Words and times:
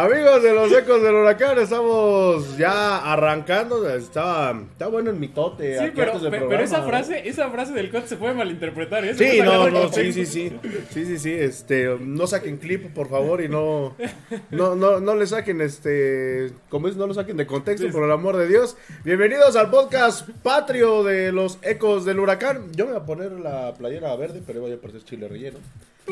Amigos 0.00 0.42
de 0.42 0.54
los 0.54 0.72
ecos 0.72 1.02
del 1.02 1.14
huracán, 1.14 1.58
estamos 1.58 2.56
ya 2.56 3.12
arrancando. 3.12 3.86
Está, 3.86 4.58
está 4.72 4.86
bueno 4.86 5.10
el 5.10 5.16
mitote. 5.16 5.78
Sí, 5.78 5.92
pero, 5.94 6.12
pero 6.30 6.60
esa 6.62 6.78
¿no? 6.78 6.86
frase, 6.86 7.28
esa 7.28 7.50
frase 7.50 7.74
del 7.74 7.90
coach 7.90 8.06
se 8.06 8.16
puede 8.16 8.32
malinterpretar. 8.32 9.04
¿eh? 9.04 9.14
Sí, 9.14 9.40
no, 9.44 9.68
no, 9.68 9.80
como- 9.82 9.92
sí, 9.92 10.10
sí, 10.14 10.24
sí. 10.24 10.52
Sí, 10.88 11.04
sí, 11.04 11.18
sí. 11.18 11.30
Este, 11.34 11.98
no 12.00 12.26
saquen 12.26 12.56
clip, 12.56 12.94
por 12.94 13.10
favor, 13.10 13.42
y 13.42 13.48
no, 13.50 13.94
no, 14.50 14.74
no, 14.74 15.00
no 15.00 15.14
le 15.16 15.26
saquen, 15.26 15.60
este, 15.60 16.50
como 16.70 16.88
es, 16.88 16.96
no 16.96 17.06
lo 17.06 17.12
saquen 17.12 17.36
de 17.36 17.46
contexto, 17.46 17.86
Sí. 17.86 17.92
por 17.92 18.02
el 18.04 18.10
amor 18.10 18.38
de 18.38 18.48
Dios. 18.48 18.78
Bienvenidos 19.04 19.54
al 19.56 19.68
podcast 19.68 20.26
patrio 20.42 21.04
de 21.04 21.30
los 21.30 21.58
ecos 21.60 22.06
del 22.06 22.20
huracán. 22.20 22.72
Yo 22.74 22.86
me 22.86 22.92
voy 22.92 23.02
a 23.02 23.04
poner 23.04 23.32
la 23.32 23.74
playera 23.74 24.16
verde, 24.16 24.40
pero 24.46 24.62
voy 24.62 24.72
a 24.72 24.80
parecer 24.80 25.04
chile 25.04 25.28
relleno. 25.28 25.58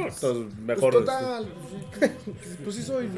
Entonces, 0.06 0.59
mejor. 0.59 0.92
Pues 0.92 1.04
total. 1.04 1.48
Pues 2.64 2.76
sí 2.76 2.82
soy. 2.82 3.09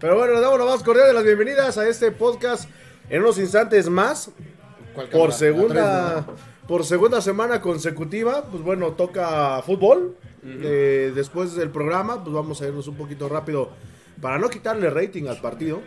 Pero 0.00 0.16
bueno, 0.16 0.32
les 0.32 0.42
damos 0.42 0.58
la 0.58 0.64
más 0.64 0.82
cordial 0.82 1.08
de 1.08 1.14
las 1.14 1.24
bienvenidas 1.24 1.78
a 1.78 1.88
este 1.88 2.10
podcast 2.10 2.68
en 3.08 3.22
unos 3.22 3.38
instantes 3.38 3.88
más. 3.88 4.30
¿Cuál 4.94 5.08
Por 5.08 5.32
segunda, 5.32 6.26
por 6.66 6.84
segunda 6.84 7.20
semana 7.20 7.60
consecutiva, 7.60 8.44
pues 8.50 8.62
bueno, 8.62 8.92
toca 8.92 9.62
fútbol. 9.62 10.16
Eh, 10.42 11.12
después 11.14 11.54
del 11.54 11.70
programa, 11.70 12.22
pues 12.22 12.34
vamos 12.34 12.62
a 12.62 12.66
irnos 12.66 12.88
un 12.88 12.96
poquito 12.96 13.28
rápido 13.28 13.70
para 14.22 14.38
no 14.38 14.48
quitarle 14.48 14.88
rating 14.90 15.26
al 15.26 15.40
partido. 15.40 15.80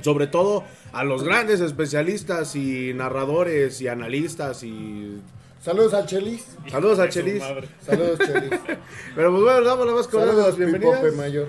Sobre 0.00 0.26
todo 0.26 0.64
a 0.92 1.04
los 1.04 1.22
grandes 1.22 1.60
especialistas 1.60 2.56
y 2.56 2.94
narradores 2.94 3.80
y 3.80 3.88
analistas 3.88 4.62
y... 4.62 5.20
Saludos 5.62 5.94
al 5.94 6.06
Chelis. 6.06 6.44
Saludos 6.68 6.98
a 6.98 7.04
de 7.04 7.12
su 7.12 7.20
Chelis. 7.20 7.42
Saludos, 7.80 8.18
Chelis. 8.18 8.50
Pero 9.14 9.30
pues 9.30 9.42
bueno, 9.44 9.62
damos 9.62 9.86
la 9.86 9.92
más 9.92 10.08
cordial 10.08 10.34
de 10.34 10.42
las 10.42 10.54
Saludos, 10.56 10.58
bienvenidas. 10.58 11.14
Mayor. 11.14 11.48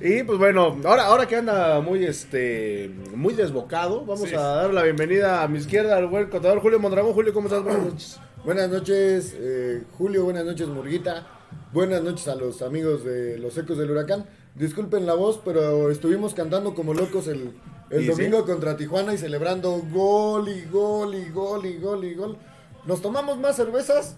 Y 0.00 0.22
pues 0.22 0.38
bueno, 0.38 0.78
ahora, 0.86 1.04
ahora 1.04 1.26
que 1.28 1.36
anda 1.36 1.78
muy 1.82 2.02
este 2.06 2.90
muy 3.14 3.34
desbocado, 3.34 4.06
vamos 4.06 4.26
Sí. 4.30 4.34
a 4.34 4.40
dar 4.40 4.72
la 4.72 4.82
bienvenida 4.84 5.42
a 5.42 5.48
mi 5.48 5.58
izquierda 5.58 5.98
al 5.98 6.06
buen 6.06 6.30
contador 6.30 6.60
Julio 6.60 6.80
Mondragón. 6.80 7.12
Julio, 7.12 7.34
¿cómo 7.34 7.48
estás? 7.48 7.62
Buenas 7.62 7.84
noches. 7.84 8.18
Buenas 8.42 8.70
noches, 8.70 9.34
eh, 9.38 9.82
Julio. 9.98 10.24
Buenas 10.24 10.46
noches, 10.46 10.66
Murguita. 10.68 11.26
Buenas 11.74 12.02
noches 12.02 12.26
a 12.28 12.36
los 12.36 12.62
amigos 12.62 13.04
de 13.04 13.36
los 13.36 13.58
Ecos 13.58 13.76
del 13.76 13.90
Huracán. 13.90 14.24
Disculpen 14.54 15.04
la 15.04 15.12
voz, 15.12 15.38
pero 15.44 15.90
estuvimos 15.90 16.32
cantando 16.32 16.74
como 16.74 16.94
locos 16.94 17.28
el, 17.28 17.52
el 17.90 18.04
¿Y 18.04 18.06
domingo 18.06 18.46
contra 18.46 18.78
Tijuana 18.78 19.12
y 19.12 19.18
celebrando 19.18 19.72
gol 19.92 20.48
y 20.48 20.64
gol 20.64 21.14
y 21.14 21.28
gol 21.28 21.66
y 21.66 21.76
gol 21.76 22.04
y 22.06 22.14
gol. 22.14 22.38
Nos 22.86 23.02
tomamos 23.02 23.38
más 23.38 23.56
cervezas 23.56 24.16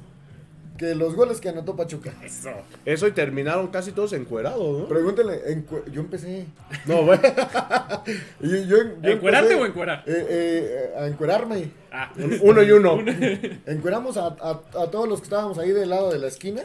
que 0.77 0.95
los 0.95 1.17
goles 1.17 1.41
que 1.41 1.49
anotó 1.49 1.75
Pachuca. 1.75 2.15
Eso. 2.23 2.51
Eso 2.85 3.09
y 3.09 3.13
terminaron 3.13 3.67
casi 3.69 3.91
todos 3.91 4.13
encuerados, 4.13 4.81
¿no? 4.83 4.87
Pregúntenle, 4.89 5.43
encu- 5.57 5.85
yo 5.91 6.01
empecé. 6.03 6.47
No, 6.87 7.05
güey. 7.05 7.19
Yo- 8.41 8.57
yo- 8.57 8.67
yo 8.67 8.85
¿Encuerarte 9.03 9.53
empecé, 9.53 9.63
o 9.63 9.67
encuerar? 9.67 10.05
eh, 10.07 10.27
eh, 10.29 10.95
a 11.01 11.07
encuerarme. 11.09 11.71
Ah, 11.91 12.13
Uno 12.43 12.63
y 12.63 12.71
uno. 12.71 12.99
Encueramos 13.67 14.17
a, 14.17 14.27
a- 14.29 14.63
a 14.83 14.91
todos 14.91 15.09
los 15.09 15.19
que 15.21 15.25
estábamos 15.25 15.59
ahí 15.59 15.71
del 15.73 15.91
lado 15.91 16.11
de 16.13 16.19
la 16.19 16.29
esquina. 16.29 16.63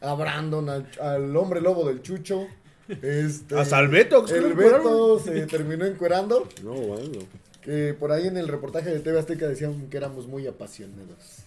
A 0.00 0.14
Brandon, 0.14 0.68
al, 0.70 0.86
al 1.00 1.36
hombre 1.36 1.60
lobo 1.60 1.86
del 1.86 2.00
Chucho. 2.00 2.46
Este, 2.88 3.56
Hasta 3.58 3.76
al 3.76 3.88
Beto, 3.88 4.24
que 4.24 4.32
se 4.32 4.38
El. 4.38 4.54
Beto 4.54 5.18
se 5.18 5.46
terminó 5.46 5.84
encuerando. 5.84 6.48
No, 6.64 6.72
bueno. 6.72 7.18
Que 7.62 7.94
por 7.94 8.10
ahí 8.12 8.26
en 8.26 8.36
el 8.36 8.48
reportaje 8.48 8.90
de 8.90 9.00
TV 9.00 9.18
Azteca 9.18 9.46
decían 9.46 9.88
que 9.90 9.96
éramos 9.98 10.26
muy 10.26 10.46
apasionados. 10.46 11.44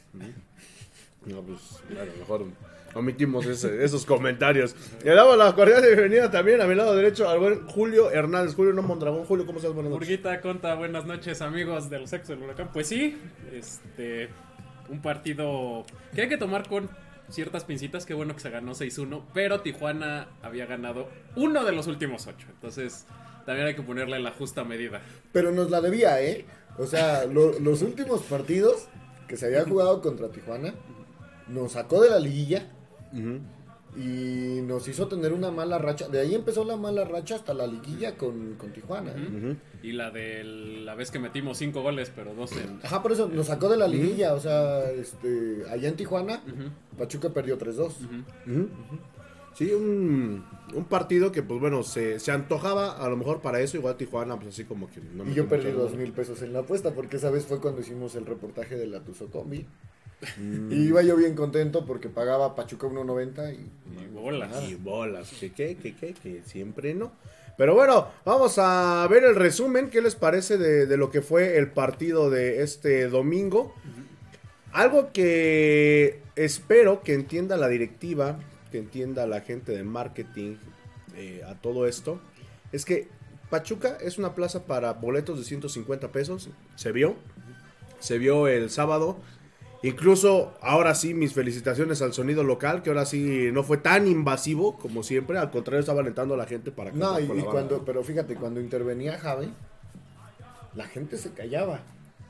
No, 1.26 1.42
pues, 1.42 1.60
claro, 1.88 2.12
mejor 2.20 2.46
omitimos 2.94 3.46
ese- 3.48 3.84
esos 3.84 4.06
comentarios. 4.06 4.76
Le 5.04 5.16
damos 5.16 5.38
la 5.38 5.56
cordial 5.56 5.82
bienvenida 5.82 6.30
también 6.30 6.62
a 6.62 6.68
mi 6.68 6.76
lado 6.76 6.96
derecho 6.96 7.28
al 7.28 7.40
buen 7.40 7.68
Julio 7.68 8.12
Hernández. 8.12 8.54
Julio, 8.54 8.74
no 8.74 8.84
Mondragón. 8.84 9.26
Julio, 9.26 9.46
¿cómo 9.48 9.58
estás? 9.58 9.74
Buenas 9.74 9.92
noches. 9.92 10.08
Murguita, 10.10 10.42
Conta, 10.42 10.76
buenas 10.76 11.06
noches 11.06 11.42
amigos 11.42 11.90
de 11.90 12.00
los 12.00 12.14
Ecos 12.14 12.28
del 12.28 12.44
Huracán. 12.44 12.70
Pues 12.72 12.88
sí, 12.88 13.18
este, 13.52 14.30
un 14.90 15.02
partido 15.02 15.86
que 16.14 16.22
hay 16.24 16.30
que 16.30 16.38
tomar 16.38 16.68
con 16.70 16.90
ciertas 17.30 17.64
pincitas. 17.64 18.06
Qué 18.06 18.14
bueno 18.14 18.36
que 18.36 18.42
se 18.42 18.52
ganó 18.52 18.76
6-1, 18.76 19.24
pero 19.34 19.62
Tijuana 19.62 20.28
había 20.44 20.68
ganado 20.68 21.10
uno 21.36 21.64
de 21.64 21.72
los 21.72 21.88
últimos 21.88 22.28
ocho. 22.28 22.46
Entonces, 22.52 23.08
también 23.46 23.68
hay 23.68 23.76
que 23.76 23.82
ponerle 23.82 24.20
la 24.20 24.32
justa 24.32 24.64
medida. 24.64 25.02
Pero 25.32 25.52
nos 25.52 25.70
la 25.72 25.82
debía, 25.82 26.22
¿eh? 26.22 26.46
O 26.78 26.86
sea, 26.88 27.26
lo- 27.26 27.60
los 27.60 27.82
últimos 27.82 28.22
partidos 28.24 28.88
que 29.28 29.38
se 29.38 29.46
había 29.48 29.64
jugado 29.64 30.02
contra 30.02 30.30
Tijuana 30.30 30.74
nos 31.48 31.74
sacó 31.74 32.02
de 32.02 32.10
la 32.10 32.20
liguilla. 32.20 32.68
Y 33.96 34.62
nos 34.64 34.88
hizo 34.88 35.08
tener 35.08 35.34
una 35.34 35.52
mala 35.52 35.78
racha. 35.78 36.08
De 36.08 36.20
ahí 36.20 36.34
empezó 36.34 36.64
la 36.66 36.78
mala 36.78 37.04
racha 37.06 37.36
hasta 37.36 37.54
la 37.54 37.68
liguilla 37.68 38.18
con, 38.18 38.56
con 38.56 38.72
Tijuana. 38.74 39.12
¿eh? 39.12 39.56
Y 39.84 39.92
la 39.92 40.10
de 40.10 40.44
la 40.44 40.96
vez 40.96 41.12
que 41.12 41.20
metimos 41.20 41.60
cinco 41.60 41.84
goles, 41.84 42.12
pero 42.16 42.34
dos 42.34 42.54
en... 42.54 42.80
Ajá, 42.84 43.04
por 43.04 43.12
eso 43.12 43.28
nos 43.28 43.48
sacó 43.48 43.70
de 43.70 43.78
la 43.78 43.88
liguilla. 43.88 44.34
O 44.34 44.40
sea, 44.40 44.90
este, 44.90 45.64
allá 45.70 45.90
en 45.90 45.96
Tijuana, 45.96 46.42
Pachuca 46.98 47.30
perdió 47.30 47.60
3-2. 47.60 47.92
Sí, 49.54 49.72
un, 49.72 50.44
un 50.74 50.86
partido 50.86 51.32
que, 51.32 51.44
pues 51.44 51.60
bueno, 51.60 51.84
se, 51.84 52.20
se 52.20 52.32
antojaba 52.32 52.98
a 52.98 53.08
lo 53.08 53.18
mejor 53.18 53.42
para 53.42 53.60
eso. 53.60 53.78
Igual 53.78 53.98
Tijuana, 53.98 54.36
pues 54.38 54.50
así 54.50 54.66
como 54.66 54.90
que 54.90 55.00
no 55.00 55.30
Y 55.30 55.34
yo 55.34 55.48
perdí 55.48 55.72
dos 55.72 55.94
mil 55.94 56.12
pesos 56.12 56.42
en 56.42 56.54
la 56.54 56.60
apuesta 56.60 56.92
porque 56.92 57.18
esa 57.18 57.30
vez 57.30 57.46
fue 57.46 57.60
cuando 57.60 57.82
hicimos 57.82 58.16
el 58.16 58.26
reportaje 58.26 58.76
de 58.76 58.88
la 58.88 59.02
Tuzo 59.02 59.28
Combi. 59.28 59.66
Mm. 60.38 60.72
Y 60.72 60.76
iba 60.88 61.02
yo 61.04 61.16
bien 61.16 61.36
contento 61.36 61.86
porque 61.86 62.10
pagaba 62.10 62.56
Pachuca 62.56 62.88
1.90 62.88 63.54
y... 63.54 64.02
Y 64.02 64.08
bolas. 64.08 64.70
Y 64.70 64.76
bolas, 64.76 65.32
que 65.40 65.52
qué, 65.52 65.76
que 65.76 65.96
qué, 65.96 66.14
que 66.14 66.42
siempre 66.44 66.94
no. 66.94 67.12
Pero 67.58 67.76
bueno, 67.76 68.08
vamos 68.26 68.56
a 68.58 69.06
ver 69.10 69.24
el 69.24 69.36
resumen. 69.36 69.90
¿Qué 69.90 70.02
les 70.02 70.16
parece 70.16 70.58
de, 70.58 70.88
de 70.88 70.98
lo 70.98 71.12
que 71.12 71.22
fue 71.22 71.58
el 71.58 71.72
partido 71.72 72.32
de 72.32 72.64
este 72.64 73.08
domingo? 73.08 73.76
Algo 74.72 75.12
que 75.14 76.22
espero 76.36 77.04
que 77.04 77.14
entienda 77.14 77.58
la 77.58 77.68
directiva, 77.68 78.40
que 78.74 78.80
entienda 78.80 79.28
la 79.28 79.42
gente 79.42 79.72
de 79.72 79.84
marketing 79.84 80.56
eh, 81.16 81.44
a 81.48 81.54
todo 81.54 81.86
esto, 81.86 82.20
es 82.72 82.86
que 82.86 83.08
Pachuca 83.52 84.00
es 84.02 84.18
una 84.18 84.34
plaza 84.34 84.66
para 84.66 84.94
boletos 84.94 85.38
de 85.38 85.46
150 85.46 86.12
pesos. 86.12 86.50
Se 86.76 86.92
vio, 86.92 87.16
se 88.00 88.18
vio 88.18 88.48
el 88.48 88.72
sábado. 88.72 89.18
Incluso 89.84 90.58
ahora 90.60 90.96
sí, 90.96 91.14
mis 91.14 91.34
felicitaciones 91.34 92.02
al 92.02 92.14
sonido 92.14 92.44
local, 92.44 92.82
que 92.82 92.90
ahora 92.90 93.06
sí 93.06 93.52
no 93.54 93.62
fue 93.62 93.78
tan 93.78 94.08
invasivo 94.08 94.80
como 94.80 95.04
siempre. 95.04 95.38
Al 95.38 95.52
contrario, 95.52 95.82
estaba 95.82 96.02
alentando 96.02 96.34
a 96.34 96.38
la 96.38 96.48
gente 96.48 96.72
para 96.72 96.90
que 96.90 96.98
No, 96.98 97.20
y, 97.20 97.26
y 97.26 97.44
cuando, 97.44 97.86
pero 97.86 98.04
fíjate, 98.04 98.34
cuando 98.34 98.60
intervenía 98.60 99.20
Javi, 99.20 99.54
la 100.74 100.88
gente 100.88 101.18
se 101.18 101.30
callaba. 101.30 101.82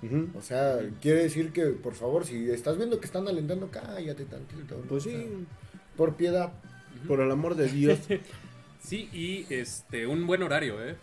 Ujú. 0.02 0.28
O 0.38 0.42
sea, 0.42 0.80
quiere 1.02 1.24
decir 1.24 1.54
que, 1.54 1.68
por 1.68 1.94
favor, 1.94 2.26
si 2.26 2.52
estás 2.52 2.76
viendo 2.76 3.00
que 3.00 3.06
están 3.06 3.30
alentando, 3.30 3.70
cállate 3.72 4.26
tantito. 4.26 4.76
¿no? 4.76 4.82
Pues 4.90 5.06
O 5.06 5.10
sea, 5.10 5.18
sí, 5.18 5.46
por 5.96 6.16
piedad. 6.16 6.52
por 7.08 7.20
el 7.22 7.32
amor 7.32 7.56
de 7.56 7.68
Dios. 7.68 8.00
Sí, 8.84 9.08
y 9.14 9.46
este 9.54 10.08
un 10.08 10.28
buen 10.28 10.44
horario, 10.44 10.86
¿eh? 10.86 10.98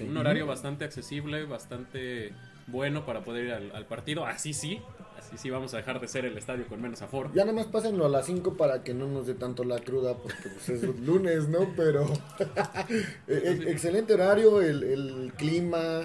Un 0.00 0.16
horario 0.16 0.46
bastante 0.46 0.84
accesible, 0.84 1.44
bastante 1.44 2.32
bueno 2.66 3.06
para 3.06 3.22
poder 3.22 3.44
ir 3.44 3.52
al, 3.52 3.70
al 3.70 3.86
partido. 3.86 4.26
Así 4.26 4.52
sí, 4.52 4.80
así 5.16 5.38
sí 5.38 5.48
vamos 5.48 5.72
a 5.72 5.76
dejar 5.76 6.00
de 6.00 6.08
ser 6.08 6.24
el 6.24 6.36
estadio 6.36 6.66
con 6.66 6.82
menos 6.82 7.02
aforo. 7.02 7.30
Ya 7.32 7.44
nomás 7.44 7.66
pásenlo 7.66 8.04
a 8.04 8.08
las 8.08 8.26
5 8.26 8.56
para 8.56 8.82
que 8.82 8.94
no 8.94 9.06
nos 9.06 9.28
dé 9.28 9.34
tanto 9.34 9.62
la 9.62 9.78
cruda, 9.78 10.16
porque 10.16 10.34
pues, 10.42 10.68
es 10.70 10.82
lunes, 11.06 11.48
¿no? 11.48 11.72
Pero 11.76 12.04
e- 13.28 13.32
e- 13.34 13.70
excelente 13.70 14.14
horario, 14.14 14.60
el, 14.60 14.82
el 14.82 15.32
clima, 15.36 16.00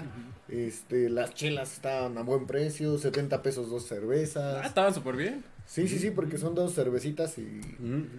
este, 0.48 1.10
las 1.10 1.34
chelas 1.34 1.72
estaban 1.72 2.16
a 2.18 2.22
buen 2.22 2.46
precio, 2.46 2.98
70 2.98 3.42
pesos 3.42 3.68
dos 3.68 3.84
Ah, 3.84 3.88
cervezas. 3.88 4.64
estaban 4.66 4.94
súper 4.94 5.16
bien. 5.16 5.44
Sí, 5.66 5.88
sí, 5.88 5.98
sí, 5.98 6.10
porque 6.10 6.38
son 6.38 6.54
dos 6.54 6.74
cervecitas 6.74 7.36
y. 7.38 7.60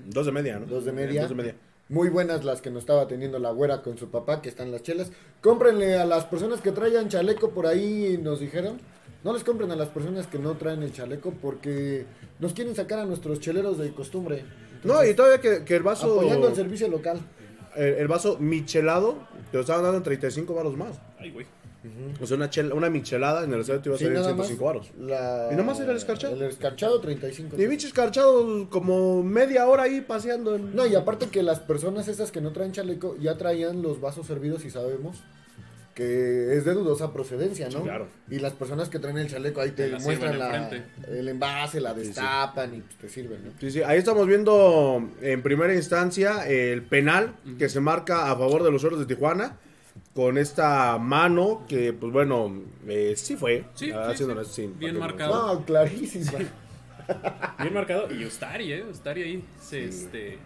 Dos 0.06 0.26
de 0.26 0.32
media, 0.32 0.60
¿no? 0.60 0.66
Dos 0.66 0.86
de 0.86 0.92
media. 0.92 1.22
Dos 1.22 1.30
de 1.30 1.36
media. 1.36 1.56
muy 1.90 2.10
buenas 2.10 2.44
las 2.44 2.62
que 2.62 2.70
nos 2.70 2.84
estaba 2.84 3.08
teniendo 3.08 3.40
la 3.40 3.52
güera 3.52 3.82
con 3.82 3.98
su 3.98 4.10
papá, 4.10 4.42
que 4.42 4.50
están 4.50 4.72
las 4.72 4.84
chelas. 4.84 5.12
Cómprenle 5.42 5.96
a 5.98 6.06
las 6.06 6.26
personas 6.26 6.62
que 6.62 6.72
traigan 6.72 7.08
chaleco 7.10 7.52
por 7.52 7.66
ahí, 7.66 8.20
nos 8.22 8.40
dijeron. 8.40 8.80
No 9.24 9.34
les 9.34 9.44
compren 9.44 9.72
a 9.72 9.76
las 9.76 9.90
personas 9.90 10.28
que 10.28 10.38
no 10.40 10.56
traen 10.58 10.84
el 10.84 10.92
chaleco 10.92 11.32
porque 11.42 12.06
nos 12.40 12.54
quieren 12.54 12.76
sacar 12.76 13.00
a 13.00 13.06
nuestros 13.06 13.40
cheleros 13.40 13.78
de 13.78 13.92
costumbre. 13.92 14.44
No, 14.84 15.04
y 15.04 15.14
todavía 15.14 15.42
que, 15.42 15.64
que 15.64 15.76
el 15.76 15.84
vaso. 15.84 16.20
Apoyando 16.20 16.48
el 16.50 16.56
servicio 16.56 16.88
local. 16.88 17.20
El, 17.76 17.94
el 17.96 18.08
vaso 18.08 18.38
michelado 18.40 19.18
te 19.52 19.58
lo 19.58 19.62
estaban 19.62 19.84
dando 19.84 19.98
en 19.98 20.04
35 20.04 20.54
baros 20.54 20.76
más. 20.78 21.00
Ay, 21.18 21.32
güey. 21.32 21.46
O 22.22 22.26
sea, 22.28 22.38
una, 22.38 22.50
chela- 22.50 22.74
una 22.74 22.90
michelada 22.90 23.44
en 23.44 23.54
el 23.54 23.62
estadio 23.62 23.82
te 23.82 23.90
iba 23.90 23.96
a 23.96 24.00
Sí, 24.00 24.04
salir 24.06 24.18
en 24.18 24.24
nada 24.24 24.36
más 24.36 24.48
105 24.48 24.66
baros. 24.66 24.92
la- 25.00 25.50
¿Y 25.52 25.56
nomás 25.56 25.80
era 25.80 25.92
el 25.92 25.98
escarchado? 25.98 26.36
El 26.36 26.42
escarchado, 26.44 27.00
35. 27.00 27.56
Y 27.62 27.68
bichos 27.68 27.88
escarchados 27.90 28.68
como 28.70 29.24
media 29.24 29.68
hora 29.68 29.84
ahí 29.84 30.02
paseando. 30.02 30.56
En... 30.56 30.76
No, 30.76 30.86
y 30.86 30.96
aparte 30.96 31.28
que 31.28 31.44
las 31.44 31.60
personas 31.60 32.08
esas 32.08 32.32
que 32.32 32.42
no 32.42 32.52
traen 32.52 32.72
chaleco 32.74 33.16
ya 33.18 33.38
traían 33.38 33.82
los 33.82 34.02
vasos 34.02 34.28
servidos 34.28 34.66
y 34.66 34.70
sabemos 34.72 35.18
que 35.96 36.56
es 36.56 36.64
de 36.64 36.74
dudosa 36.76 37.12
procedencia, 37.12 37.70
¿no? 37.70 37.80
Sí, 37.80 37.84
claro. 37.84 38.08
Y 38.30 38.38
las 38.38 38.54
personas 38.54 38.88
que 38.90 39.00
traen 39.00 39.18
el 39.18 39.28
chaleco 39.28 39.62
ahí 39.62 39.72
te 39.72 39.88
la 39.90 39.98
muestran 39.98 40.38
la- 40.38 40.70
el 41.08 41.28
envase, 41.28 41.82
la 41.82 41.94
sí. 41.96 42.02
destapan 42.02 42.76
y 42.76 42.82
pues, 42.82 42.96
te 42.98 43.10
sirven, 43.10 43.46
¿no? 43.46 43.52
Sí, 43.60 43.72
sí, 43.72 43.82
ahí 43.82 43.98
estamos 43.98 44.28
viendo 44.28 45.02
en 45.22 45.42
primera 45.42 45.74
instancia 45.74 46.48
el 46.48 46.84
penal 46.84 47.34
que 47.58 47.68
se 47.68 47.80
marca 47.80 48.30
a 48.32 48.36
favor 48.36 48.64
de 48.64 48.72
los 48.72 48.84
Oros 48.84 49.00
de 49.00 49.08
Tijuana 49.08 49.58
con 50.18 50.40
esta 50.40 50.98
mano 50.98 51.64
que, 51.70 51.94
pues 51.94 52.12
bueno, 52.12 52.52
eh, 52.88 53.14
sí 53.16 53.36
fue. 53.36 53.66
Sí, 53.76 53.92
ah, 53.92 54.12
sí, 54.18 54.26
sí. 54.50 54.74
Bien 54.76 54.98
marcado. 54.98 55.54
No, 55.54 55.64
clarísima. 55.64 56.40
Bien 57.60 57.72
marcado. 57.72 58.12
Y 58.12 58.26
Ustari, 58.26 58.74
¿eh? 58.74 58.84
Ustari 58.90 59.22
ahí 59.22 59.44
se, 59.62 59.86
este, 59.86 60.40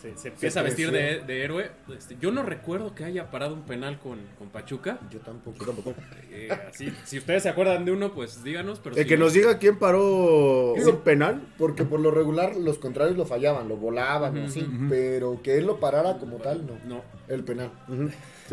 se, 0.00 0.16
se 0.16 0.28
empieza 0.28 0.60
a 0.60 0.62
vestir 0.62 0.92
de, 0.92 1.42
héroe. 1.42 1.72
Este, 1.92 2.16
yo 2.20 2.30
no 2.30 2.44
recuerdo 2.44 2.94
que 2.94 3.02
haya 3.02 3.32
parado 3.32 3.52
un 3.54 3.62
penal 3.62 3.98
con, 3.98 4.20
con 4.38 4.50
Pachuca. 4.50 5.00
Yo 5.10 5.18
tampoco. 5.18 5.58
Yo 5.58 5.72
tampoco. 5.72 5.94
Eh, 6.30 6.48
así, 6.70 6.92
si 7.04 7.18
ustedes 7.18 7.42
se 7.42 7.48
acuerdan 7.48 7.84
de 7.84 7.90
uno, 7.90 8.14
pues 8.14 8.44
díganos. 8.44 8.78
Pero 8.78 8.94
El 8.94 9.02
si 9.02 9.08
que 9.08 9.16
no- 9.16 9.24
nos 9.24 9.32
diga 9.32 9.58
quién 9.58 9.76
paró 9.76 10.74
un 10.74 11.00
penal. 11.00 11.42
Porque 11.58 11.82
por 11.82 11.98
lo 11.98 12.12
regular 12.12 12.54
los 12.56 12.78
contrarios 12.78 13.16
lo 13.16 13.26
fallaban, 13.26 13.66
lo 13.68 13.76
volaban, 13.76 14.38
o 14.38 14.44
así. 14.44 14.64
Pero 14.88 15.42
que 15.42 15.58
él 15.58 15.66
lo 15.66 15.80
parara 15.80 16.18
como 16.18 16.36
tal, 16.36 16.64
no. 16.64 16.74
No. 16.86 17.02
El 17.26 17.42
penal. 17.42 17.72
Ujú. 17.88 18.08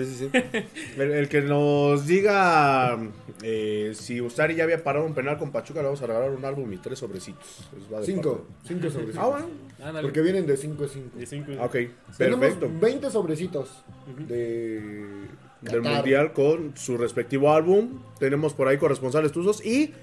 Sí, 0.05 0.15
sí, 0.15 0.29
sí. 0.33 0.39
El, 0.97 1.11
el 1.11 1.29
que 1.29 1.41
nos 1.41 2.05
diga 2.07 2.97
eh, 3.43 3.91
si 3.95 4.21
Ustari 4.21 4.55
ya 4.55 4.63
había 4.63 4.83
parado 4.83 5.05
un 5.05 5.13
penal 5.13 5.37
con 5.37 5.51
Pachuca, 5.51 5.79
le 5.81 5.85
vamos 5.85 6.01
a 6.01 6.07
regalar 6.07 6.29
un 6.31 6.43
álbum 6.45 6.71
y 6.73 6.77
tres 6.77 6.99
sobrecitos. 6.99 7.69
Es 7.77 7.93
va 7.93 7.99
de 7.99 8.05
Cinco. 8.05 8.37
parte. 8.37 8.67
Cinco 8.67 8.89
sobrecitos. 8.89 9.17
Ah, 9.23 9.27
bueno. 9.27 9.47
Ándale. 9.81 10.01
Porque 10.01 10.21
vienen 10.21 10.45
de 10.45 10.57
5 10.57 10.83
a 10.83 10.87
5. 10.87 11.17
De 11.17 11.25
cinco- 11.25 11.51
Ok, 11.61 11.75
Tenemos 12.17 12.39
perfecto. 12.41 12.69
20 12.81 13.09
sobrecitos 13.11 13.69
de 14.27 14.89
del 15.61 15.81
Qatar. 15.81 15.93
mundial 15.95 16.33
con 16.33 16.73
su 16.77 16.97
respectivo 16.97 17.51
álbum. 17.53 18.01
Tenemos 18.19 18.53
por 18.53 18.67
ahí 18.67 18.77
corresponsales 18.77 19.31
tuzos 19.31 19.65
y 19.65 19.93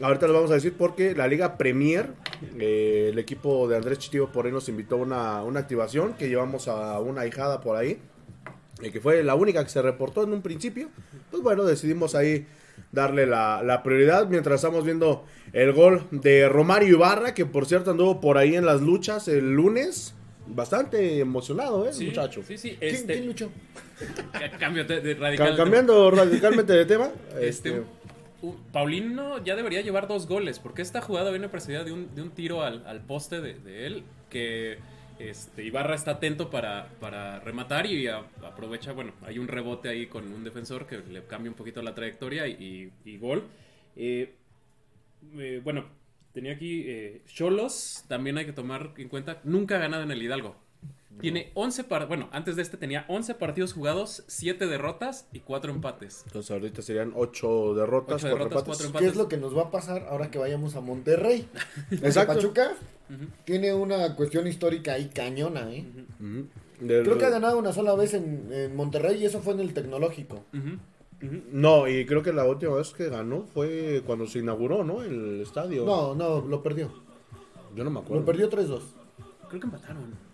ahorita 0.00 0.26
les 0.26 0.34
vamos 0.34 0.50
a 0.50 0.54
decir 0.54 0.74
porque 0.76 1.14
la 1.14 1.26
Liga 1.28 1.56
Premier, 1.58 2.10
eh, 2.58 3.08
el 3.12 3.18
equipo 3.18 3.68
de 3.68 3.76
Andrés 3.76 3.98
Chitivo 3.98 4.28
por 4.28 4.46
ahí 4.46 4.52
nos 4.52 4.68
invitó 4.68 4.96
a 4.96 4.98
una, 4.98 5.42
una 5.42 5.60
activación 5.60 6.14
que 6.14 6.28
llevamos 6.28 6.68
a 6.68 6.98
una 7.00 7.26
hijada 7.26 7.60
por 7.60 7.76
ahí, 7.76 7.98
eh, 8.82 8.90
que 8.90 9.00
fue 9.00 9.22
la 9.22 9.34
única 9.34 9.62
que 9.64 9.70
se 9.70 9.80
reportó 9.82 10.22
en 10.24 10.32
un 10.32 10.42
principio. 10.42 10.88
Pues 11.30 11.42
bueno, 11.42 11.64
decidimos 11.64 12.14
ahí 12.14 12.46
darle 12.90 13.26
la, 13.26 13.62
la 13.62 13.82
prioridad 13.82 14.26
mientras 14.28 14.56
estamos 14.56 14.84
viendo 14.84 15.24
el 15.52 15.72
gol 15.72 16.06
de 16.10 16.48
Romario 16.48 16.96
Ibarra, 16.96 17.34
que 17.34 17.46
por 17.46 17.66
cierto 17.66 17.90
anduvo 17.92 18.20
por 18.20 18.38
ahí 18.38 18.54
en 18.56 18.66
las 18.66 18.80
luchas 18.80 19.28
el 19.28 19.52
lunes. 19.52 20.14
Bastante 20.44 21.20
emocionado, 21.20 21.88
¿eh, 21.88 21.92
Sí, 21.92 22.06
muchacho? 22.06 22.42
Sí, 22.46 22.58
sí. 22.58 22.76
¿Quién, 22.80 22.94
Este, 22.94 23.12
quién 23.12 23.26
luchó? 23.28 23.50
cambio 24.58 24.84
de, 24.84 25.00
de 25.00 25.14
Ca- 25.16 25.22
radical. 25.22 25.56
cambiando 25.56 26.10
radicalmente 26.10 26.72
de 26.72 26.84
tema. 26.84 27.10
Este, 27.40 27.68
Este, 27.68 27.82
uh, 28.42 28.54
Paulino 28.72 29.42
ya 29.44 29.54
debería 29.54 29.82
llevar 29.82 30.08
dos 30.08 30.26
goles, 30.26 30.58
porque 30.58 30.82
esta 30.82 31.00
jugada 31.00 31.30
viene 31.30 31.48
precedida 31.48 31.84
de 31.84 31.92
un, 31.92 32.12
de 32.14 32.22
un 32.22 32.30
tiro 32.30 32.62
al, 32.62 32.84
al 32.88 33.00
poste 33.02 33.40
de, 33.40 33.54
de 33.54 33.86
él, 33.86 34.02
que 34.30 34.78
este, 35.30 35.64
Ibarra 35.64 35.94
está 35.94 36.12
atento 36.12 36.50
para, 36.50 36.88
para 37.00 37.40
rematar 37.40 37.86
y 37.86 38.06
aprovecha, 38.08 38.92
bueno, 38.92 39.12
hay 39.22 39.38
un 39.38 39.48
rebote 39.48 39.88
ahí 39.88 40.06
con 40.06 40.32
un 40.32 40.44
defensor 40.44 40.86
que 40.86 40.98
le 40.98 41.24
cambia 41.26 41.50
un 41.50 41.56
poquito 41.56 41.82
la 41.82 41.94
trayectoria 41.94 42.46
y 42.46 43.18
gol. 43.18 43.48
Eh, 43.96 44.34
eh, 45.38 45.60
bueno, 45.62 45.86
tenía 46.32 46.52
aquí 46.52 46.84
eh, 46.86 47.22
Cholos, 47.26 48.04
también 48.08 48.38
hay 48.38 48.46
que 48.46 48.52
tomar 48.52 48.94
en 48.96 49.08
cuenta, 49.08 49.40
nunca 49.44 49.76
ha 49.76 49.78
ganado 49.78 50.02
en 50.02 50.10
el 50.10 50.22
Hidalgo. 50.22 50.56
Tiene 51.20 51.52
11 51.54 51.84
par 51.84 52.08
bueno, 52.08 52.28
antes 52.32 52.56
de 52.56 52.62
este 52.62 52.76
tenía 52.76 53.04
11 53.08 53.34
partidos 53.34 53.72
jugados, 53.72 54.24
7 54.26 54.66
derrotas 54.66 55.26
y 55.32 55.40
4 55.40 55.70
empates. 55.72 56.22
entonces 56.26 56.50
ahorita 56.50 56.82
serían 56.82 57.12
8 57.14 57.74
derrotas, 57.74 58.16
Ocho 58.16 58.28
4 58.30 58.38
derrotas, 58.38 58.58
empates. 58.58 58.64
cuatro 58.66 58.76
¿Qué 58.82 58.86
empates. 58.88 59.08
es 59.10 59.16
lo 59.16 59.28
que 59.28 59.36
nos 59.36 59.56
va 59.56 59.62
a 59.62 59.70
pasar 59.70 60.06
ahora 60.08 60.30
que 60.30 60.38
vayamos 60.38 60.74
a 60.74 60.80
Monterrey? 60.80 61.46
Exacto. 61.90 62.34
Pachuca 62.34 62.72
tiene 63.44 63.74
una 63.74 64.16
cuestión 64.16 64.46
histórica 64.46 64.94
ahí 64.94 65.10
cañona, 65.10 65.70
¿eh? 65.72 65.84
Ujú. 66.18 66.46
Del- 66.80 67.04
Creo 67.04 67.18
que 67.18 67.26
ha 67.26 67.30
ganado 67.30 67.58
una 67.58 67.72
sola 67.72 67.94
vez 67.94 68.14
en, 68.14 68.48
en 68.52 68.74
Monterrey 68.74 69.20
y 69.22 69.26
eso 69.26 69.40
fue 69.40 69.52
en 69.54 69.60
el 69.60 69.74
tecnológico. 69.74 70.44
Ujú. 70.54 70.78
Ujú. 71.26 71.42
No, 71.52 71.86
y 71.86 72.04
creo 72.06 72.22
que 72.22 72.32
la 72.32 72.44
última 72.44 72.74
vez 72.74 72.90
que 72.92 73.08
ganó 73.08 73.44
fue 73.54 74.02
cuando 74.04 74.26
se 74.26 74.40
inauguró, 74.40 74.82
¿no? 74.82 75.02
El 75.02 75.40
estadio. 75.42 75.84
No, 75.84 76.14
no, 76.16 76.40
lo 76.40 76.62
perdió. 76.62 76.90
Yo 77.76 77.84
no 77.84 77.90
me 77.90 78.00
acuerdo. 78.00 78.20
Lo 78.20 78.26
perdió 78.26 78.50
3-2. 78.50 78.80
Creo 79.48 79.60
que 79.60 79.66
empataron. 79.66 80.31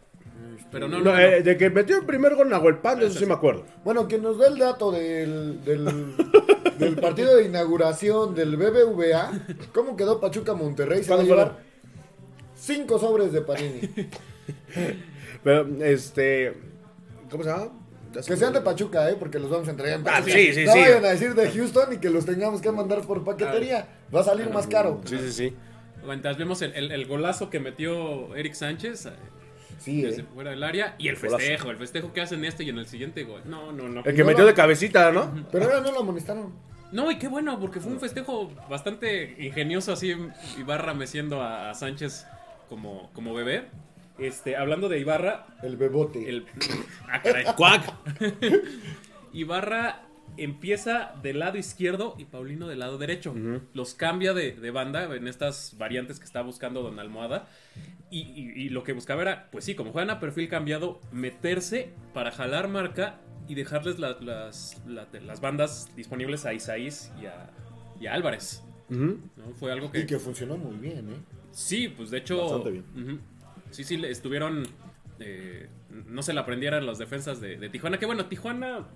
Pero 0.70 0.88
no, 0.88 0.98
No, 0.98 1.04
no, 1.04 1.12
no. 1.12 1.18
eh, 1.18 1.42
de 1.42 1.56
que 1.56 1.70
metió 1.70 1.96
el 1.98 2.04
primer 2.06 2.34
gol 2.34 2.48
Nahuel 2.48 2.78
Pan, 2.78 2.98
de 3.00 3.06
eso 3.06 3.18
sí 3.18 3.26
me 3.26 3.34
acuerdo. 3.34 3.64
Bueno, 3.84 4.06
que 4.08 4.18
nos 4.18 4.38
dé 4.38 4.48
el 4.48 4.58
dato 4.58 4.90
del, 4.90 5.64
del, 5.64 6.14
del 6.78 6.96
partido 6.96 7.36
de 7.36 7.44
inauguración 7.46 8.34
del 8.34 8.56
BBVA. 8.56 9.32
¿Cómo 9.72 9.96
quedó 9.96 10.20
Pachuca 10.20 10.54
Monterrey? 10.54 11.02
Se 11.02 11.10
va 11.10 11.16
a 11.16 11.18
¿Cuándo 11.18 11.34
fue 11.34 11.44
llevar 11.44 11.58
cinco 12.54 12.98
sobres 12.98 13.32
de 13.32 13.40
Panini. 13.42 13.80
Pero, 15.44 15.66
este. 15.84 16.54
¿Cómo 17.30 17.44
se 17.44 17.50
llama? 17.50 17.68
Que 18.26 18.36
sean 18.36 18.52
de. 18.52 18.60
Pachuca, 18.60 19.08
¿eh? 19.10 19.16
Porque 19.18 19.38
los 19.38 19.50
vamos 19.50 19.68
a 19.68 19.70
entregar 19.70 20.00
en 20.00 20.08
Ah, 20.08 20.12
Pachuca. 20.18 20.32
sí, 20.32 20.52
sí, 20.54 20.64
no 20.64 20.72
sí. 20.72 20.78
vayan 20.80 21.04
a 21.04 21.08
decir 21.10 21.34
de 21.34 21.50
Houston 21.50 21.92
y 21.92 21.98
que 21.98 22.10
los 22.10 22.24
tengamos 22.26 22.60
que 22.60 22.72
mandar 22.72 23.02
por 23.02 23.22
paquetería. 23.24 23.86
Va 24.14 24.20
a 24.20 24.24
salir 24.24 24.50
más 24.50 24.66
caro. 24.66 25.00
Sí, 25.04 25.18
sí, 25.18 25.32
sí. 25.32 25.56
Mientras 26.06 26.38
vemos 26.38 26.62
el, 26.62 26.72
el- 26.74 26.90
el 26.92 27.06
golazo 27.06 27.50
que 27.50 27.60
metió 27.60 28.34
Eric 28.34 28.54
Sánchez 28.54 29.06
eh, 29.06 29.10
Sí, 29.78 30.02
desde 30.02 30.22
¿eh? 30.22 30.26
fuera 30.34 30.50
del 30.50 30.62
área 30.62 30.94
y 30.98 31.08
el 31.08 31.16
festejo, 31.16 31.70
el 31.70 31.76
festejo 31.76 32.12
que 32.12 32.20
hacen 32.20 32.44
este 32.44 32.64
y 32.64 32.68
en 32.70 32.78
el 32.78 32.86
siguiente 32.86 33.24
gol. 33.24 33.42
No, 33.44 33.72
no, 33.72 33.88
no. 33.88 34.00
El 34.04 34.14
que 34.14 34.22
No, 34.22 34.26
metió 34.26 34.44
de 34.44 34.54
cabecita, 34.54 35.10
¿no? 35.12 35.46
Pero 35.50 35.64
ahora 35.64 35.80
no 35.80 35.92
lo 35.92 36.00
amonestaron. 36.00 36.52
No, 36.90 37.10
y 37.10 37.18
qué 37.18 37.28
bueno, 37.28 37.60
porque 37.60 37.80
fue 37.80 37.92
un 37.92 38.00
festejo 38.00 38.50
bastante 38.68 39.36
ingenioso 39.38 39.92
así 39.92 40.14
Ibarra 40.58 40.94
meciendo 40.94 41.42
a, 41.42 41.70
a 41.70 41.74
Sánchez 41.74 42.26
como, 42.68 43.10
como 43.12 43.34
bebé. 43.34 43.66
Este, 44.18 44.56
hablando 44.56 44.88
de 44.88 44.98
Ibarra, 44.98 45.46
El 45.62 45.76
bebote. 45.76 46.28
el 46.28 46.46
ah, 47.08 47.22
caray. 47.22 47.44
¡Cuac! 47.56 47.92
Ibarra 49.32 50.07
empieza 50.42 51.14
del 51.22 51.38
lado 51.38 51.58
izquierdo 51.58 52.14
y 52.18 52.24
Paulino 52.24 52.68
del 52.68 52.78
lado 52.80 52.98
derecho. 52.98 53.34
Los 53.74 53.94
cambia 53.94 54.34
de, 54.34 54.52
de 54.52 54.70
banda 54.70 55.14
en 55.14 55.28
estas 55.28 55.74
variantes 55.78 56.18
que 56.18 56.24
está 56.24 56.42
buscando 56.42 56.82
Don 56.82 56.98
Almohada. 56.98 57.48
Y, 58.10 58.20
y- 58.20 58.52
y 58.64 58.68
lo 58.70 58.84
que 58.84 58.92
buscaba 58.94 59.20
era, 59.22 59.50
pues 59.50 59.64
sí, 59.66 59.74
como 59.74 59.92
juegan 59.92 60.08
a 60.10 60.18
perfil 60.18 60.48
cambiado, 60.48 60.98
meterse 61.12 61.90
para 62.14 62.30
jalar 62.30 62.68
marca 62.68 63.16
y 63.48 63.54
dejarles 63.54 63.98
la- 63.98 64.16
las, 64.20 64.80
la- 64.86 65.06
las 65.26 65.40
bandas 65.40 65.88
disponibles 65.94 66.46
a 66.46 66.54
Isaís 66.54 67.10
y 67.20 67.26
a, 67.26 67.50
y 68.00 68.06
a 68.06 68.14
Álvarez. 68.14 68.62
¿no? 68.88 69.16
Fue 69.60 69.70
algo 69.72 69.92
que... 69.92 70.00
Y 70.00 70.06
que 70.06 70.18
funcionó 70.18 70.56
muy 70.56 70.76
bien, 70.76 71.10
¿eh? 71.10 71.16
Sí, 71.50 71.88
pues 71.88 72.10
de 72.10 72.18
hecho. 72.18 72.40
Bastante 72.42 72.70
bien. 72.70 72.84
ujú. 72.96 73.18
Sí, 73.70 73.84
sí, 73.84 73.96
le 73.98 74.10
estuvieron. 74.10 74.62
eh, 75.20 75.68
no 76.06 76.22
se 76.22 76.32
la 76.32 76.42
aprendieran 76.42 76.86
las 76.86 76.96
defensas 76.98 77.40
de, 77.40 77.58
de 77.58 77.68
Tijuana. 77.68 77.98
Que 77.98 78.06
bueno, 78.06 78.24
Tijuana 78.26 78.86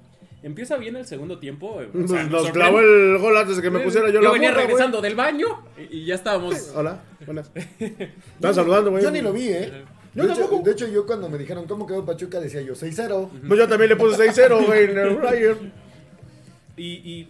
empieza 0.43 0.77
bien 0.77 0.97
el 0.97 1.07
segundo 1.07 1.39
tiempo. 1.39 1.81
eh, 1.81 1.89
o 1.93 2.09
sea, 2.09 2.25
Nos, 2.25 2.51
clavó 2.51 2.81
el 2.81 3.19
gol 3.19 3.37
antes 3.37 3.57
de 3.57 3.63
que 3.63 3.71
me 3.71 3.81
pusiera 3.81 4.11
yo, 4.11 4.21
la 4.21 4.31
venía 4.31 4.51
morra, 4.51 4.63
güey. 4.63 4.67
regresando 4.73 5.01
del 5.01 5.15
baño 5.15 5.47
y, 5.79 5.99
y 5.99 6.05
ya 6.07 6.15
estábamos. 6.17 6.73
Hola, 6.75 7.03
buenas. 7.25 7.51
Están 7.79 8.55
saludando, 8.55 8.91
güey. 8.91 9.03
Yo 9.03 9.11
ni 9.11 9.21
lo 9.21 9.33
vi, 9.33 9.49
¿eh? 9.49 9.85
Yo 10.15 10.27
De 10.27 10.33
hecho, 10.35 10.49
de 10.63 10.73
hecho, 10.73 10.89
yo 10.89 11.07
cuando 11.07 11.29
me 11.31 11.39
dijeron 11.39 11.67
cómo 11.67 11.87
quedó 11.87 12.05
Pachuca 12.05 12.39
decía 12.39 12.61
yo 12.61 12.75
6-0. 12.75 13.31
Pues 13.49 13.59
yo 13.59 13.67
también 13.67 13.89
le 13.89 13.97
puse 13.97 14.31
6-0, 14.31 14.67
güey, 14.67 14.85
en 14.91 14.99
el 14.99 15.17
Flyer. 15.19 15.57
Y, 16.77 16.85
y 16.87 17.29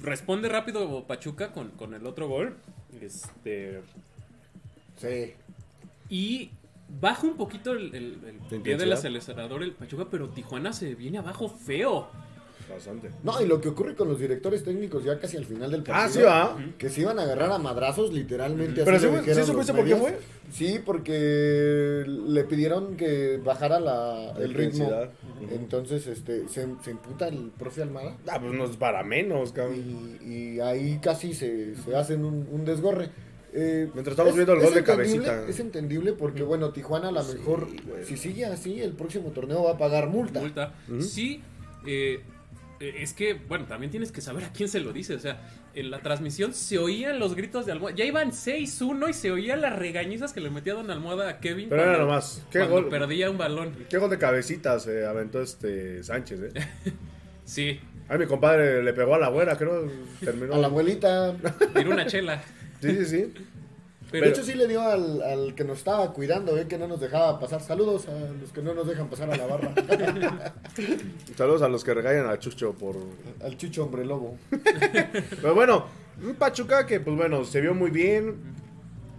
responde 0.00 0.48
rápido 0.48 1.04
Pachuca 1.06 1.52
con, 1.52 1.70
con 1.72 1.92
el 1.92 2.06
otro 2.06 2.26
gol. 2.26 2.56
Este. 3.02 3.82
Sí. 4.96 5.34
Y 6.08 6.50
baja 7.00 7.26
un 7.26 7.36
poquito 7.36 7.72
el, 7.72 7.94
el- 7.94 8.18
el 8.50 8.60
pie 8.62 8.76
del 8.76 8.92
acelerador 8.92 9.62
el 9.62 9.72
Pachuca, 9.72 10.06
pero 10.10 10.28
Tijuana 10.30 10.72
se 10.72 10.94
viene 10.94 11.18
abajo 11.18 11.48
feo. 11.48 12.08
Bastante. 12.68 13.10
No, 13.24 13.40
y 13.42 13.46
lo 13.46 13.60
que 13.60 13.68
ocurre 13.68 13.96
con 13.96 14.06
los 14.08 14.20
directores 14.20 14.62
técnicos 14.62 15.02
ya 15.02 15.18
casi 15.18 15.36
al 15.36 15.44
final 15.44 15.72
del 15.72 15.82
partido. 15.82 16.30
Ah, 16.30 16.54
sí, 16.54 16.62
va. 16.62 16.72
Que 16.78 16.88
se 16.88 17.00
iban 17.00 17.18
a 17.18 17.22
agarrar 17.22 17.50
a 17.50 17.58
madrazos, 17.58 18.12
literalmente. 18.12 18.84
Pero 18.84 18.96
así 18.96 19.06
sí, 19.34 19.42
supiste 19.44 19.72
por 19.74 19.84
qué 19.84 19.96
fue. 19.96 20.18
Sí, 20.52 20.80
porque 20.84 22.04
le 22.06 22.44
pidieron 22.44 22.96
que 22.96 23.38
bajara 23.44 23.80
la, 23.80 24.32
el 24.38 24.54
ritmo. 24.54 24.88
Entonces, 25.50 26.06
este, 26.06 26.48
se, 26.48 26.68
se 26.84 26.90
emputa 26.92 27.26
el 27.28 27.50
profe 27.58 27.82
Almada. 27.82 28.16
Ah, 28.28 28.38
pues 28.40 28.52
no 28.52 28.64
es 28.66 28.76
para 28.76 29.02
menos, 29.02 29.50
cabrón. 29.52 30.18
Y, 30.20 30.32
y 30.32 30.60
ahí 30.60 31.00
casi 31.02 31.34
se, 31.34 31.74
se 31.74 31.96
hacen 31.96 32.24
un, 32.24 32.46
un 32.52 32.64
desgorre. 32.64 33.08
Eh, 33.52 33.88
Mientras 33.94 34.12
estamos 34.12 34.34
viendo 34.34 34.52
el 34.52 34.60
gol 34.60 34.74
de 34.74 34.84
cabecita. 34.84 35.46
Es 35.48 35.58
entendible 35.60 36.12
porque, 36.12 36.42
bueno, 36.42 36.70
Tijuana 36.70 37.08
a 37.08 37.12
lo 37.12 37.24
mejor, 37.24 37.68
si 38.04 38.16
sigue 38.16 38.44
así, 38.46 38.80
el 38.80 38.92
próximo 38.92 39.30
torneo 39.30 39.64
va 39.64 39.72
a 39.72 39.78
pagar 39.78 40.08
multa. 40.08 40.40
multa. 40.40 40.74
Sí, 41.00 41.42
eh, 41.86 42.20
eh, 42.80 42.94
es 42.98 43.12
que, 43.12 43.34
bueno, 43.34 43.66
también 43.66 43.90
tienes 43.90 44.12
que 44.12 44.20
saber 44.20 44.44
a 44.44 44.52
quién 44.52 44.68
se 44.68 44.80
lo 44.80 44.92
dice. 44.92 45.14
O 45.14 45.18
sea, 45.18 45.40
en 45.74 45.90
la 45.90 46.00
transmisión 46.00 46.54
se 46.54 46.78
oían 46.78 47.18
los 47.18 47.34
gritos 47.34 47.66
de 47.66 47.72
Almohada. 47.72 47.96
Ya 47.96 48.04
iban 48.04 48.30
6-1 48.30 49.10
y 49.10 49.12
se 49.12 49.30
oían 49.32 49.60
las 49.60 49.76
regañizas 49.76 50.32
que 50.32 50.40
le 50.40 50.50
metía 50.50 50.74
Don 50.74 50.90
Almohada 50.90 51.28
a 51.28 51.40
Kevin. 51.40 51.68
Pero 51.68 51.82
era 51.82 51.98
nomás. 51.98 52.44
¿Qué 52.50 52.58
cuando 52.60 52.76
gol? 52.82 52.88
perdía 52.88 53.30
un 53.30 53.38
balón. 53.38 53.74
¿Qué 53.88 53.98
gol 53.98 54.10
de 54.10 54.18
cabecita 54.18 54.78
se 54.78 55.04
aventó 55.04 55.42
este 55.42 56.02
Sánchez, 56.02 56.40
eh? 56.54 56.60
Sí, 57.44 57.80
Ay, 58.08 58.18
mi 58.18 58.26
compadre 58.26 58.82
le 58.82 58.92
pegó 58.92 59.14
a 59.14 59.18
la 59.18 59.28
güera, 59.28 59.56
creo. 59.56 59.88
Terminó. 60.18 60.54
A 60.54 60.58
la 60.58 60.66
abuelita. 60.66 61.34
tiró 61.74 61.92
una 61.92 62.06
chela. 62.06 62.42
Sí, 62.80 62.96
sí, 62.96 63.04
sí. 63.06 63.34
Pero, 64.10 64.26
de 64.26 64.32
hecho, 64.32 64.42
sí 64.42 64.54
le 64.54 64.66
dio 64.66 64.80
al, 64.80 65.22
al 65.22 65.54
que 65.54 65.62
nos 65.62 65.78
estaba 65.78 66.12
cuidando, 66.12 66.58
¿eh? 66.58 66.66
que 66.66 66.78
no 66.78 66.88
nos 66.88 67.00
dejaba 67.00 67.38
pasar. 67.38 67.60
Saludos 67.60 68.08
a 68.08 68.12
los 68.40 68.50
que 68.52 68.60
no 68.60 68.74
nos 68.74 68.88
dejan 68.88 69.08
pasar 69.08 69.30
a 69.30 69.36
la 69.36 69.46
barra. 69.46 69.72
Saludos 71.36 71.62
a 71.62 71.68
los 71.68 71.84
que 71.84 71.94
regañan 71.94 72.26
a 72.26 72.38
Chucho 72.38 72.72
por. 72.72 72.96
al 73.40 73.56
chucho 73.56 73.84
hombre 73.84 74.04
lobo. 74.04 74.36
Pero 75.40 75.54
bueno, 75.54 75.86
un 76.24 76.34
Pachuca 76.34 76.86
que, 76.86 76.98
pues 76.98 77.16
bueno, 77.16 77.44
se 77.44 77.60
vio 77.60 77.72
muy 77.72 77.90
bien. 77.90 78.34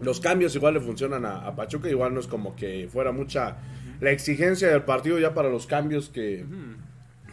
Los 0.02 0.20
cambios 0.20 0.56
igual 0.56 0.74
le 0.74 0.82
funcionan 0.82 1.26
a, 1.26 1.48
a 1.48 1.56
Pachuca. 1.56 1.88
Igual 1.88 2.14
no 2.14 2.20
es 2.20 2.28
como 2.28 2.56
que 2.56 2.90
fuera 2.92 3.14
mucha 3.14 3.58
la 4.02 4.12
exigencia 4.12 4.68
del 4.68 4.84
partido 4.84 5.20
ya 5.20 5.34
para 5.34 5.50
los 5.50 5.68
cambios 5.68 6.10
que, 6.10 6.44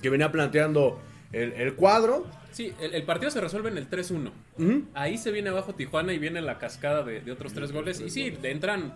que 0.00 0.10
venía 0.10 0.30
planteando 0.30 1.00
el, 1.32 1.52
el 1.54 1.74
cuadro. 1.74 2.26
Sí, 2.52 2.72
el, 2.80 2.94
el 2.94 3.02
partido 3.04 3.30
se 3.30 3.40
resuelve 3.40 3.70
en 3.70 3.78
el 3.78 3.88
3-1. 3.90 4.30
Ujú. 4.58 4.84
Ahí 4.94 5.18
se 5.18 5.30
viene 5.30 5.50
abajo 5.50 5.74
Tijuana 5.74 6.12
y 6.12 6.18
viene 6.18 6.40
la 6.40 6.58
cascada 6.58 7.02
de, 7.02 7.20
de 7.20 7.32
otros 7.32 7.52
tres 7.52 7.72
goles. 7.72 8.00
Y 8.00 8.10
sí, 8.10 8.30
le 8.42 8.50
entran 8.50 8.94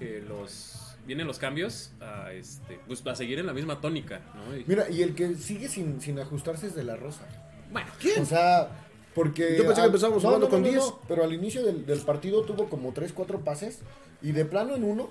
eh, 0.00 0.24
los. 0.28 0.80
Vienen 1.06 1.26
los 1.26 1.38
cambios 1.38 1.92
a, 2.00 2.32
este, 2.32 2.78
pues, 2.86 3.06
a 3.06 3.14
seguir 3.14 3.38
en 3.38 3.44
la 3.44 3.52
misma 3.52 3.78
tónica, 3.82 4.22
¿no? 4.34 4.56
Y- 4.56 4.64
Mira, 4.66 4.88
y 4.88 5.02
el 5.02 5.14
que 5.14 5.34
sigue 5.34 5.68
sin, 5.68 6.00
sin 6.00 6.18
ajustarse 6.18 6.66
es 6.68 6.74
de 6.74 6.82
la 6.82 6.96
Rosa. 6.96 7.26
bueno, 7.70 7.88
O 8.20 8.24
sea, 8.24 8.70
porque. 9.14 9.54
Yo 9.58 9.66
pensé 9.66 9.82
que 9.82 9.86
empezábamos 9.88 10.22
jugando 10.22 10.48
con 10.48 10.62
10. 10.62 10.82
pero 11.06 11.22
al 11.24 11.32
inicio 11.34 11.62
del, 11.62 11.84
del 11.84 12.00
partido 12.00 12.42
tuvo 12.44 12.70
como 12.70 12.92
3, 12.92 13.12
4 13.12 13.40
pases. 13.40 13.80
Y 14.22 14.32
de 14.32 14.46
plano 14.46 14.74
en 14.76 14.84
uno, 14.84 15.10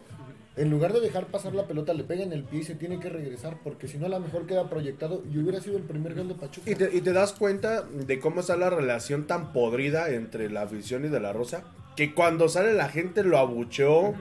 en 0.55 0.69
lugar 0.69 0.93
de 0.93 1.00
dejar 1.00 1.27
pasar 1.27 1.55
la 1.55 1.67
pelota, 1.67 1.93
le 1.93 2.03
pega 2.03 2.24
en 2.24 2.31
el 2.31 2.43
pie 2.43 2.60
y 2.60 2.63
se 2.63 2.75
tiene 2.75 3.00
que 3.00 3.10
regresar. 3.10 3.57
Porque 3.63 3.88
si 3.88 3.98
no, 3.98 4.05
a 4.05 4.10
lo 4.10 4.19
mejor 4.19 4.45
queda 4.45 4.69
proyectado 4.69 5.24
y 5.31 5.39
hubiera 5.39 5.60
sido 5.62 5.77
el 5.77 5.83
primer 5.83 6.13
gol 6.15 6.27
de 6.27 6.36
Pachuca. 6.36 6.69
Y 6.69 6.75
te, 6.75 6.95
y 6.95 7.01
te 7.01 7.13
das 7.13 7.33
cuenta 7.33 7.81
de 7.81 8.19
cómo 8.19 8.41
está 8.41 8.55
la 8.55 8.69
relación 8.69 9.25
tan 9.25 9.51
podrida 9.51 10.10
entre 10.10 10.50
la 10.50 10.63
afición 10.63 11.05
y 11.05 11.10
de 11.10 11.19
la 11.19 11.33
Rosa. 11.33 11.63
Que 11.95 12.13
cuando 12.13 12.50
sale 12.50 12.74
la 12.74 12.89
gente 12.89 13.24
lo 13.24 13.38
abucheó. 13.38 14.13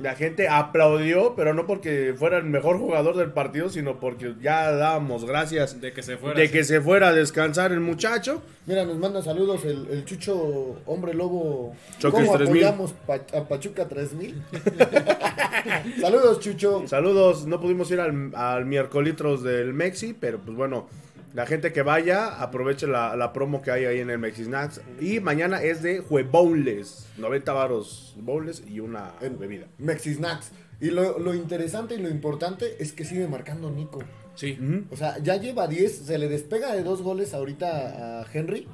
La 0.00 0.14
gente 0.14 0.48
aplaudió, 0.48 1.34
pero 1.36 1.52
no 1.52 1.66
porque 1.66 2.14
fuera 2.16 2.38
el 2.38 2.44
mejor 2.44 2.78
jugador 2.78 3.16
del 3.18 3.32
partido, 3.32 3.68
sino 3.68 4.00
porque 4.00 4.34
ya 4.40 4.70
dábamos 4.72 5.26
gracias 5.26 5.78
de 5.80 5.92
que 5.92 6.02
se 6.02 6.16
fuera. 6.16 6.40
de 6.40 6.46
sí. 6.46 6.52
que 6.54 6.64
se 6.64 6.80
fuera 6.80 7.08
a 7.08 7.12
descansar 7.12 7.70
el 7.72 7.80
muchacho. 7.80 8.42
Mira, 8.66 8.84
nos 8.86 8.96
manda 8.98 9.20
saludos 9.22 9.64
el, 9.66 9.86
el 9.90 10.04
Chucho 10.06 10.78
Hombre 10.86 11.12
Lobo. 11.12 11.74
Choques 11.98 12.20
¿Cómo 12.24 12.36
3000? 12.38 12.64
apoyamos 12.64 12.92
Pa- 13.06 13.38
a 13.38 13.44
Pachuca 13.46 13.86
3000? 13.88 14.42
saludos, 16.00 16.40
Chucho. 16.40 16.86
Saludos, 16.86 17.46
no 17.46 17.60
pudimos 17.60 17.90
ir 17.90 18.00
al, 18.00 18.30
al 18.34 18.64
miércolitros 18.66 19.42
del 19.42 19.72
Mexi, 19.74 20.14
pero 20.18 20.38
pues 20.38 20.56
bueno, 20.56 20.88
la 21.34 21.46
gente 21.46 21.72
que 21.72 21.82
vaya, 21.82 22.40
aproveche 22.42 22.86
la, 22.86 23.14
la 23.16 23.32
promo 23.32 23.62
que 23.62 23.70
hay 23.70 23.84
ahí 23.84 24.00
en 24.00 24.10
el 24.10 24.18
Mexi 24.18 24.44
Snacks. 24.44 24.80
Y 25.00 25.20
mañana 25.20 25.62
es 25.62 25.82
de 25.82 26.00
Juebowles, 26.00 27.06
90 27.18 27.52
varos 27.52 28.14
bowls 28.18 28.62
y 28.68 28.80
una 28.80 29.12
En- 29.20 29.38
bebida. 29.38 29.66
Mexi 29.78 30.14
Snacks. 30.14 30.50
Y 30.80 30.90
lo, 30.90 31.18
lo 31.18 31.34
interesante 31.34 31.94
y 31.94 31.98
lo 31.98 32.08
importante 32.08 32.76
es 32.82 32.92
que 32.92 33.04
sigue 33.04 33.28
marcando 33.28 33.70
Nico. 33.70 34.00
Sí. 34.34 34.58
O 34.90 34.96
sea, 34.96 35.18
ya 35.18 35.36
lleva 35.36 35.66
10, 35.66 35.92
se 36.06 36.16
le 36.18 36.28
despega 36.28 36.74
de 36.74 36.82
dos 36.82 37.02
goles 37.02 37.34
ahorita 37.34 38.20
a 38.22 38.26
Henry. 38.32 38.66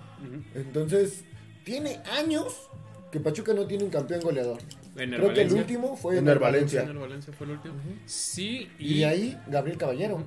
Entonces, 0.55 1.25
tiene 1.65 2.01
años 2.17 2.69
que 3.11 3.21
Pachuca 3.21 3.53
no 3.55 3.67
tiene 3.67 3.85
un 3.85 3.91
campeón 3.91 4.21
goleador. 4.21 4.59
En 4.97 5.13
el 5.13 5.21
Creo 5.21 5.35
que 5.35 5.43
el 5.43 5.49
Valencia. 5.49 5.59
último 5.61 5.97
fue 5.97 6.15
En 6.15 6.19
en 6.21 6.29
el 6.29 6.33
el 6.35 6.39
Valencia. 6.39 6.81
Valencia. 6.81 6.83
En 6.83 6.91
el 6.91 6.99
Valencia 7.09 7.33
fue 7.37 7.47
el 7.47 7.53
último. 7.55 7.75
Sí, 8.07 8.69
Y 8.79 8.95
y, 8.95 9.05
ahí, 9.05 9.39
Gabriel 9.49 9.77
Caballero. 9.79 10.25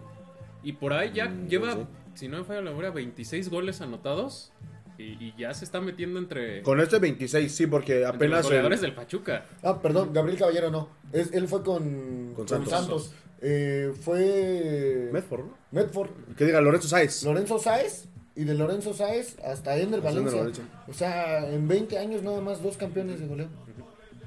y 0.64 0.74
por 0.74 0.94
ahí 0.94 1.12
ya 1.14 1.34
lleva, 1.48 1.74
sí. 1.74 1.80
Si 2.20 2.28
no 2.28 2.38
me 2.40 2.44
falla 2.44 2.62
la 2.62 2.70
memoria, 2.72 2.92
26 2.92 3.50
goles 3.50 3.82
anotados. 3.82 4.52
Y, 4.98 5.04
y 5.24 5.34
ya 5.38 5.54
se 5.54 5.64
está 5.64 5.80
metiendo 5.80 6.20
entre, 6.20 6.62
Con 6.62 6.82
este 6.82 7.00
26, 7.00 7.50
sí, 7.50 7.68
porque 7.68 8.04
entre 8.04 8.08
los 8.08 8.16
apenas... 8.16 8.40
el- 8.40 8.44
goleadores 8.48 8.82
del 8.82 8.94
Pachuca. 8.94 9.46
Ah, 9.64 9.82
perdón, 9.82 10.12
Gabriel 10.12 10.38
Caballero 10.38 10.70
no. 10.72 10.90
Es, 11.14 11.32
él 11.32 11.48
fue 11.48 11.64
con, 11.64 12.34
Con 12.36 12.46
con 12.46 12.48
Santos. 12.50 12.70
Santos. 12.70 13.14
Eh, 13.42 13.94
fue 14.02 15.10
Medford, 15.14 15.46
¿no? 15.46 15.58
Medford. 15.72 16.10
Que 16.38 16.44
diga 16.46 16.60
Lorenzo 16.60 16.90
Sáez. 16.90 17.24
Lorenzo 17.24 17.58
Sáez. 17.60 18.06
Y 18.36 18.44
de 18.44 18.54
Lorenzo 18.56 18.94
Sáez 18.94 19.38
hasta 19.44 19.78
Ender 19.78 20.00
Ender 20.00 20.02
Valencia. 20.02 20.40
Valencia. 20.40 20.64
O 20.88 20.94
sea, 20.94 21.50
en 21.50 21.68
20 21.68 21.98
años 21.98 22.22
nada 22.22 22.42
más 22.42 22.62
dos 22.62 22.76
campeones 22.76 23.22
de 23.22 23.28
goleo. 23.28 23.48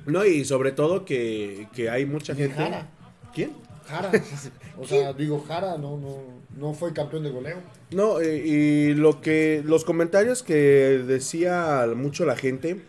No, 0.06 0.24
y 0.24 0.44
sobre 0.46 0.72
todo 0.72 1.04
que, 1.04 1.68
que 1.74 1.88
hay 1.90 2.06
mucha 2.06 2.34
gente... 2.34 2.54
Jara. 2.56 2.88
¿Quién? 3.34 3.52
Jara. 3.86 4.10
O 4.78 4.86
sea, 4.86 5.12
digo, 5.12 5.44
Jara 5.46 5.76
no, 5.78 5.98
no, 5.98 6.16
no 6.56 6.72
fue 6.74 6.92
campeón 6.92 7.22
de 7.24 7.30
goleo. 7.30 7.58
No, 7.90 8.20
eh, 8.20 8.38
y 8.44 8.94
lo 8.94 9.20
que 9.20 9.62
los 9.64 9.84
comentarios 9.84 10.42
que 10.42 10.54
decía 10.54 11.86
mucho 11.94 12.24
la 12.24 12.36
gente 12.36 12.80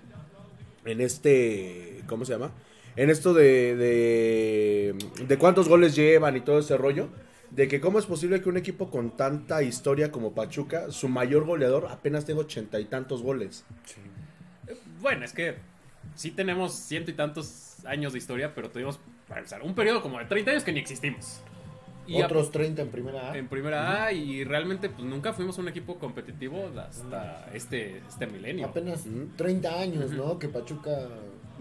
en 0.85 1.01
este, 1.01 2.03
¿cómo 2.07 2.25
se 2.25 2.33
llama? 2.33 2.51
En 2.95 3.09
esto 3.09 3.33
de, 3.33 3.75
de, 3.75 4.95
de 5.27 5.38
cuántos 5.38 5.67
goles 5.67 5.95
llevan 5.95 6.38
y 6.38 6.41
todo 6.41 6.59
ese 6.59 6.77
rollo, 6.77 7.09
de 7.51 7.67
que 7.67 7.79
cómo 7.81 8.00
es 8.00 8.05
posible 8.05 8.41
que 8.41 8.50
un 8.50 8.57
equipo 8.57 8.89
con 8.89 9.15
tanta 9.17 9.62
historia 9.63 10.12
como 10.12 10.33
Pachuca, 10.33 10.91
su 10.91 11.09
mayor 11.09 11.45
goleador 11.45 11.88
apenas 11.89 12.25
tenga 12.25 12.41
ochenta 12.41 12.79
y 12.79 12.85
tantos 12.85 13.21
goles. 13.21 13.63
Eh, 14.67 14.75
Bueno, 15.01 15.25
es 15.25 15.33
que 15.33 15.55
sí 16.15 16.31
tenemos 16.31 16.73
ciento 16.73 17.12
y 17.12 17.13
tantos 17.13 17.77
años 17.85 18.13
de 18.13 18.19
historia, 18.19 18.53
pero 18.55 18.69
tuvimos, 18.69 19.00
para 19.33 19.39
empezar, 19.39 19.63
un 19.63 19.73
periodo 19.73 20.03
como 20.03 20.19
de 20.19 20.25
30 20.25 20.51
años 20.51 20.63
que 20.63 20.71
ni 20.71 20.79
existimos. 20.79 21.39
Y 22.05 22.21
Otros 22.21 22.51
30 22.51 22.81
en 22.83 22.89
primera 22.89 23.31
A. 23.31 23.37
en 23.37 23.47
primera 23.47 24.03
A 24.03 24.11
y 24.11 24.43
realmente 24.43 24.89
pues 24.89 25.03
nunca 25.05 25.33
fuimos 25.33 25.57
un 25.57 25.69
equipo 25.69 25.97
competitivo 25.97 26.69
hasta 26.77 27.49
este, 27.53 28.01
este 28.07 28.27
milenio. 28.27 28.67
Apenas 28.67 29.05
30 29.37 29.79
años, 29.79 30.11
¿no? 30.11 30.37
Que 30.37 30.49
Pachuca 30.49 31.07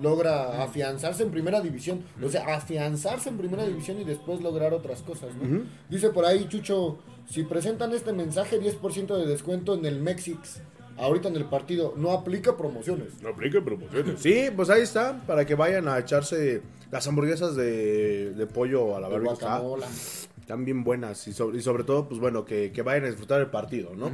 logra 0.02 0.62
afianzarse 0.62 1.22
en 1.22 1.30
primera 1.30 1.60
división. 1.60 2.02
O 2.22 2.28
sea, 2.28 2.56
afianzarse 2.56 3.30
en 3.30 3.38
primera 3.38 3.64
división 3.64 4.00
y 4.00 4.04
después 4.04 4.42
lograr 4.42 4.74
otras 4.74 5.00
cosas, 5.02 5.34
¿no? 5.36 5.62
Dice 5.88 6.10
por 6.10 6.26
ahí, 6.26 6.46
Chucho, 6.48 6.98
si 7.26 7.44
presentan 7.44 7.92
este 7.92 8.12
mensaje, 8.12 8.60
10% 8.60 9.16
de 9.16 9.26
descuento 9.26 9.74
en 9.74 9.86
el 9.86 10.00
Mexix. 10.00 10.60
Ahorita 10.98 11.28
en 11.28 11.36
el 11.36 11.46
partido, 11.46 11.94
no 11.96 12.12
aplica 12.12 12.56
promociones. 12.56 13.20
No 13.22 13.30
aplica 13.30 13.60
promociones. 13.60 14.20
Sí, 14.20 14.48
pues 14.54 14.70
ahí 14.70 14.82
está, 14.82 15.20
para 15.26 15.44
que 15.44 15.54
vayan 15.54 15.88
a 15.88 15.98
echarse 15.98 16.62
las 16.90 17.06
hamburguesas 17.06 17.56
de, 17.56 18.32
de 18.32 18.46
pollo 18.46 18.96
a 18.96 19.00
la 19.00 19.08
barbacoa. 19.08 19.78
Están 20.40 20.64
bien 20.64 20.84
buenas 20.84 21.26
y 21.28 21.32
sobre, 21.32 21.58
y 21.58 21.62
sobre 21.62 21.84
todo, 21.84 22.08
pues 22.08 22.20
bueno, 22.20 22.44
que, 22.44 22.72
que 22.72 22.82
vayan 22.82 23.04
a 23.04 23.06
disfrutar 23.06 23.40
el 23.40 23.46
partido, 23.48 23.94
¿no? 23.94 24.10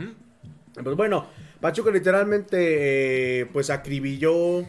Pues 0.82 0.96
bueno, 0.96 1.26
Pachuca 1.60 1.90
literalmente, 1.90 3.40
eh, 3.40 3.46
pues 3.46 3.70
acribilló, 3.70 4.64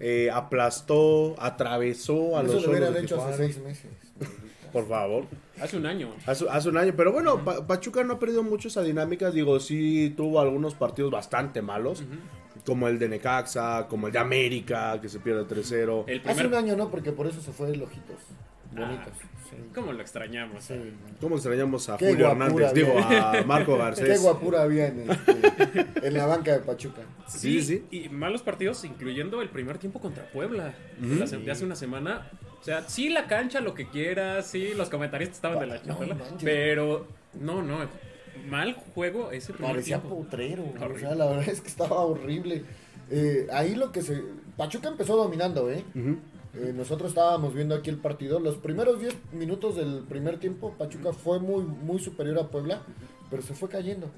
eh, 0.00 0.30
aplastó, 0.32 1.36
atravesó 1.38 2.36
a 2.36 2.42
Eso 2.42 2.54
los 2.54 2.62
lo 2.64 2.70
hubieran 2.70 2.96
hecho 2.96 3.22
hace 3.22 3.36
seis 3.36 3.58
meses. 3.58 3.90
Por 4.72 4.86
favor. 4.88 5.24
Hace 5.60 5.76
un 5.76 5.86
año. 5.86 6.10
Hace, 6.26 6.46
hace 6.48 6.68
un 6.68 6.76
año, 6.76 6.92
pero 6.96 7.12
bueno, 7.12 7.44
Pa- 7.44 7.66
Pachuca 7.66 8.04
no 8.04 8.14
ha 8.14 8.18
perdido 8.18 8.42
mucho 8.42 8.68
esa 8.68 8.82
dinámica, 8.82 9.30
digo, 9.30 9.58
sí 9.60 10.12
tuvo 10.16 10.40
algunos 10.40 10.74
partidos 10.74 11.10
bastante 11.10 11.62
malos, 11.62 12.02
como 12.66 12.88
el 12.88 12.98
de 12.98 13.08
Necaxa, 13.08 13.86
como 13.88 14.06
el 14.08 14.12
de 14.12 14.18
América, 14.18 15.00
que 15.00 15.08
se 15.08 15.20
pierde 15.20 15.44
3-0. 15.46 16.04
El 16.06 16.22
Hace 16.28 16.46
un 16.46 16.54
año 16.54 16.76
no, 16.76 16.90
porque 16.90 17.12
por 17.12 17.26
eso 17.26 17.40
se 17.40 17.52
fue 17.52 17.70
el 17.70 17.82
ojitos. 17.82 18.16
Bonitos. 18.72 19.12
Ah, 19.22 19.38
sí. 19.50 19.56
¿Cómo 19.74 19.92
lo 19.92 20.00
extrañamos? 20.02 20.64
Sí. 20.64 20.74
¿Cómo 21.20 21.36
extrañamos 21.36 21.88
a 21.88 21.96
Qué 21.96 22.10
Julio 22.10 22.26
guapura, 22.34 22.66
Hernández? 22.68 22.74
Digo, 22.74 22.94
bien. 23.08 23.20
a 23.22 23.42
Marco 23.46 23.72
Qué 23.74 23.78
Garcés. 23.78 24.22
guapura 24.22 24.62
había 24.62 24.88
en, 24.88 25.10
este, 25.10 25.86
en 26.06 26.14
la 26.14 26.26
banca 26.26 26.52
de 26.52 26.58
Pachuca. 26.60 27.02
Sí, 27.26 27.62
sí. 27.62 27.84
Y 27.90 28.08
malos 28.10 28.42
partidos, 28.42 28.84
incluyendo 28.84 29.40
el 29.42 29.48
primer 29.48 29.78
tiempo 29.78 30.00
contra 30.00 30.30
Puebla, 30.30 30.74
de, 30.98 31.16
la 31.16 31.26
se- 31.26 31.38
de 31.38 31.50
hace 31.50 31.64
una 31.64 31.76
semana. 31.76 32.28
O 32.60 32.64
sea, 32.64 32.82
sí 32.88 33.08
la 33.08 33.26
cancha, 33.26 33.60
lo 33.60 33.74
que 33.74 33.88
quieras, 33.88 34.46
sí 34.46 34.74
los 34.74 34.90
comentaristas 34.90 35.36
estaban 35.36 35.60
de 35.60 35.66
la 35.66 35.80
No 35.84 35.98
manches. 36.00 36.42
pero 36.42 37.06
no, 37.40 37.62
no, 37.62 37.78
mal 38.50 38.74
juego 38.94 39.30
ese 39.30 39.52
primer 39.52 39.72
Parecía 39.72 39.98
tiempo. 40.00 40.16
potrero. 40.22 40.64
O 40.64 40.98
sea, 40.98 41.14
la 41.14 41.26
verdad 41.26 41.48
es 41.48 41.60
que 41.60 41.68
estaba 41.68 42.00
horrible. 42.00 42.64
Eh, 43.10 43.46
ahí 43.52 43.74
lo 43.74 43.92
que 43.92 44.02
se. 44.02 44.22
Pachuca 44.56 44.88
empezó 44.88 45.16
dominando, 45.16 45.70
¿eh? 45.70 45.84
Ujú. 45.94 46.18
Eh, 46.54 46.72
nosotros 46.74 47.10
estábamos 47.10 47.54
viendo 47.54 47.74
aquí 47.74 47.90
el 47.90 47.98
partido. 47.98 48.40
Los 48.40 48.56
primeros 48.56 49.00
10 49.00 49.14
minutos 49.32 49.76
del 49.76 50.02
primer 50.08 50.38
tiempo, 50.38 50.74
Pachuca 50.78 51.12
fue 51.12 51.38
muy, 51.38 51.62
muy 51.62 51.98
superior 51.98 52.38
a 52.38 52.48
Puebla, 52.48 52.82
pero 53.30 53.42
se 53.42 53.54
fue 53.54 53.68
cayendo. 53.68 54.10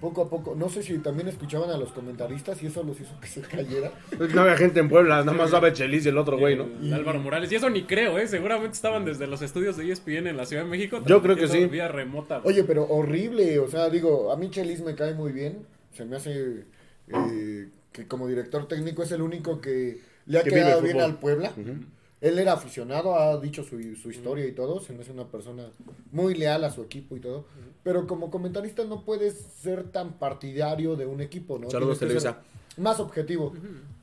Poco 0.00 0.22
a 0.22 0.30
poco. 0.30 0.54
No 0.54 0.70
sé 0.70 0.82
si 0.82 0.96
también 0.98 1.28
escuchaban 1.28 1.70
a 1.70 1.76
los 1.76 1.92
comentaristas 1.92 2.62
y 2.62 2.66
eso 2.66 2.82
los 2.82 2.98
hizo 2.98 3.12
que 3.20 3.28
se 3.28 3.42
cayera. 3.42 3.92
Es 4.10 4.18
que 4.28 4.34
no 4.34 4.40
había 4.40 4.56
gente 4.56 4.80
en 4.80 4.88
Puebla, 4.88 5.18
nada 5.18 5.36
más 5.36 5.50
daba 5.50 5.72
Chelis 5.72 6.06
y 6.06 6.08
el 6.08 6.18
otro 6.18 6.38
güey, 6.38 6.56
¿no? 6.56 6.64
El 6.64 6.94
Álvaro 6.94 7.20
Morales. 7.20 7.52
Y 7.52 7.56
eso 7.56 7.68
ni 7.68 7.84
creo, 7.84 8.18
¿eh? 8.18 8.26
Seguramente 8.26 8.74
estaban 8.74 9.04
desde 9.04 9.26
los 9.26 9.42
estudios 9.42 9.76
de 9.76 9.90
ESPN 9.90 10.28
en 10.28 10.36
la 10.38 10.46
Ciudad 10.46 10.64
de 10.64 10.70
México. 10.70 11.02
Yo 11.04 11.20
creo 11.20 11.36
que 11.36 11.48
sí. 11.48 11.66
Vía 11.66 11.88
remota. 11.88 12.40
Oye, 12.44 12.64
pero 12.64 12.86
horrible. 12.88 13.58
O 13.58 13.68
sea, 13.68 13.90
digo, 13.90 14.32
a 14.32 14.36
mí 14.36 14.48
Chelis 14.50 14.80
me 14.80 14.94
cae 14.94 15.14
muy 15.14 15.32
bien. 15.32 15.66
Se 15.92 16.04
me 16.06 16.16
hace 16.16 16.64
eh, 17.08 17.68
que 17.92 18.06
como 18.06 18.26
director 18.26 18.66
técnico 18.66 19.02
es 19.02 19.12
el 19.12 19.20
único 19.20 19.60
que 19.60 20.00
le 20.30 20.38
ha 20.38 20.42
quedado 20.44 20.80
bien 20.82 21.00
al 21.00 21.16
Puebla. 21.16 21.52
Él 22.20 22.38
era 22.38 22.52
aficionado, 22.52 23.14
ha 23.18 23.38
dicho 23.38 23.62
su, 23.64 23.80
su 23.96 24.10
historia 24.10 24.44
y 24.46 24.52
todo, 24.52 24.80
se 24.80 24.92
me 24.92 25.00
hace 25.02 25.10
una 25.12 25.26
persona 25.28 25.64
muy 26.12 26.34
leal 26.34 26.64
a 26.64 26.70
su 26.70 26.82
equipo 26.82 27.16
y 27.16 27.20
todo. 27.20 27.46
Pero 27.82 28.06
como 28.06 28.30
comentarista 28.30 28.84
no 28.84 29.04
puedes 29.04 29.34
ser 29.62 29.84
tan 29.84 30.12
partidario 30.18 30.96
de 30.96 31.06
un 31.06 31.20
equipo, 31.22 31.58
¿no? 31.58 31.70
Saludos, 31.70 31.98
Televisa. 31.98 32.38
Más 32.76 33.00
objetivo. 33.00 33.52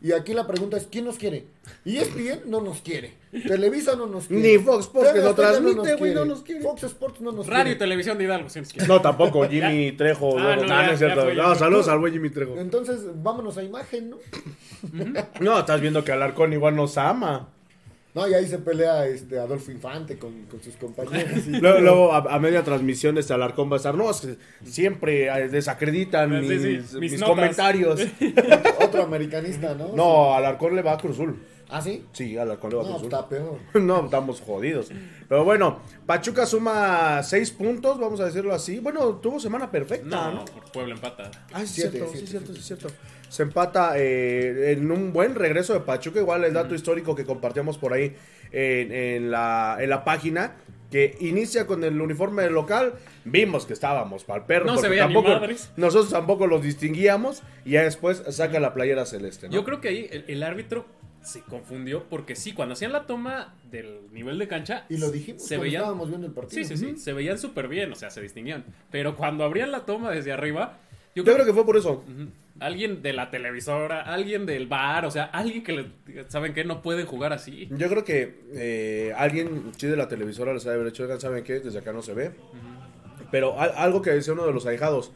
Y 0.01 0.11
aquí 0.11 0.33
la 0.33 0.45
pregunta 0.45 0.77
es, 0.77 0.87
¿quién 0.91 1.05
nos 1.05 1.17
quiere? 1.17 1.45
Y 1.85 1.97
ESPN 1.97 2.49
no 2.49 2.59
nos 2.61 2.81
quiere. 2.81 3.13
Televisa 3.31 3.95
no 3.95 4.07
nos 4.07 4.25
quiere. 4.27 4.57
Ni 4.57 4.63
Fox 4.63 4.85
Sports, 4.85 5.11
que 5.13 5.19
Azteca 5.19 5.35
transmite, 5.35 5.95
güey, 5.95 6.13
no 6.13 6.25
nos 6.25 6.41
quiere. 6.41 6.61
Fox 6.61 6.83
Sports 6.83 7.21
no 7.21 7.31
nos 7.31 7.47
Radio 7.47 7.61
y 7.61 7.63
quiere. 7.65 7.79
televisión 7.79 8.17
de 8.17 8.23
Hidalgo, 8.25 8.49
si 8.49 8.59
nos 8.59 8.73
quiere. 8.73 8.87
No, 8.87 8.99
tampoco, 9.01 9.43
Jimmy 9.49 9.93
Trejo. 9.93 10.37
Ah, 10.37 10.55
no, 10.55 10.55
no, 10.57 10.61
no, 10.63 10.67
no 10.67 10.67
ya- 10.67 10.91
es 10.91 10.99
cierto. 10.99 11.15
ya 11.21 11.23
fue, 11.23 11.35
ya 11.35 11.43
No, 11.43 11.55
saludos 11.55 11.87
al 11.87 11.99
buen 11.99 12.13
Jimmy 12.13 12.29
Trejo. 12.29 12.57
Entonces, 12.57 12.99
vámonos 13.23 13.57
a 13.57 13.63
imagen, 13.63 14.09
¿no? 14.11 14.17
No, 15.39 15.59
estás 15.59 15.81
viendo 15.81 16.03
que 16.03 16.11
Alarcón 16.11 16.53
igual 16.53 16.75
nos 16.75 16.97
ama. 16.97 17.49
No, 18.17 18.27
y 18.27 18.33
ahí 18.33 18.47
se 18.47 18.57
pelea 18.57 19.05
este 19.07 19.37
Adolfo 19.39 19.71
Infante 19.71 20.17
con, 20.17 20.45
con 20.47 20.61
sus 20.61 20.75
compañeros. 20.75 21.45
y- 21.47 21.51
Luego, 21.61 21.79
luego, 21.79 22.13
a, 22.13 22.17
a 22.17 22.39
media 22.39 22.63
transmisión, 22.63 23.17
este 23.17 23.33
Alarcón 23.33 23.69
va 23.69 23.75
a 23.75 23.77
estar. 23.77 23.95
No, 23.95 24.09
es 24.09 24.21
que 24.21 24.37
siempre 24.69 25.27
eh, 25.27 25.49
desacreditan 25.49 26.29
Sí, 26.41 26.47
mis, 26.49 26.61
sí, 26.61 26.67
mis 26.99 27.11
mis 27.11 27.19
notas. 27.19 27.29
comentarios. 27.35 28.01
Otro 28.83 29.03
americanista, 29.03 29.73
¿no? 29.75 29.89
No, 29.95 30.33
Alarcón 30.33 30.75
le 30.75 30.81
va 30.81 30.93
a 30.93 30.97
Cruzul. 30.97 31.37
¿Ah, 31.69 31.81
sí? 31.81 32.05
Sí, 32.13 32.37
Alarcón 32.37 32.69
le 32.71 32.75
va 32.77 32.81
a 32.83 32.85
No, 32.85 32.91
Cruzul. 32.93 33.07
está 33.13 33.27
peor. 33.29 33.57
No, 33.81 34.05
estamos 34.05 34.39
jodidos. 34.41 34.87
Pero 35.27 35.43
bueno, 35.43 35.79
Pachuca 36.05 36.45
suma 36.45 37.21
seis 37.23 37.51
puntos, 37.51 37.99
vamos 37.99 38.19
a 38.21 38.25
decirlo 38.25 38.53
así. 38.53 38.79
Bueno, 38.79 39.15
tuvo 39.15 39.39
semana 39.39 39.69
perfecta, 39.69 40.05
¿no? 40.07 40.31
No, 40.33 40.45
por 40.45 40.71
Puebla 40.71 40.95
empata. 40.95 41.29
Ah, 41.51 41.59
sí, 41.59 41.63
es 41.65 41.69
Siete, 41.71 41.91
cierto, 41.97 42.11
sí, 42.13 42.17
siete, 42.19 42.23
es 42.23 42.29
cierto, 42.29 42.53
sí, 42.53 42.59
es 42.59 42.65
cierto. 42.65 42.87
Se 43.29 43.43
empata 43.43 43.93
eh, 43.97 44.71
en 44.71 44.91
un 44.91 45.13
buen 45.13 45.35
regreso 45.35 45.73
de 45.73 45.81
Pachuca. 45.81 46.19
Igual 46.19 46.43
el 46.43 46.53
dato 46.53 46.75
histórico 46.75 47.15
que 47.15 47.25
compartíamos 47.25 47.77
por 47.77 47.93
ahí 47.93 48.15
en, 48.51 48.91
en 48.91 49.31
la, 49.31 49.77
en 49.79 49.89
la 49.89 50.03
página. 50.03 50.55
Que 50.91 51.17
inicia 51.19 51.67
con 51.67 51.83
el 51.83 51.99
uniforme 51.99 52.43
del 52.43 52.53
local. 52.53 52.93
Vimos 53.25 53.65
que 53.65 53.73
estábamos 53.73 54.23
para 54.23 54.39
el 54.39 54.45
perro. 54.45 54.65
No 54.65 54.77
se 54.77 54.87
veía 54.87 55.07
ni 55.07 55.13
tampoco, 55.13 55.33
madres. 55.37 55.69
Nosotros 55.75 56.11
tampoco 56.11 56.47
los 56.47 56.63
distinguíamos. 56.63 57.43
Y 57.65 57.71
ya 57.71 57.83
después 57.83 58.23
saca 58.29 58.59
la 58.61 58.73
playera 58.73 59.05
celeste. 59.05 59.47
¿no? 59.47 59.53
Yo 59.53 59.65
creo 59.65 59.81
que 59.81 59.89
ahí 59.89 60.07
el, 60.09 60.23
el 60.29 60.43
árbitro 60.43 60.85
se 61.21 61.41
confundió 61.41 62.05
porque 62.09 62.37
sí, 62.37 62.53
cuando 62.53 62.71
hacían 62.71 62.93
la 62.93 63.05
toma 63.05 63.53
del 63.69 63.99
nivel 64.13 64.39
de 64.39 64.47
cancha, 64.47 64.85
Y 64.87 64.97
lo 64.97 65.11
dijimos 65.11 65.43
se 65.43 65.57
veían, 65.57 65.81
estábamos 65.81 66.07
viendo 66.07 66.25
el 66.25 66.31
partido. 66.31 66.65
sí, 66.65 66.77
sí, 66.77 66.77
sí, 66.77 66.97
se 66.97 67.11
veían 67.11 67.37
súper 67.37 67.67
bien, 67.67 67.91
o 67.91 67.95
sea, 67.95 68.09
se 68.09 68.21
distinguían. 68.21 68.63
Pero 68.89 69.17
cuando 69.17 69.43
abrían 69.43 69.71
la 69.71 69.81
toma 69.81 70.11
desde 70.11 70.31
arriba, 70.31 70.77
yo, 71.15 71.25
Yo 71.25 71.33
creo 71.33 71.45
que 71.45 71.51
fue 71.51 71.65
por 71.65 71.75
eso. 71.75 72.05
Alguien 72.59 73.01
de 73.03 73.13
la 73.13 73.29
televisora, 73.29 74.01
alguien 74.01 74.45
del 74.45 74.67
bar, 74.67 75.05
o 75.05 75.11
sea, 75.11 75.25
alguien 75.25 75.63
que 75.63 75.73
le, 75.73 76.25
saben 76.29 76.53
que 76.53 76.63
no 76.63 76.81
pueden 76.81 77.05
jugar 77.05 77.31
así. 77.33 77.67
Yo 77.71 77.87
creo 77.89 78.03
que 78.03 78.41
eh, 78.53 79.13
alguien 79.15 79.71
sí 79.77 79.87
de 79.87 79.95
la 79.95 80.07
televisora 80.07 80.53
les 80.53 80.65
ha 80.65 80.69
de 80.69 80.75
haber 80.75 80.87
hecho, 80.87 81.19
¿saben 81.19 81.43
qué? 81.43 81.59
Desde 81.59 81.79
acá 81.79 81.93
no 81.93 82.01
se 82.01 82.13
ve. 82.13 82.31
Pero 83.31 83.59
al- 83.59 83.73
algo 83.75 84.01
que 84.01 84.09
decía 84.11 84.33
uno 84.33 84.45
de 84.47 84.53
los 84.53 84.65
ahijados, 84.65 85.11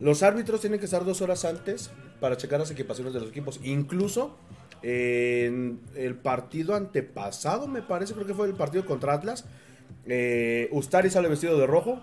los 0.00 0.22
árbitros 0.24 0.60
tienen 0.60 0.80
que 0.80 0.86
estar 0.86 1.04
dos 1.04 1.20
horas 1.22 1.44
antes 1.44 1.90
para 2.20 2.36
checar 2.36 2.58
las 2.58 2.70
equipaciones 2.70 3.12
de 3.14 3.20
los 3.20 3.28
equipos. 3.28 3.60
Incluso 3.62 4.36
en 4.82 5.80
el 5.94 6.16
partido 6.16 6.74
antepasado, 6.74 7.68
me 7.68 7.82
parece, 7.82 8.14
creo 8.14 8.26
que 8.26 8.34
fue 8.34 8.46
el 8.48 8.54
partido 8.54 8.84
contra 8.84 9.12
Atlas, 9.14 9.44
eh, 10.06 10.68
Ustari 10.72 11.10
sale 11.10 11.28
vestido 11.28 11.56
de 11.58 11.66
rojo. 11.66 12.02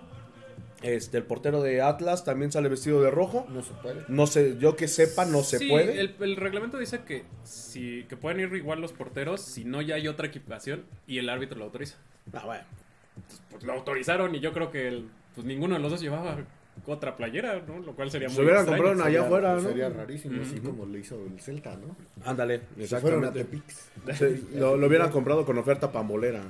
Este, 0.82 1.18
el 1.18 1.24
portero 1.24 1.60
de 1.62 1.82
Atlas 1.82 2.24
también 2.24 2.50
sale 2.52 2.68
vestido 2.68 3.02
de 3.02 3.10
rojo. 3.10 3.46
No 3.50 3.62
se 3.62 3.72
puede. 3.74 4.04
No 4.08 4.26
sé, 4.26 4.56
yo 4.58 4.76
que 4.76 4.88
sepa, 4.88 5.24
no 5.26 5.42
se 5.42 5.58
Sí, 5.58 5.68
puede. 5.68 6.00
El, 6.00 6.14
el 6.20 6.36
reglamento 6.36 6.78
dice 6.78 7.00
que, 7.06 7.24
si, 7.44 8.04
que 8.08 8.16
pueden 8.16 8.40
ir 8.40 8.54
igual 8.56 8.80
los 8.80 8.92
porteros 8.92 9.40
si 9.42 9.64
no 9.64 9.82
ya 9.82 9.96
hay 9.96 10.08
otra 10.08 10.26
equipación 10.28 10.84
y 11.06 11.18
el 11.18 11.28
árbitro 11.28 11.58
lo 11.58 11.66
autoriza. 11.66 11.96
Ah, 12.32 12.44
bueno. 12.46 12.64
Pues 13.50 13.62
lo 13.64 13.72
autorizaron 13.74 14.34
y 14.34 14.40
yo 14.40 14.52
creo 14.52 14.70
que 14.70 14.88
el- 14.88 15.08
pues 15.34 15.46
ninguno 15.46 15.74
de 15.74 15.80
los 15.80 15.90
dos 15.92 16.00
llevaba 16.00 16.38
otra 16.86 17.14
playera, 17.16 17.62
¿no? 17.66 17.78
Lo 17.80 17.94
cual 17.94 18.10
sería 18.10 18.28
Se 18.30 18.36
muy 18.36 18.44
hubieran 18.44 18.62
extraño. 18.62 18.82
comprado 18.82 18.96
una 19.02 19.10
allá 19.10 19.26
afuera, 19.26 19.54
¿no? 19.56 19.60
Sería 19.60 19.88
rarísimo, 19.90 20.42
así 20.42 20.60
como 20.60 20.86
le 20.86 21.00
hizo 21.00 21.22
el 21.26 21.38
Celta, 21.40 21.76
¿no? 21.76 21.94
Ándale, 22.24 22.62
Se 22.86 22.98
fueron 23.00 23.24
a 23.24 23.28
exactamente. 23.28 23.44
Tepix. 23.44 23.90
Sí, 24.18 24.48
lo, 24.58 24.76
lo 24.78 24.86
hubieran 24.86 25.10
comprado 25.10 25.44
con 25.44 25.58
oferta 25.58 25.92
pambolera. 25.92 26.42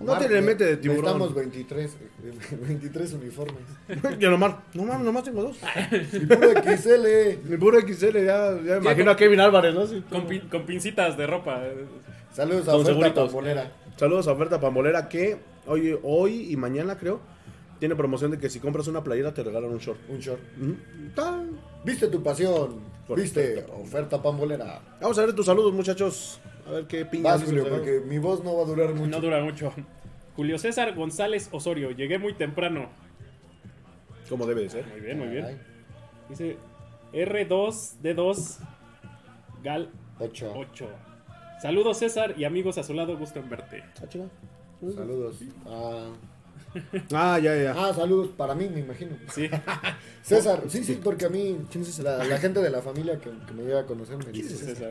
No 0.00 0.12
Omar, 0.12 0.18
tiene 0.26 0.42
mente 0.42 0.64
de 0.64 0.76
tiburón. 0.76 1.34
23, 1.34 1.90
eh, 1.94 2.58
23 2.68 3.12
uniformes. 3.14 3.62
Yo 4.18 4.30
nomás, 4.30 4.56
no 4.74 4.84
mames, 4.84 5.04
nomás 5.04 5.22
tengo 5.22 5.42
dos. 5.44 5.56
Y 6.12 6.26
puro 6.26 6.48
XL. 6.62 7.48
Mi 7.48 7.56
puro 7.56 7.80
XL, 7.80 8.18
ya, 8.24 8.50
ya 8.60 8.74
me 8.74 8.76
imagino 8.78 9.10
a 9.12 9.16
Kevin 9.16 9.40
Álvarez, 9.40 9.72
¿no? 9.74 9.86
Sí. 9.86 10.02
Con, 10.10 10.26
pin- 10.26 10.48
con 10.48 10.66
pincitas 10.66 11.16
de 11.16 11.26
ropa. 11.26 11.62
Saludos 12.32 12.68
a 12.68 12.72
Con 12.72 12.80
Oferta 12.80 12.92
seguritos. 12.92 13.26
Pambolera. 13.28 13.72
Saludos 13.96 14.26
a 14.26 14.32
oferta 14.32 14.60
pambolera 14.60 15.08
que 15.08 15.36
hoy, 15.66 15.96
hoy 16.02 16.50
y 16.52 16.56
mañana 16.56 16.98
creo 16.98 17.20
tiene 17.78 17.94
promoción 17.94 18.32
de 18.32 18.38
que 18.38 18.50
si 18.50 18.58
compras 18.58 18.88
una 18.88 19.04
playera 19.04 19.32
te 19.32 19.44
regalan 19.44 19.70
un 19.70 19.78
short. 19.78 20.00
Un 20.08 20.18
short. 20.18 20.40
Viste 21.84 22.08
tu 22.08 22.20
pasión. 22.22 22.80
Viste 23.14 23.58
Oferta 23.58 23.72
Oferta 23.76 24.22
Pambolera. 24.22 24.80
Vamos 25.00 25.16
a 25.18 25.26
ver 25.26 25.34
tus 25.34 25.46
saludos, 25.46 25.72
muchachos. 25.72 26.40
A 26.66 26.70
ver 26.70 26.86
qué 26.86 27.04
piñas. 27.04 27.40
Vas, 27.40 27.44
Julio, 27.44 27.68
porque 27.68 28.02
mi 28.06 28.18
voz 28.18 28.42
no 28.42 28.56
va 28.56 28.62
a 28.62 28.66
durar 28.66 28.94
mucho. 28.94 29.10
No 29.10 29.20
dura 29.20 29.42
mucho. 29.42 29.72
Julio 30.36 30.58
César 30.58 30.94
González 30.94 31.48
Osorio, 31.52 31.90
llegué 31.90 32.18
muy 32.18 32.34
temprano. 32.34 32.88
Como 34.28 34.46
debe 34.46 34.62
de 34.62 34.70
ser. 34.70 34.86
Muy 34.86 35.00
bien, 35.00 35.18
muy 35.18 35.28
bien. 35.28 35.58
Dice 36.28 36.56
R2D2 37.12 38.56
Gal 39.62 39.90
8. 40.18 40.52
8. 40.54 40.88
Saludos 41.62 41.98
César 41.98 42.34
y 42.36 42.44
amigos 42.44 42.78
a 42.78 42.82
su 42.82 42.94
lado, 42.94 43.16
gusto 43.16 43.38
en 43.38 43.48
verte. 43.48 43.82
Ah. 44.02 44.06
Saludos. 44.94 45.36
Ah, 45.66 46.08
Ah, 47.12 47.38
ya, 47.38 47.54
ya. 47.56 47.72
ah, 47.76 47.94
saludos 47.94 48.30
para 48.36 48.52
mí, 48.56 48.68
me 48.68 48.80
imagino. 48.80 49.16
Sí. 49.32 49.48
César, 50.22 50.64
sí, 50.66 50.82
sí, 50.82 50.98
porque 51.02 51.26
a 51.26 51.28
mí, 51.28 51.56
la, 52.02 52.24
la 52.24 52.38
gente 52.38 52.60
de 52.60 52.68
la 52.70 52.82
familia 52.82 53.16
que, 53.20 53.30
que 53.46 53.52
me 53.52 53.62
llega 53.62 53.80
a 53.80 53.86
conocer 53.86 54.16
me 54.18 54.32
dice 54.32 54.56
César. 54.56 54.74
César. 54.74 54.90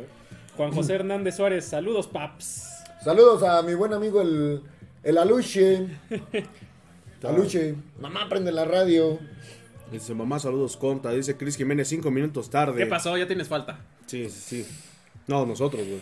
Juan 0.58 0.72
José 0.72 0.94
Hernández 0.96 1.36
Suárez, 1.36 1.66
saludos 1.66 2.08
paps. 2.08 2.70
Saludos 3.04 3.44
a 3.44 3.62
mi 3.64 3.74
buen 3.74 3.94
amigo 3.94 4.22
el, 4.22 4.62
el 5.04 5.18
Aluche. 5.18 5.88
Aluche, 7.24 7.76
mamá 8.00 8.28
prende 8.30 8.52
la 8.52 8.66
radio. 8.66 9.20
Dice 9.92 10.14
mamá, 10.14 10.40
saludos, 10.40 10.78
conta. 10.78 11.12
Dice 11.12 11.38
Cris 11.38 11.56
Jiménez, 11.58 11.88
cinco 11.88 12.12
minutos 12.12 12.50
tarde. 12.50 12.78
¿Qué 12.78 12.86
pasó? 12.86 13.18
Ya 13.18 13.28
tienes 13.28 13.48
falta. 13.48 13.80
Sí, 14.06 14.30
sí. 14.30 14.66
No, 15.28 15.46
nosotros, 15.46 15.86
güey. 15.88 16.02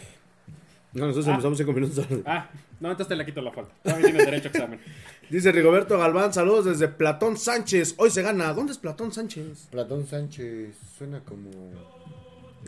No, 0.94 1.06
nosotros 1.08 1.28
Ah. 1.28 1.32
empezamos 1.32 1.58
cinco 1.58 1.74
minutos 1.74 2.06
tarde. 2.08 2.24
Ah, 2.26 2.50
no, 2.80 2.90
entonces 2.92 3.08
te 3.08 3.16
le 3.16 3.26
quito 3.26 3.42
la 3.42 3.52
falta. 3.52 3.74
También 3.84 4.12
tienes 4.12 4.26
derecho 4.26 4.48
a 4.50 4.52
examen. 4.52 4.80
Dice 5.30 5.52
Rigoberto 5.52 5.98
Galván, 5.98 6.34
saludos 6.34 6.66
desde 6.66 6.88
Platón 6.90 7.38
Sánchez. 7.38 7.96
Hoy 7.98 8.10
se 8.10 8.22
gana. 8.22 8.52
¿Dónde 8.54 8.74
es 8.74 8.78
Platón 8.78 9.12
Sánchez? 9.14 9.68
Platón 9.72 10.06
Sánchez 10.08 10.76
suena 10.98 11.22
como. 11.22 11.50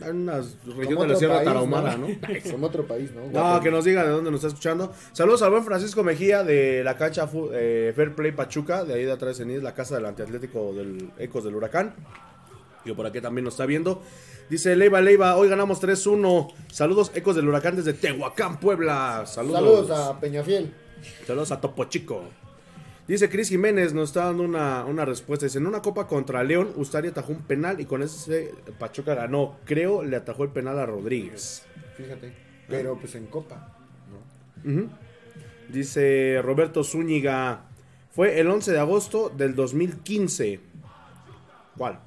En 0.00 0.22
una 0.22 0.42
región 0.76 1.00
de 1.00 1.08
la 1.08 1.16
Sierra 1.16 1.34
país, 1.36 1.46
Tarahumara, 1.46 1.96
¿no? 1.96 2.08
Como 2.50 2.66
otro 2.66 2.86
país, 2.86 3.10
¿no? 3.12 3.30
No, 3.30 3.60
que 3.60 3.70
nos 3.70 3.84
diga 3.84 4.04
de 4.04 4.10
dónde 4.10 4.30
nos 4.30 4.38
está 4.38 4.48
escuchando. 4.48 4.92
Saludos 5.12 5.42
al 5.42 5.50
buen 5.50 5.64
Francisco 5.64 6.02
Mejía 6.02 6.42
de 6.42 6.82
la 6.82 6.96
cancha 6.96 7.28
eh, 7.52 7.92
Fair 7.94 8.14
Play 8.14 8.32
Pachuca, 8.32 8.84
de 8.84 8.94
ahí 8.94 9.04
de 9.04 9.12
atrás 9.12 9.38
en 9.40 9.62
la 9.62 9.72
casa 9.74 9.94
del 9.94 10.06
antiatlético 10.06 10.72
del 10.72 11.10
Ecos 11.18 11.44
del 11.44 11.54
Huracán. 11.54 11.94
Yo 12.84 12.94
por 12.96 13.06
aquí 13.06 13.20
también 13.20 13.44
nos 13.44 13.54
está 13.54 13.66
viendo. 13.66 14.02
Dice 14.50 14.76
Leiva 14.76 15.00
Leiva, 15.00 15.36
hoy 15.36 15.48
ganamos 15.48 15.82
3-1. 15.82 16.52
Saludos 16.70 17.12
Ecos 17.14 17.36
del 17.36 17.48
Huracán 17.48 17.76
desde 17.76 17.94
Tehuacán, 17.94 18.58
Puebla. 18.60 19.24
Saludos. 19.26 19.56
Saludos 19.56 19.90
a 19.90 20.20
Peñafiel. 20.20 20.74
Saludos 21.26 21.52
a 21.52 21.60
Topo 21.60 21.84
Chico. 21.84 22.24
Dice 23.06 23.28
Cris 23.28 23.50
Jiménez, 23.50 23.92
nos 23.92 24.10
está 24.10 24.24
dando 24.24 24.44
una, 24.44 24.84
una 24.86 25.04
respuesta. 25.04 25.44
Dice, 25.44 25.58
en 25.58 25.66
una 25.66 25.82
copa 25.82 26.06
contra 26.06 26.42
León, 26.42 26.72
Ustari 26.76 27.08
atajó 27.08 27.32
un 27.32 27.42
penal 27.42 27.80
y 27.80 27.84
con 27.84 28.02
ese 28.02 28.54
Pachuca 28.78 29.14
ganó. 29.14 29.58
Creo 29.66 30.02
le 30.02 30.16
atajó 30.16 30.44
el 30.44 30.50
penal 30.50 30.78
a 30.78 30.86
Rodríguez. 30.86 31.64
Fíjate. 31.96 32.32
Pero 32.66 32.98
pues 32.98 33.14
en 33.14 33.26
Copa. 33.26 33.76
¿no? 34.64 34.88
Dice 35.68 36.40
Roberto 36.42 36.82
Zúñiga, 36.82 37.66
fue 38.10 38.40
el 38.40 38.48
11 38.48 38.72
de 38.72 38.78
agosto 38.78 39.28
del 39.28 39.54
2015. 39.54 40.60
¿Cuál? 41.76 42.00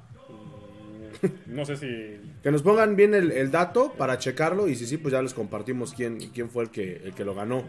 No 1.46 1.64
sé 1.64 1.76
si. 1.76 2.24
Que 2.42 2.52
nos 2.52 2.62
pongan 2.62 2.94
bien 2.94 3.14
el, 3.14 3.32
el 3.32 3.50
dato 3.50 3.92
para 3.98 4.16
checarlo 4.16 4.68
y 4.68 4.76
si 4.76 4.86
sí, 4.86 4.96
pues 4.96 5.10
ya 5.10 5.20
les 5.20 5.34
compartimos 5.34 5.92
quién, 5.92 6.18
quién 6.32 6.50
fue 6.50 6.62
el 6.62 6.70
que, 6.70 6.98
el 7.04 7.12
que 7.12 7.24
lo 7.24 7.34
ganó. 7.34 7.64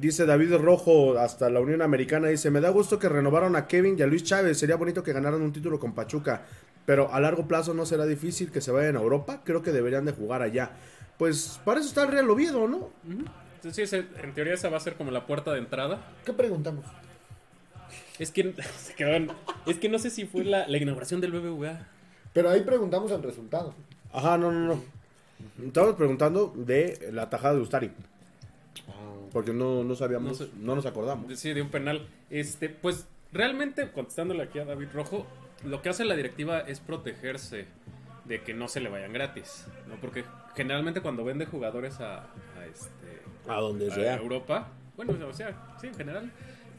Dice 0.00 0.26
David 0.26 0.54
Rojo, 0.56 1.18
hasta 1.18 1.50
la 1.50 1.60
Unión 1.60 1.82
Americana, 1.82 2.28
dice, 2.28 2.50
me 2.50 2.60
da 2.60 2.68
gusto 2.70 2.98
que 2.98 3.08
renovaron 3.08 3.56
a 3.56 3.66
Kevin 3.66 3.96
y 3.98 4.02
a 4.02 4.06
Luis 4.06 4.22
Chávez, 4.22 4.58
sería 4.58 4.76
bonito 4.76 5.02
que 5.02 5.12
ganaran 5.12 5.42
un 5.42 5.52
título 5.52 5.80
con 5.80 5.92
Pachuca, 5.94 6.42
pero 6.86 7.12
a 7.12 7.18
largo 7.20 7.48
plazo 7.48 7.74
no 7.74 7.84
será 7.84 8.06
difícil 8.06 8.52
que 8.52 8.60
se 8.60 8.70
vayan 8.70 8.96
a 8.96 9.00
Europa, 9.00 9.40
creo 9.44 9.62
que 9.62 9.72
deberían 9.72 10.04
de 10.04 10.12
jugar 10.12 10.42
allá. 10.42 10.70
Pues 11.18 11.60
para 11.64 11.80
eso 11.80 11.88
está 11.88 12.04
el 12.04 12.12
Real 12.12 12.30
Oviedo, 12.30 12.68
¿no? 12.68 12.90
Ese- 13.64 14.06
en 14.22 14.34
teoría 14.34 14.54
esa 14.54 14.68
va 14.68 14.76
a 14.76 14.80
ser 14.80 14.94
como 14.94 15.10
la 15.10 15.26
puerta 15.26 15.52
de 15.52 15.58
entrada. 15.58 16.00
¿Qué 16.24 16.32
preguntamos? 16.32 16.84
Es 18.20 18.30
que 18.30 18.54
Es 19.66 19.78
que 19.78 19.88
no 19.88 19.98
sé 19.98 20.10
si 20.10 20.26
fue 20.26 20.44
la, 20.44 20.68
la 20.68 20.76
inauguración 20.78 21.20
del 21.20 21.32
BBVA. 21.32 21.88
Pero 22.32 22.50
ahí 22.50 22.60
preguntamos 22.62 23.10
el 23.10 23.22
resultado. 23.22 23.74
Ajá, 24.12 24.38
no, 24.38 24.52
no, 24.52 24.74
no. 24.74 24.82
Estamos 25.66 25.96
preguntando 25.96 26.52
de 26.56 27.10
la 27.12 27.28
tajada 27.30 27.54
de 27.54 27.60
Ustari. 27.62 27.90
Porque 29.32 29.52
no, 29.52 29.84
no 29.84 29.94
sabíamos, 29.94 30.52
No 30.56 30.74
nos 30.74 30.86
acordamos. 30.86 31.38
Sí, 31.38 31.52
de 31.52 31.62
un 31.62 31.70
penal. 31.70 32.06
Este, 32.30 32.68
pues 32.68 33.06
realmente, 33.32 33.90
contestándole 33.92 34.42
aquí 34.42 34.58
a 34.58 34.64
David 34.64 34.88
Rojo, 34.92 35.26
lo 35.64 35.82
que 35.82 35.88
hace 35.88 36.04
la 36.04 36.14
directiva 36.16 36.60
es 36.60 36.80
protegerse 36.80 37.66
de 38.24 38.42
que 38.42 38.54
no 38.54 38.68
se 38.68 38.80
le 38.80 38.88
vayan 38.90 39.12
gratis, 39.12 39.66
¿no? 39.88 39.96
Porque 40.00 40.24
generalmente 40.54 41.00
cuando 41.00 41.24
vende 41.24 41.46
jugadores 41.46 41.98
a, 42.00 42.24
a 42.58 42.66
este 42.70 43.22
A 43.48 43.56
donde 43.60 43.90
a 43.90 43.94
sea. 43.94 44.16
Europa, 44.16 44.68
bueno, 44.96 45.14
o 45.26 45.32
sea, 45.32 45.76
sí, 45.80 45.86
en 45.86 45.94
general, 45.94 46.30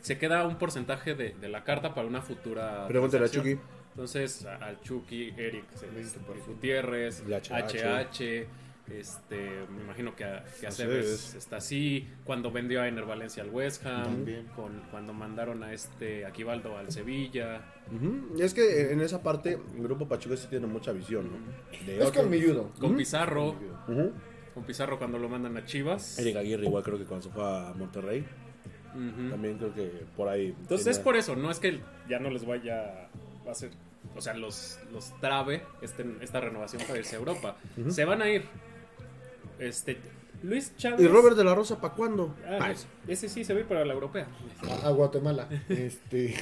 se 0.02 0.18
queda 0.18 0.46
un 0.46 0.58
porcentaje 0.58 1.16
de, 1.16 1.34
de 1.34 1.50
la 1.50 1.64
carta 1.64 1.94
para 1.96 2.08
una 2.08 2.22
futura. 2.22 2.88
Pregúntale 2.88 3.26
a. 3.26 3.30
Chucky. 3.30 3.58
Entonces, 3.92 4.46
a- 4.46 4.56
al 4.58 4.80
Chucky, 4.82 5.34
Eric, 5.36 5.66
este, 5.74 6.20
Gutiérrez, 6.48 7.24
HH. 7.28 8.46
Este, 8.92 9.66
me 9.70 9.84
imagino 9.84 10.16
que 10.16 10.24
a, 10.24 10.44
que 10.60 10.68
a 10.68 10.70
está 10.70 11.58
así. 11.58 12.08
Cuando 12.24 12.52
vendió 12.52 12.82
a 12.82 12.88
Ener 12.88 13.06
Valencia 13.06 13.44
al 13.44 13.50
West 13.50 13.86
Ham, 13.86 14.26
con, 14.56 14.82
cuando 14.92 15.14
mandaron 15.14 15.64
a 15.64 15.74
este 15.74 16.26
Aquivaldo 16.26 16.78
al 16.78 16.92
Sevilla. 16.92 17.62
Es 18.40 18.54
que 18.54 18.92
en 18.92 19.02
esa 19.02 19.22
parte, 19.22 19.60
el 19.76 19.84
grupo 19.84 20.08
Pachuca 20.08 20.36
sí 20.38 20.48
tiene 20.50 20.68
mucha 20.68 20.92
visión, 20.92 21.30
¿no? 21.32 21.86
De 21.86 21.98
Es 22.00 22.06
otro- 22.06 22.22
colmilludo. 22.22 22.72
Con 22.80 22.96
Pizarro, 22.96 23.56
con 24.54 24.64
Pizarro 24.64 24.98
cuando 24.98 25.18
lo 25.18 25.30
mandan 25.30 25.56
a 25.58 25.66
Chivas. 25.66 26.18
Eric 26.20 26.38
Aguirre 26.38 26.66
igual 26.66 26.84
creo 26.84 26.98
que 26.98 27.06
cuando 27.06 27.28
se 27.28 27.34
fue 27.34 27.44
a 27.44 27.74
Monterrey, 27.76 28.26
también 29.30 29.58
creo 29.58 29.74
que 29.74 30.04
por 30.18 30.28
ahí. 30.30 30.56
Entonces 30.62 30.88
es 30.88 31.00
por 31.00 31.16
eso, 31.16 31.36
no 31.36 31.52
es 31.52 31.60
que 31.60 31.80
ya 32.10 32.20
no 32.20 32.30
les 32.30 32.46
vaya 32.46 33.08
a 33.48 33.52
hacer, 33.52 33.72
o 34.16 34.22
sea, 34.22 34.34
los, 34.34 34.80
los 34.92 35.18
trabe 35.22 35.62
este, 35.82 36.06
esta 36.22 36.40
renovación 36.42 36.82
para 36.88 36.98
irse 37.00 37.16
a 37.16 37.20
Europa. 37.20 37.56
Se 37.90 38.04
van 38.06 38.22
a 38.22 38.30
ir. 38.30 38.44
Este, 39.60 39.98
Luis 40.44 40.76
Chávez. 40.78 41.02
¿Y 41.02 41.08
Robert 41.08 41.36
de 41.36 41.44
la 41.44 41.54
Rosa 41.54 41.80
para 41.82 41.94
cuándo? 41.94 42.36
Ah, 42.48 42.72
ese 43.08 43.28
sí 43.30 43.44
se 43.44 43.54
ir 43.54 43.66
para 43.66 43.84
la 43.86 43.94
europea. 43.94 44.28
A, 44.84 44.90
Guatemala. 44.90 45.48
Este. 45.70 46.36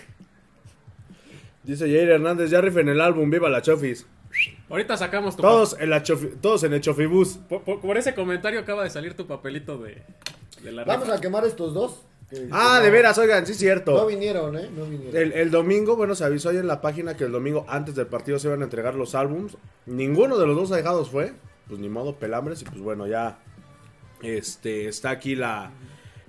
Dice 1.64 1.86
Jair 1.86 2.10
Hernández, 2.10 2.50
ya 2.50 2.62
rifen 2.62 2.88
el 2.90 3.02
álbum, 3.02 3.30
viva 3.30 3.50
la 3.50 3.62
Chofis. 3.62 4.06
Ahorita 4.70 4.96
sacamos 4.98 5.36
tu 5.36 5.42
Todos 5.42 5.76
en, 5.80 5.90
la 5.90 6.04
chofi- 6.04 6.34
todos 6.40 6.64
en 6.64 6.74
el 6.74 6.82
Chofibus. 6.82 7.40
por, 7.50 7.62
por 7.82 7.98
ese 7.98 8.14
comentario 8.14 8.60
acaba 8.60 8.84
de 8.84 8.90
salir 8.90 9.16
tu 9.16 9.26
papelito 9.26 9.78
de, 9.78 10.02
de 10.64 10.72
la 10.72 10.84
Vamos 10.84 11.06
rifa. 11.08 11.18
a 11.18 11.22
quemar 11.22 11.46
estos 11.46 11.74
dos. 11.74 12.04
que- 12.30 12.48
Ah, 12.52 12.76
que 12.78 12.84
de 12.86 12.90
no- 12.90 12.94
veras, 12.94 13.18
oigan, 13.18 13.46
sí 13.46 13.54
es 13.54 13.58
No 13.58 13.60
cierto. 13.62 14.06
vinieron, 14.06 14.58
¿eh? 14.58 14.70
No 14.74 14.86
vinieron. 14.86 15.16
El, 15.16 15.34
el 15.34 15.50
domingo, 15.52 15.96
bueno, 15.96 16.14
se 16.14 16.24
avisó 16.24 16.50
ahí 16.50 16.58
en 16.58 16.68
la 16.68 16.82
página 16.82 17.18
que 17.18 17.24
el 17.24 17.32
domingo 17.32 17.66
antes 17.68 17.96
del 17.96 18.08
partido 18.08 18.38
se 18.38 18.48
iban 18.48 18.62
a 18.62 18.66
entregar 18.66 18.96
los 18.96 19.16
álbums. 19.16 19.58
Ninguno 19.88 20.38
de 20.38 20.46
los 20.46 20.56
dos 20.56 20.70
dejados 20.70 21.10
fue. 21.10 21.34
Pues 21.68 21.80
ni 21.80 21.90
modo, 21.90 22.16
pelambres. 22.16 22.62
Y 22.62 22.66
pues 22.66 22.80
bueno, 22.80 23.08
ya 23.08 23.40
este, 24.22 24.88
está 24.88 25.10
aquí 25.12 25.36
la, 25.36 25.72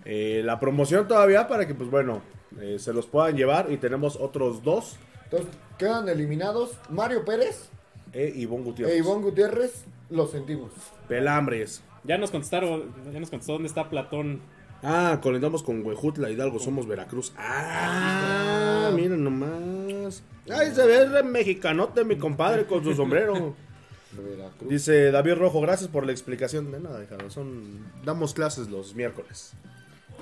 eh, 0.04 0.42
la 0.44 0.58
promoción 0.60 1.06
todavía 1.08 1.48
para 1.48 1.66
que 1.66 1.74
pues 1.74 1.90
bueno, 1.90 2.22
eh, 2.60 2.78
se 2.78 2.92
los 2.92 3.06
puedan 3.06 3.36
llevar. 3.36 3.70
Y 3.70 3.76
tenemos 3.76 4.16
otros 4.16 4.62
dos. 4.62 4.96
Entonces, 5.24 5.48
quedan 5.78 6.08
eliminados 6.08 6.72
Mario 6.88 7.24
Pérez 7.24 7.68
E 8.14 8.32
Ivonne 8.36 8.64
Gutiérrez. 8.64 8.94
e 8.94 8.98
Ivonne 8.98 9.22
Gutiérrez. 9.22 9.84
Lo 10.10 10.26
sentimos. 10.26 10.72
Pelambres. 11.06 11.82
Ya 12.04 12.16
nos 12.16 12.30
contestaron, 12.30 12.94
ya 13.12 13.20
nos 13.20 13.28
contestó 13.28 13.52
dónde 13.54 13.68
está 13.68 13.90
Platón. 13.90 14.40
Ah, 14.82 15.18
colindamos 15.20 15.62
con 15.62 15.84
Huejutla, 15.84 16.30
Hidalgo, 16.30 16.58
somos 16.60 16.86
Veracruz. 16.86 17.32
Ah, 17.36 18.90
miren 18.94 19.24
nomás. 19.24 20.22
Ay, 20.50 20.70
se 20.72 20.86
ve 20.86 21.02
el 21.02 21.24
mexicanote, 21.24 22.04
mi 22.04 22.16
compadre, 22.16 22.64
con 22.64 22.82
su 22.84 22.94
sombrero. 22.94 23.54
Veracruz. 24.12 24.68
Dice 24.70 25.10
David 25.10 25.34
Rojo, 25.34 25.60
gracias 25.60 25.88
por 25.90 26.04
la 26.06 26.12
explicación. 26.12 26.70
De 26.72 26.80
nada, 26.80 27.02
hija, 27.02 27.16
son 27.28 27.84
damos 28.04 28.34
clases 28.34 28.68
los 28.68 28.94
miércoles. 28.94 29.52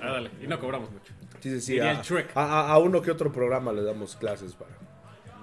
Ah, 0.02 0.12
dale, 0.12 0.30
y 0.42 0.46
no 0.46 0.58
cobramos 0.60 0.90
mucho. 0.90 1.12
Sí, 1.40 1.50
sí, 1.52 1.60
sí. 1.60 1.80
A- 1.80 2.00
a- 2.34 2.72
a 2.72 2.78
uno 2.78 3.00
que 3.02 3.10
otro 3.10 3.32
programa 3.32 3.72
le 3.72 3.82
damos 3.82 4.16
clases 4.16 4.52
para, 4.54 4.72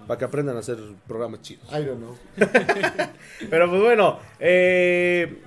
para 0.08 0.18
que 0.18 0.26
aprendan 0.26 0.56
a 0.58 0.60
hacer 0.60 0.78
programas 1.08 1.42
chidos. 1.42 1.68
I 1.72 1.84
don't 1.86 1.98
know. 2.00 2.18
Pero 3.50 3.70
pues 3.70 3.82
bueno, 3.82 4.20
eh, 4.40 5.42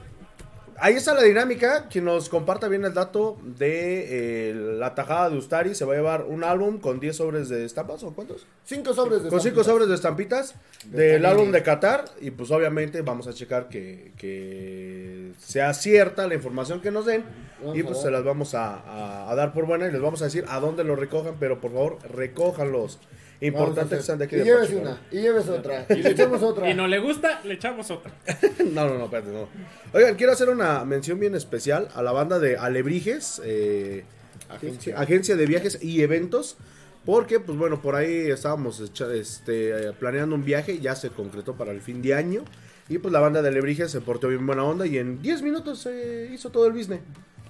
ahí 0.78 0.94
está 0.94 1.14
la 1.14 1.22
dinámica. 1.22 1.86
Quien 1.88 2.04
nos 2.04 2.28
comparta 2.28 2.68
bien 2.68 2.84
el 2.84 2.94
dato 2.94 3.36
de 3.42 4.50
eh, 4.50 4.54
la 4.54 4.94
tajada 4.94 5.30
de 5.30 5.36
Ustari 5.38 5.74
se 5.74 5.84
va 5.84 5.94
a 5.94 5.96
llevar 5.96 6.24
un 6.24 6.44
álbum 6.44 6.78
con 6.78 7.00
10 7.00 7.16
sobres 7.16 7.48
de 7.48 7.64
estampas 7.64 8.02
o 8.02 8.12
cuántos? 8.14 8.46
Cinco 8.64 8.94
sobres 8.94 9.22
de 9.22 9.28
Con 9.30 9.40
5 9.40 9.60
estampitas. 9.60 9.66
sobres 9.66 9.88
de 9.88 9.94
estampitas 9.94 10.54
De 10.84 11.04
del 11.12 11.26
álbum 11.26 11.52
de 11.52 11.62
Qatar. 11.62 12.04
Y 12.20 12.30
pues 12.30 12.50
obviamente 12.50 13.02
vamos 13.02 13.26
a 13.26 13.32
checar 13.32 13.68
que, 13.68 14.12
que 14.16 15.32
sea 15.38 15.72
cierta 15.74 16.26
la 16.26 16.34
información 16.34 16.80
que 16.80 16.90
nos 16.90 17.06
den. 17.06 17.24
Vamos 17.60 17.76
y 17.78 17.82
pues 17.82 18.00
se 18.00 18.10
las 18.10 18.24
vamos 18.24 18.54
a, 18.54 18.74
a- 18.74 19.30
a 19.30 19.34
dar 19.34 19.52
por 19.52 19.66
buena 19.66 19.86
y 19.86 19.92
les 19.92 20.00
vamos 20.00 20.20
a 20.22 20.26
decir 20.26 20.44
a 20.48 20.60
dónde 20.60 20.84
lo 20.84 20.96
recojan. 20.96 21.36
Pero 21.40 21.60
por 21.60 21.72
favor, 21.72 21.98
recójanlos. 22.10 22.98
Importante 23.40 23.96
que 23.96 24.02
sean 24.02 24.18
de 24.18 24.24
aquí 24.24 24.36
Y 24.36 24.38
de 24.38 24.44
lleves 24.44 24.70
una, 24.70 25.00
y 25.10 25.16
lleves 25.20 25.48
otra, 25.48 25.86
y 25.90 25.94
le 25.96 26.10
echamos 26.10 26.42
otra. 26.42 26.70
Y 26.70 26.74
no 26.74 26.86
le 26.86 26.98
gusta, 26.98 27.40
le 27.44 27.54
echamos 27.54 27.90
otra. 27.90 28.12
No, 28.72 28.86
no, 28.88 28.98
no, 28.98 29.04
espérate, 29.04 29.30
no. 29.30 29.48
Oigan, 29.92 30.14
quiero 30.16 30.32
hacer 30.32 30.48
una 30.48 30.84
mención 30.84 31.18
bien 31.20 31.34
especial 31.34 31.88
a 31.94 32.02
la 32.02 32.12
banda 32.12 32.38
de 32.38 32.56
Alebrijes, 32.56 33.40
eh, 33.44 34.04
Agencia. 34.48 34.98
agencia 34.98 35.36
de 35.36 35.46
viajes 35.46 35.82
y 35.82 36.02
eventos. 36.02 36.56
Porque, 37.04 37.38
pues 37.38 37.56
bueno, 37.56 37.80
por 37.80 37.94
ahí 37.94 38.30
estábamos 38.30 38.80
echa- 38.80 39.12
este, 39.14 39.70
eh, 39.90 39.92
planeando 39.92 40.34
un 40.34 40.44
viaje, 40.44 40.80
ya 40.80 40.96
se 40.96 41.10
concretó 41.10 41.54
para 41.54 41.70
el 41.70 41.80
fin 41.80 42.02
de 42.02 42.14
año. 42.14 42.42
Y 42.88 42.98
pues 42.98 43.12
la 43.12 43.20
banda 43.20 43.42
de 43.42 43.48
Alebrijes 43.48 43.92
se 43.92 44.00
portó 44.00 44.26
bien 44.28 44.44
buena 44.44 44.64
onda 44.64 44.86
y 44.86 44.98
en 44.98 45.22
10 45.22 45.42
minutos 45.42 45.78
se 45.80 46.28
hizo 46.32 46.50
todo 46.50 46.66
el 46.66 46.72
business. 46.72 47.00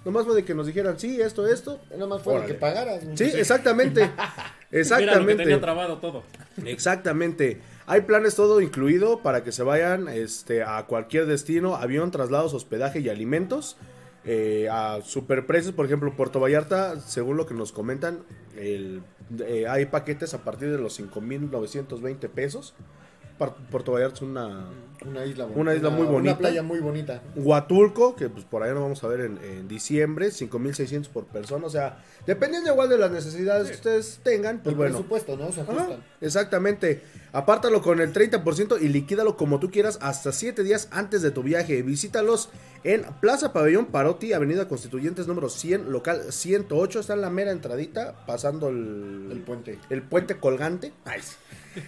Nomás 0.07 0.25
fue 0.25 0.35
de 0.37 0.45
que 0.45 0.55
nos 0.55 0.67
dijeran, 0.67 0.99
sí, 0.99 1.21
esto, 1.21 1.47
esto. 1.47 1.81
Nada 1.91 2.07
más 2.07 2.23
fue 2.23 2.41
de 2.41 2.47
que 2.47 2.55
pagaras. 2.55 3.03
Sí, 3.17 3.25
exactamente. 3.35 4.01
Mira 4.03 4.15
lo 4.17 4.71
que 4.71 4.79
Exactamente. 4.79 5.43
tenía 5.43 5.61
trabado 5.61 5.99
todo. 5.99 6.23
Exactamente. 6.65 7.61
Hay 7.87 8.03
planes 8.03 8.35
todo 8.37 8.61
incluido 8.61 9.21
para 9.23 9.43
que 9.45 9.53
se 9.53 9.63
vayan 9.63 10.09
este, 10.09 10.63
a 10.63 10.87
cualquier 10.87 11.27
destino, 11.27 11.77
avión, 11.77 12.11
traslados, 12.11 12.55
hospedaje 12.55 13.01
y 13.01 13.09
alimentos. 13.09 13.77
eh, 14.29 14.69
a 14.71 15.03
superprecios, 15.05 15.73
por 15.73 15.87
ejemplo, 15.87 16.13
Puerto 16.17 16.41
Vallarta, 16.41 16.99
según 17.01 17.37
lo 17.37 17.47
que 17.47 17.55
nos 17.55 17.71
comentan, 17.71 18.25
el- 18.57 19.01
eh, 19.41 19.67
hay 19.69 19.87
paquetes 19.87 20.35
a 20.35 20.39
partir 20.43 20.69
de 20.71 20.79
los 20.79 20.99
5.920 20.99 22.29
pesos. 22.29 22.75
Puerto 23.71 23.93
Vallarta 23.93 24.17
es 24.17 24.23
una... 24.23 24.65
Una 25.05 25.27
isla 25.27 25.47
Una 25.47 25.75
isla 25.75 25.91
muy 25.91 26.07
bonita. 26.07 26.33
Una 26.33 26.39
playa 26.39 26.63
muy 26.63 26.81
bonita. 26.81 27.23
Huatulco, 27.35 28.17
que 28.17 28.29
pues 28.29 28.45
por 28.45 28.63
ahí 28.63 28.73
nos 28.73 28.83
vamos 28.83 29.05
a 29.05 29.09
ver 29.09 29.21
en, 29.21 29.39
en 29.45 29.69
diciembre, 29.69 30.29
5.600 30.29 31.09
por 31.09 31.27
persona. 31.27 31.67
O 31.67 31.71
sea, 31.71 32.03
dependiendo 32.27 32.71
igual 32.71 32.89
de 32.89 32.99
las 32.99 33.11
necesidades 33.11 33.69
que 33.69 33.75
ustedes 33.75 34.21
tengan, 34.23 34.59
pues 34.59 34.73
el 34.73 34.77
bueno. 34.77 34.95
presupuesto, 34.95 35.37
¿no? 35.37 35.53
Se 35.53 35.61
ajustan. 35.61 36.03
exactamente. 36.21 37.03
Apártalo 37.33 37.83
con 37.83 38.01
el 38.01 38.13
30% 38.13 38.81
y 38.81 38.89
liquídalo 38.89 39.37
como 39.37 39.61
tú 39.61 39.71
quieras 39.71 39.99
hasta 40.01 40.33
7 40.33 40.63
días 40.63 40.89
antes 40.91 41.21
de 41.21 41.31
tu 41.31 41.43
viaje. 41.43 41.83
Visítalos 41.83 42.49
en 42.83 43.05
Plaza 43.21 43.53
Pabellón 43.53 43.87
Parotti, 43.87 44.33
Avenida 44.33 44.69
Constituyentes 44.69 45.27
número 45.27 45.49
100, 45.51 45.93
local 45.93 46.33
108. 46.33 47.01
Está 47.01 47.15
en 47.15 47.21
la 47.21 47.31
mera 47.31 47.51
entradita, 47.51 48.25
pasando 48.27 48.69
el, 48.71 49.29
El 49.31 49.41
puente. 49.41 49.79
el 49.91 50.03
puente 50.03 50.39
colgante. 50.39 50.93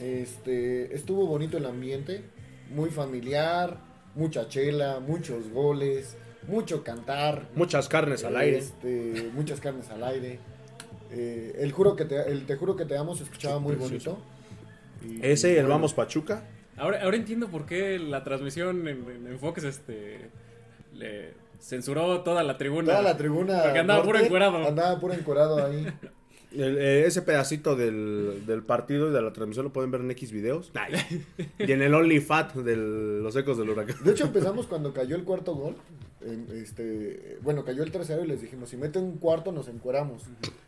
Este, 0.00 0.92
estuvo 0.96 1.26
bonito 1.26 1.56
el 1.58 1.66
ambiente, 1.66 2.24
muy 2.70 2.90
familiar, 2.90 3.78
mucha 4.16 4.48
chela, 4.48 4.98
muchos 4.98 5.48
goles, 5.50 6.16
mucho 6.48 6.82
cantar. 6.82 7.48
Muchas 7.54 7.88
carnes 7.88 8.24
al 8.24 8.36
aire. 8.36 8.58
Este, 8.58 9.30
muchas 9.32 9.60
carnes 9.60 9.88
al 9.90 10.02
aire. 10.02 10.40
Eh, 11.12 11.54
el 11.60 11.70
juro 11.70 11.94
que 11.94 12.04
te, 12.04 12.20
el 12.28 12.46
te 12.46 12.56
juro 12.56 12.74
que 12.74 12.84
te 12.84 12.96
amo 12.96 13.14
se 13.14 13.22
escuchaba 13.22 13.60
muy 13.60 13.76
Precioso. 13.76 14.18
bonito. 15.00 15.22
Y- 15.22 15.24
Ese, 15.24 15.50
y 15.50 15.52
el 15.52 15.58
bueno, 15.62 15.76
Vamos 15.76 15.94
Pachuca. 15.94 16.42
Ahora, 16.76 17.00
ahora 17.04 17.16
entiendo 17.16 17.46
por 17.48 17.64
qué 17.66 18.00
la 18.00 18.24
transmisión 18.24 18.88
en, 18.88 19.08
en 19.08 19.26
Enfoques 19.28 19.62
este, 19.62 20.30
le 20.92 21.34
censuró 21.60 22.22
toda 22.22 22.42
la 22.42 22.58
tribuna. 22.58 22.88
Toda 22.88 23.02
la 23.02 23.16
tribuna. 23.16 23.62
Porque 23.62 23.78
andaba 23.78 24.00
puro 24.02 24.14
norte 24.14 24.26
encuerado. 24.26 24.66
Andaba 24.66 24.98
puro 24.98 25.14
encuerado 25.14 25.64
ahí. 25.64 25.86
El- 26.56 26.78
eh, 26.78 27.06
ese 27.06 27.22
pedacito 27.22 27.76
del, 27.76 28.44
del 28.46 28.62
partido 28.62 29.10
y 29.10 29.12
de 29.12 29.20
la 29.22 29.32
transmisión 29.32 29.64
lo 29.64 29.72
pueden 29.72 29.90
ver 29.90 30.00
en 30.02 30.10
X 30.12 30.30
videos. 30.32 30.70
y 31.58 31.72
en 31.72 31.82
el 31.82 31.94
OnlyFat 31.94 32.54
de 32.56 32.76
los 32.76 33.34
ecos 33.36 33.58
del 33.58 33.70
huracán. 33.70 33.96
De 34.04 34.12
hecho, 34.12 34.24
empezamos 34.24 34.66
cuando 34.66 34.92
cayó 34.92 35.16
el 35.16 35.24
cuarto 35.24 35.54
gol. 35.54 35.76
en- 36.20 36.46
este, 36.54 37.38
bueno, 37.42 37.64
cayó 37.66 37.82
el 37.82 37.90
tercero 37.92 38.24
y 38.24 38.26
les 38.26 38.40
dijimos, 38.40 38.70
si 38.70 38.76
mete 38.78 38.98
un 38.98 39.18
cuarto 39.18 39.52
nos 39.52 39.68
encueramos. 39.68 40.22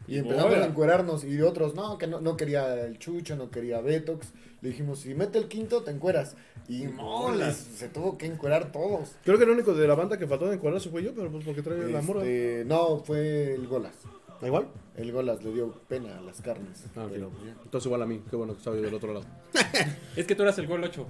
Y 0.06 0.18
empezamos 0.18 0.52
Hola. 0.54 0.64
a 0.64 0.68
encuerarnos 0.68 1.24
y 1.24 1.40
otros, 1.40 1.74
no, 1.74 1.96
que 1.98 2.06
no, 2.06 2.20
no 2.20 2.36
quería 2.36 2.84
el 2.84 2.98
Chucho, 2.98 3.36
no 3.36 3.50
quería 3.50 3.80
Betox. 3.80 4.28
Le 4.60 4.68
dijimos, 4.70 4.98
si 5.00 5.14
mete 5.14 5.38
el 5.38 5.48
quinto 5.48 5.82
te 5.82 5.90
encueras. 5.92 6.36
Y 6.68 6.84
no, 6.84 7.34
les- 7.34 7.56
se 7.56 7.88
tuvo 7.88 8.18
que 8.18 8.26
encuerar 8.26 8.70
todos. 8.70 9.16
Creo 9.24 9.38
que 9.38 9.44
el 9.44 9.50
único 9.50 9.72
de 9.72 9.86
la 9.88 9.94
banda 9.94 10.18
que 10.18 10.26
faltó 10.26 10.46
de 10.48 10.56
encuadrarse 10.56 10.90
fue 10.90 11.02
yo, 11.02 11.14
pero 11.14 11.30
pues 11.30 11.44
porque 11.44 11.62
trae 11.62 11.90
la 11.90 12.02
morra. 12.02 12.20
Este, 12.20 12.64
no, 12.66 12.98
fue 12.98 13.54
el 13.54 13.66
Golas. 13.66 13.94
¿Da 14.40 14.46
igual? 14.46 14.68
El 14.96 15.12
Golas 15.12 15.42
le 15.42 15.52
dio 15.52 15.72
pena 15.88 16.18
a 16.18 16.20
las 16.20 16.40
carnes. 16.40 16.84
Ah, 16.96 17.04
ok. 17.04 17.10
Pero, 17.12 17.30
ya. 17.44 17.52
Entonces 17.62 17.86
igual 17.86 18.02
a 18.02 18.06
mí. 18.06 18.22
Qué 18.28 18.36
bueno 18.36 18.52
que 18.52 18.58
estaba 18.58 18.76
yo 18.76 18.82
del 18.82 18.94
otro 18.94 19.12
lado. 19.14 19.26
Es 20.16 20.26
que 20.26 20.34
tú 20.34 20.42
eras 20.42 20.58
el 20.58 20.66
gol 20.66 20.82
8. 20.84 21.06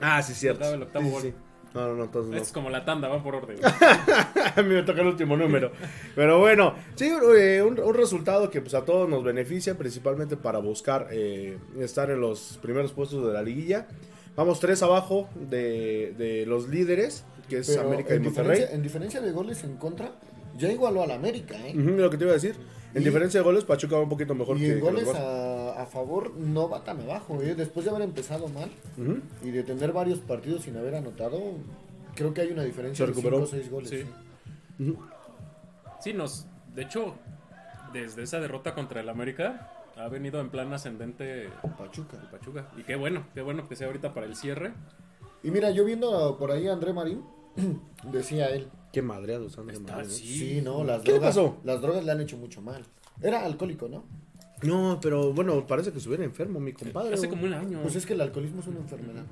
Ah, 0.00 0.22
sí, 0.22 0.34
cierto. 0.34 0.64
El 0.72 0.82
octavo 0.82 1.04
Sí, 1.06 1.10
gol. 1.12 1.22
sí. 1.22 1.34
No, 1.72 1.86
no, 1.86 1.94
no, 1.94 2.04
entonces 2.04 2.32
no. 2.32 2.36
Es 2.36 2.50
como 2.50 2.68
la 2.68 2.84
tanda, 2.84 3.06
va 3.08 3.22
por 3.22 3.36
orden. 3.36 3.56
a 3.64 4.62
mí 4.62 4.68
me 4.74 4.82
toca 4.82 5.02
el 5.02 5.06
último 5.06 5.36
número. 5.36 5.70
Pero 6.16 6.40
bueno, 6.40 6.74
sí, 6.96 7.08
eh, 7.38 7.62
un, 7.62 7.78
un 7.78 7.94
resultado 7.94 8.50
que 8.50 8.60
pues 8.60 8.74
a 8.74 8.84
todos 8.84 9.08
nos 9.08 9.22
beneficia, 9.22 9.78
principalmente 9.78 10.36
para 10.36 10.58
buscar 10.58 11.06
eh, 11.12 11.58
estar 11.78 12.10
en 12.10 12.20
los 12.20 12.58
primeros 12.60 12.92
puestos 12.92 13.24
de 13.24 13.32
la 13.32 13.42
liguilla. 13.42 13.86
Vamos 14.34 14.58
tres 14.58 14.82
abajo 14.82 15.28
de, 15.34 16.12
de 16.18 16.44
los 16.46 16.68
líderes, 16.68 17.24
que 17.48 17.58
es 17.58 17.68
Pero 17.68 17.82
América 17.82 18.14
y 18.14 18.16
en 18.16 18.22
Monterrey. 18.24 18.48
diferencia, 18.50 18.74
en 18.76 18.82
diferencia 18.82 19.20
de 19.20 19.30
goles 19.30 19.62
en 19.62 19.76
contra, 19.76 20.10
ya 20.60 20.70
igualó 20.72 21.02
al 21.02 21.10
América, 21.10 21.56
¿eh? 21.66 21.74
Lo 21.74 22.08
que 22.10 22.16
te 22.18 22.24
iba 22.24 22.30
a 22.32 22.34
decir. 22.34 22.54
En 22.94 23.02
Y- 23.02 23.04
diferencia 23.04 23.40
de 23.40 23.44
goles, 23.44 23.64
Pachuca 23.64 23.96
va 23.96 24.02
un 24.02 24.08
poquito 24.08 24.34
mejor 24.34 24.56
Y 24.56 24.60
que, 24.60 24.72
en 24.72 24.80
goles 24.80 25.08
a, 25.14 25.80
a 25.82 25.86
favor 25.86 26.34
no 26.36 26.68
va 26.68 26.82
tan 26.84 27.00
abajo, 27.00 27.40
¿eh? 27.40 27.54
Después 27.54 27.84
de 27.84 27.90
haber 27.90 28.02
empezado 28.02 28.48
mal 28.48 28.68
y 29.44 29.50
de 29.50 29.62
tener 29.62 29.92
varios 29.92 30.18
partidos 30.18 30.62
sin 30.62 30.76
haber 30.76 30.96
anotado, 30.96 31.40
creo 32.14 32.34
que 32.34 32.40
hay 32.42 32.50
una 32.50 32.64
diferencia 32.64 33.04
Se 33.06 33.10
de 33.12 33.16
recuperó. 33.16 33.46
5 33.46 33.56
o 33.56 33.60
6 33.60 33.70
goles. 33.70 33.90
Sí. 33.90 33.96
¿eh? 33.96 34.94
Sí, 36.00 36.12
nos. 36.12 36.46
De 36.74 36.82
hecho, 36.82 37.14
desde 37.92 38.22
esa 38.22 38.40
derrota 38.40 38.74
contra 38.74 39.00
el 39.00 39.08
América, 39.08 39.70
ha 39.96 40.08
venido 40.08 40.40
en 40.40 40.50
plan 40.50 40.72
ascendente 40.72 41.48
Pachuca. 41.78 42.16
el 42.20 42.28
Pachuca. 42.28 42.68
Y 42.76 42.82
qué 42.82 42.96
bueno, 42.96 43.26
qué 43.34 43.42
bueno 43.42 43.68
que 43.68 43.76
sea 43.76 43.86
ahorita 43.88 44.14
para 44.14 44.26
el 44.26 44.34
cierre. 44.36 44.72
Y 45.42 45.50
mira, 45.50 45.70
yo 45.70 45.84
viendo 45.84 46.36
por 46.38 46.50
ahí 46.50 46.68
a 46.68 46.72
André 46.72 46.92
Marín, 46.92 47.22
decía 48.12 48.48
él, 48.50 48.68
Qué 48.92 49.02
madreados 49.02 49.56
André 49.58 49.76
Está 49.76 50.04
sí, 50.04 50.60
no, 50.62 50.82
las 50.84 51.02
¿Qué 51.02 51.12
le 51.12 51.18
drogas, 51.18 51.36
pasó? 51.36 51.56
las 51.64 51.80
drogas 51.80 52.04
le 52.04 52.12
han 52.12 52.20
hecho 52.20 52.36
mucho 52.36 52.60
mal. 52.60 52.84
Era 53.22 53.44
alcohólico, 53.44 53.88
¿no? 53.88 54.04
No, 54.62 54.98
pero 55.00 55.32
bueno, 55.32 55.66
parece 55.66 55.90
que 55.90 55.98
estuviera 55.98 56.24
enfermo 56.24 56.60
mi 56.60 56.72
compadre. 56.72 57.14
Hace 57.14 57.28
como 57.28 57.44
un 57.44 57.54
año. 57.54 57.80
Pues 57.82 57.96
es 57.96 58.04
que 58.04 58.12
el 58.12 58.20
alcoholismo 58.20 58.60
es 58.60 58.66
una 58.66 58.80
enfermedad. 58.80 59.24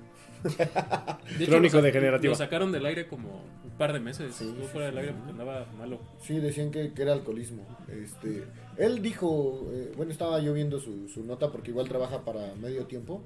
De 0.42 1.44
hecho, 1.44 1.52
Crónico 1.52 1.82
degenerativo. 1.82 2.30
Lo 2.32 2.36
sacaron 2.36 2.72
del 2.72 2.86
aire 2.86 3.08
como 3.08 3.42
un 3.64 3.70
par 3.76 3.92
de 3.92 4.00
meses. 4.00 4.34
Sí, 4.34 4.44
Estuvo 4.44 4.62
sí, 4.64 4.68
fuera 4.72 4.86
del 4.86 4.98
aire 4.98 5.12
porque 5.12 5.30
andaba 5.32 5.66
malo. 5.76 5.98
Sí, 6.22 6.38
decían 6.38 6.70
que, 6.70 6.92
que 6.92 7.02
era 7.02 7.12
alcoholismo. 7.12 7.66
Este, 7.88 8.44
él 8.76 9.02
dijo, 9.02 9.68
eh, 9.72 9.92
bueno, 9.96 10.12
estaba 10.12 10.40
yo 10.40 10.54
viendo 10.54 10.80
su, 10.80 11.08
su 11.08 11.24
nota 11.24 11.50
porque 11.50 11.72
igual 11.72 11.88
trabaja 11.88 12.24
para 12.24 12.54
medio 12.54 12.86
tiempo. 12.86 13.22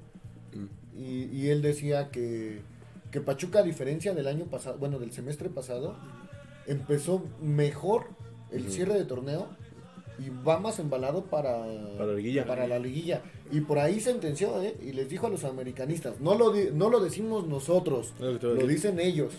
Mm. 0.53 0.99
Y, 0.99 1.23
y 1.25 1.49
él 1.49 1.61
decía 1.61 2.09
que, 2.09 2.61
que 3.11 3.21
Pachuca, 3.21 3.59
a 3.59 3.63
diferencia 3.63 4.13
del 4.13 4.27
año 4.27 4.45
pasado, 4.45 4.77
bueno, 4.77 4.99
del 4.99 5.11
semestre 5.11 5.49
pasado, 5.49 5.95
empezó 6.67 7.23
mejor 7.41 8.07
el 8.51 8.69
cierre 8.71 8.93
de 8.93 9.05
torneo 9.05 9.47
y 10.19 10.29
va 10.47 10.59
más 10.59 10.77
embalado 10.79 11.25
para, 11.25 11.63
Para 11.97 12.05
la 12.07 12.13
liguilla. 12.13 12.45
para 12.45 12.67
la 12.67 12.77
liguilla. 12.79 13.21
Y 13.51 13.61
por 13.61 13.79
ahí 13.79 13.99
sentenció, 13.99 14.61
¿eh? 14.61 14.75
Y 14.81 14.91
les 14.93 15.09
dijo 15.09 15.27
a 15.27 15.29
los 15.29 15.43
americanistas, 15.43 16.19
no 16.19 16.35
lo, 16.35 16.51
di- 16.51 16.69
no 16.73 16.89
lo 16.89 16.99
decimos 16.99 17.47
nosotros, 17.47 18.13
lo 18.19 18.67
dicen 18.67 18.99
ellos. 18.99 19.33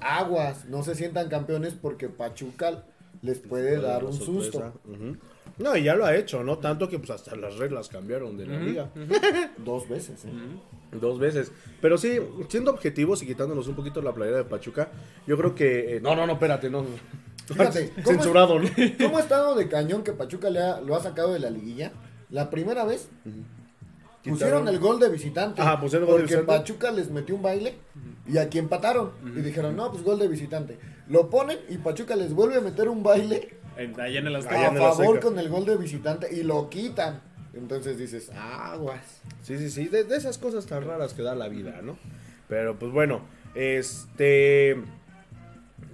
Aguas, 0.00 0.64
no 0.66 0.82
se 0.82 0.94
sientan 0.94 1.28
campeones 1.28 1.74
porque 1.74 2.08
Pachuca 2.08 2.84
les 3.22 3.38
puede 3.38 3.80
dar 3.80 4.04
un 4.04 4.12
sorpresa. 4.14 4.72
susto. 4.72 4.72
No, 5.60 5.76
y 5.76 5.82
ya 5.84 5.94
lo 5.94 6.04
ha 6.06 6.16
hecho, 6.16 6.42
¿no? 6.42 6.58
Tanto 6.58 6.88
que 6.88 6.98
pues 6.98 7.10
hasta 7.10 7.36
las 7.36 7.56
reglas 7.58 7.88
cambiaron 7.88 8.36
de 8.36 8.46
la 8.46 8.58
liga. 8.58 8.90
Dos 9.58 9.88
veces, 9.88 10.24
¿eh? 10.24 10.28
Dos 10.98 11.18
veces. 11.18 11.52
Pero 11.80 11.96
sí, 11.98 12.18
siendo 12.48 12.70
objetivos 12.72 13.22
y 13.22 13.26
quitándonos 13.26 13.68
un 13.68 13.74
poquito 13.76 14.02
la 14.02 14.12
playera 14.12 14.38
de 14.38 14.44
Pachuca, 14.44 14.88
yo 15.26 15.36
creo 15.36 15.54
que... 15.54 15.96
eh, 15.96 16.00
no, 16.00 16.16
no, 16.16 16.26
no, 16.26 16.32
espérate, 16.32 16.68
no. 16.70 16.84
Fíjate, 17.46 17.90
¿cómo 18.04 18.10
es- 18.10 18.16
Censurado, 18.16 18.58
¿no? 18.58 18.68
¿Cómo 19.00 19.18
ha 19.18 19.20
estado 19.20 19.54
de 19.54 19.68
cañón 19.68 20.02
que 20.02 20.12
Pachuca 20.12 20.50
le 20.50 20.60
ha- 20.60 20.80
lo 20.80 20.96
ha 20.96 21.00
sacado 21.02 21.32
de 21.32 21.38
la 21.40 21.50
liguilla? 21.50 21.92
La 22.30 22.48
primera 22.50 22.84
vez 22.84 23.08
pusieron 24.24 24.64
Quitaron- 24.64 24.68
el 24.68 24.78
gol 24.78 24.98
de 25.00 25.08
visitante. 25.08 25.60
Ajá, 25.62 25.80
pusieron 25.80 26.06
gol 26.08 26.16
de 26.18 26.22
porque 26.22 26.34
visitante. 26.36 26.58
Pachuca 26.60 26.90
les 26.90 27.10
metió 27.10 27.34
un 27.34 27.42
baile 27.42 27.74
y 28.26 28.38
aquí 28.38 28.58
empataron. 28.58 29.12
Y 29.36 29.40
dijeron, 29.40 29.76
no, 29.76 29.90
pues 29.90 30.02
gol 30.02 30.18
de 30.18 30.28
visitante. 30.28 30.78
Lo 31.08 31.28
ponen 31.30 31.58
y 31.68 31.78
Pachuca 31.78 32.14
les 32.16 32.32
vuelve 32.32 32.56
a 32.56 32.60
meter 32.60 32.88
un 32.88 33.02
baile 33.02 33.56
En- 33.82 34.00
allá 34.00 34.18
en 34.20 34.26
el 34.26 34.36
Azteca. 34.36 34.56
a 34.60 34.68
en 34.68 34.74
el 34.76 34.82
favor 34.82 35.20
con 35.20 35.38
el 35.38 35.48
gol 35.48 35.64
de 35.64 35.76
visitante 35.76 36.32
y 36.32 36.42
lo 36.42 36.68
quitan. 36.70 37.22
Entonces 37.54 37.98
dices, 37.98 38.30
aguas. 38.36 39.22
Sí, 39.42 39.58
sí, 39.58 39.70
sí, 39.70 39.86
de, 39.86 40.04
de 40.04 40.16
esas 40.16 40.38
cosas 40.38 40.66
tan 40.66 40.84
raras 40.84 41.14
que 41.14 41.22
da 41.22 41.34
la 41.34 41.48
vida, 41.48 41.80
¿no? 41.82 41.98
Pero 42.48 42.78
pues 42.78 42.92
bueno, 42.92 43.22
este... 43.54 44.76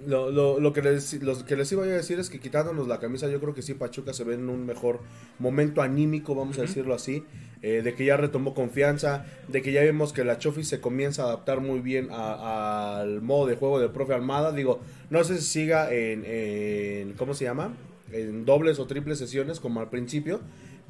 Lo, 0.07 0.31
lo, 0.31 0.59
lo 0.61 0.71
que 0.71 0.81
les, 0.81 1.21
lo 1.21 1.45
que 1.45 1.57
les 1.57 1.69
iba 1.73 1.83
a 1.83 1.87
decir 1.87 2.17
es 2.17 2.29
que 2.29 2.39
quitándonos 2.39 2.87
la 2.87 2.97
camisa, 2.99 3.27
yo 3.29 3.41
creo 3.41 3.53
que 3.53 3.61
sí, 3.61 3.73
Pachuca 3.73 4.13
se 4.13 4.23
ve 4.23 4.35
en 4.35 4.47
un 4.47 4.65
mejor 4.65 5.01
momento 5.37 5.81
anímico, 5.81 6.33
vamos 6.33 6.57
a 6.59 6.61
decirlo 6.61 6.93
así, 6.93 7.25
eh, 7.61 7.81
de 7.83 7.93
que 7.93 8.05
ya 8.05 8.15
retomó 8.15 8.53
confianza, 8.53 9.25
de 9.49 9.61
que 9.61 9.73
ya 9.73 9.81
vemos 9.81 10.13
que 10.13 10.23
la 10.23 10.37
Chofi 10.37 10.63
se 10.63 10.79
comienza 10.79 11.23
a 11.23 11.25
adaptar 11.25 11.59
muy 11.59 11.81
bien 11.81 12.07
al 12.11 13.21
modo 13.21 13.47
de 13.47 13.55
juego 13.57 13.79
del 13.81 13.89
profe 13.91 14.13
Almada. 14.13 14.53
Digo, 14.53 14.79
no 15.09 15.23
sé 15.25 15.37
si 15.39 15.43
siga 15.43 15.91
en, 15.93 16.23
en- 16.25 17.13
¿cómo 17.13 17.33
se 17.33 17.43
llama? 17.43 17.73
En 18.13 18.45
dobles 18.45 18.79
o 18.79 18.87
triples 18.87 19.17
sesiones 19.17 19.59
como 19.59 19.81
al 19.81 19.89
principio, 19.89 20.39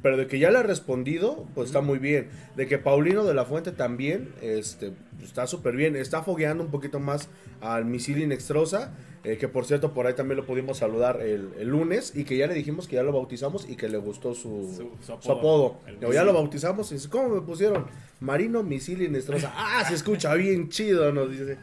pero 0.08 0.16
de 0.16 0.28
que 0.28 0.40
ya 0.40 0.50
le 0.52 0.58
ha 0.60 0.64
respondido, 0.64 1.46
pues 1.54 1.68
está 1.68 1.82
muy 1.82 2.00
bien. 2.00 2.30
De 2.56 2.66
que 2.66 2.78
Paulino 2.78 3.26
de 3.26 3.34
la 3.34 3.44
Fuente 3.44 3.74
también 3.74 4.30
este, 4.42 4.94
está 5.22 5.48
súper 5.48 5.76
bien. 5.76 5.98
Está 5.98 6.24
fogueando 6.24 6.64
un 6.64 6.72
poquito 6.72 7.02
más 7.02 7.28
al 7.60 7.84
misil 7.84 8.22
Inextrosa, 8.22 8.94
eh, 9.26 9.36
que 9.38 9.50
por 9.50 9.66
cierto 9.66 9.94
por 9.94 10.08
ahí 10.08 10.14
también 10.14 10.38
lo 10.38 10.46
pudimos 10.46 10.78
saludar 10.78 11.20
el, 11.22 11.50
el 11.60 11.68
lunes 11.68 12.14
y 12.16 12.24
que 12.24 12.38
ya 12.38 12.48
le 12.48 12.54
dijimos 12.54 12.88
que 12.88 12.96
ya 12.96 13.04
lo 13.04 13.12
bautizamos 13.12 13.68
y 13.70 13.76
que 13.76 13.90
le 13.90 13.98
gustó 13.98 14.34
su, 14.34 14.74
Su- 14.74 14.92
su 15.06 15.22
su 15.22 15.32
apodo. 15.34 15.80
Digo, 16.00 16.14
ya 16.14 16.24
lo 16.24 16.32
bautizamos 16.32 16.90
y 16.92 16.96
dice, 16.96 17.10
¿cómo 17.10 17.36
me 17.36 17.42
pusieron? 17.42 17.86
Marino 18.22 18.64
Misil 18.64 19.02
Inextrosa. 19.02 19.52
Ah, 19.58 19.84
se 19.86 19.96
escucha 19.96 20.34
bien 20.36 20.70
chido, 20.70 21.12
nos 21.12 21.30
dice. 21.30 21.58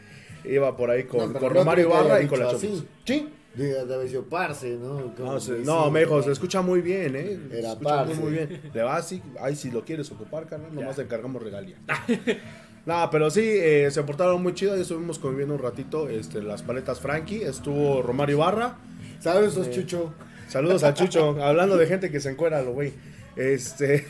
Iba 0.44 0.76
por 0.76 0.90
ahí 0.90 1.04
con, 1.04 1.32
No, 1.32 1.38
con 1.40 1.54
Romario 1.54 1.86
Ibarra 1.86 2.20
y 2.22 2.26
con 2.26 2.38
la 2.40 2.50
así. 2.50 2.84
Sí. 3.06 3.26
Diga, 3.54 3.84
debe 3.84 4.08
ser 4.08 4.22
parce, 4.22 4.70
¿no? 4.76 5.14
Como 5.14 5.32
No, 5.34 5.40
se- 5.40 5.58
no, 5.60 5.90
mejo, 5.90 6.22
se 6.22 6.32
escucha 6.32 6.60
muy 6.60 6.80
bien, 6.80 7.14
¿eh? 7.14 7.38
Se 7.50 7.58
Era 7.60 7.72
escucha 7.72 7.96
muy, 8.04 8.06
parce. 8.06 8.14
muy 8.20 8.32
bien. 8.32 8.60
Le 8.72 8.82
va 8.82 8.96
así, 8.96 9.22
ay, 9.40 9.54
si 9.54 9.70
lo 9.70 9.84
quieres 9.84 10.10
ocupar, 10.10 10.46
carnal, 10.46 10.74
nomás 10.74 10.96
te 10.96 11.02
encargamos 11.02 11.40
regalía. 11.42 11.76
no, 12.86 13.08
pero 13.10 13.30
sí, 13.30 13.42
eh, 13.44 13.88
se 13.90 14.02
portaron 14.02 14.42
muy 14.42 14.54
chido, 14.54 14.74
ya 14.74 14.82
estuvimos 14.82 15.18
conviviendo 15.18 15.54
un 15.54 15.62
ratito, 15.62 16.08
este, 16.08 16.42
las 16.42 16.62
paletas 16.62 17.00
Frankie, 17.00 17.42
estuvo 17.44 18.02
Romario 18.02 18.36
Ibarra, 18.36 18.76
¿Sabes, 19.20 19.54
sos 19.54 19.70
Chucho? 19.70 20.12
saludos 20.48 20.82
a 20.84 20.92
Chucho, 20.92 21.36
hablando 21.42 21.76
de 21.76 21.86
gente 21.86 22.10
que 22.10 22.20
se 22.20 22.30
encuera, 22.30 22.60
lo 22.62 22.72
güey. 22.72 22.92
Este, 23.36 24.06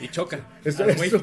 Y 0.00 0.08
choca. 0.08 0.40
estu- 0.64 0.84
al 0.84 0.96
güey. 0.96 1.10
estu- 1.10 1.22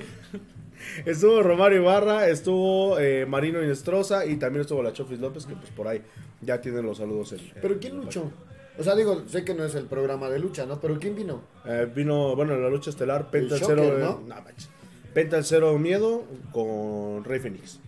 estuvo 1.05 1.41
Romario 1.43 1.81
Ibarra, 1.81 2.27
estuvo 2.29 2.99
eh, 2.99 3.25
Marino 3.25 3.61
Inestrosa 3.63 4.25
y 4.25 4.37
también 4.37 4.61
estuvo 4.61 4.81
la 4.83 4.93
Chofis 4.93 5.19
López, 5.19 5.45
que 5.45 5.55
pues 5.55 5.69
por 5.71 5.87
ahí 5.87 6.01
ya 6.41 6.61
tienen 6.61 6.85
los 6.85 6.97
saludos. 6.97 7.33
en- 7.33 7.39
¿Pero 7.61 7.79
quién 7.79 7.95
luchó? 7.97 8.31
O 8.77 8.83
sea, 8.83 8.95
digo, 8.95 9.23
sé 9.27 9.45
que 9.45 9.53
no 9.53 9.63
es 9.63 9.73
el 9.75 9.85
programa 9.85 10.29
de 10.29 10.39
lucha, 10.39 10.65
¿no? 10.65 10.79
Pero 10.81 10.99
¿quién 10.99 11.15
vino? 11.15 11.41
Eh, 11.65 11.89
vino, 11.93 12.35
bueno, 12.35 12.53
en 12.55 12.61
la 12.61 12.69
lucha 12.69 12.89
estelar, 12.89 13.29
Penta 13.31 13.55
el 13.55 13.61
Shocker, 13.61 13.79
cero, 13.79 14.19
¿no? 14.27 14.35
Penta 15.13 15.37
el 15.37 15.45
cero 15.45 15.77
miedo 15.77 16.23
con 16.51 17.23
Rey 17.23 17.39
Fénix. 17.39 17.79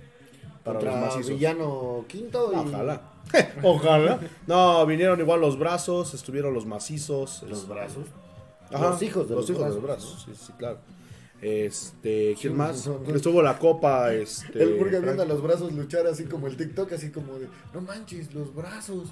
Para 0.64 0.82
los 0.82 0.96
macizos. 0.96 1.30
Villano 1.30 2.06
Quinto 2.08 2.52
y... 2.54 2.56
Ojalá. 2.56 3.02
Ojalá. 3.64 4.20
No, 4.48 4.86
vinieron 4.86 5.20
igual 5.20 5.42
los 5.42 5.60
brazos, 5.60 6.14
estuvieron 6.14 6.54
los 6.54 6.66
macizos. 6.66 7.44
Los 7.44 7.60
este, 7.60 7.74
brazos. 7.74 8.06
Ajá, 8.72 8.90
Los 8.92 9.02
hijos 9.02 9.30
de 9.30 9.36
los 9.36 9.50
hijos 9.50 9.64
de 9.64 9.70
los 9.70 9.82
brazos. 9.82 10.24
Sí, 10.26 10.32
sí, 10.36 10.54
claro. 10.58 10.78
Este, 11.42 12.36
¿quién 12.40 12.54
Sí, 12.54 12.58
más? 12.58 12.88
no, 12.88 13.00
no. 13.08 13.16
Estuvo 13.16 13.42
la 13.42 13.58
copa, 13.60 14.14
este. 14.14 14.64
El 14.64 14.76
Burga 14.76 15.00
viendo 15.00 15.22
a 15.22 15.26
los 15.26 15.42
brazos 15.42 15.72
luchar 15.74 16.08
así 16.08 16.24
como 16.26 16.48
el 16.48 16.58
TikTok, 16.58 16.92
así 16.94 17.12
como 17.12 17.38
de, 17.40 17.48
no 17.74 17.82
manches, 17.82 18.34
los 18.34 18.54
brazos. 18.56 19.10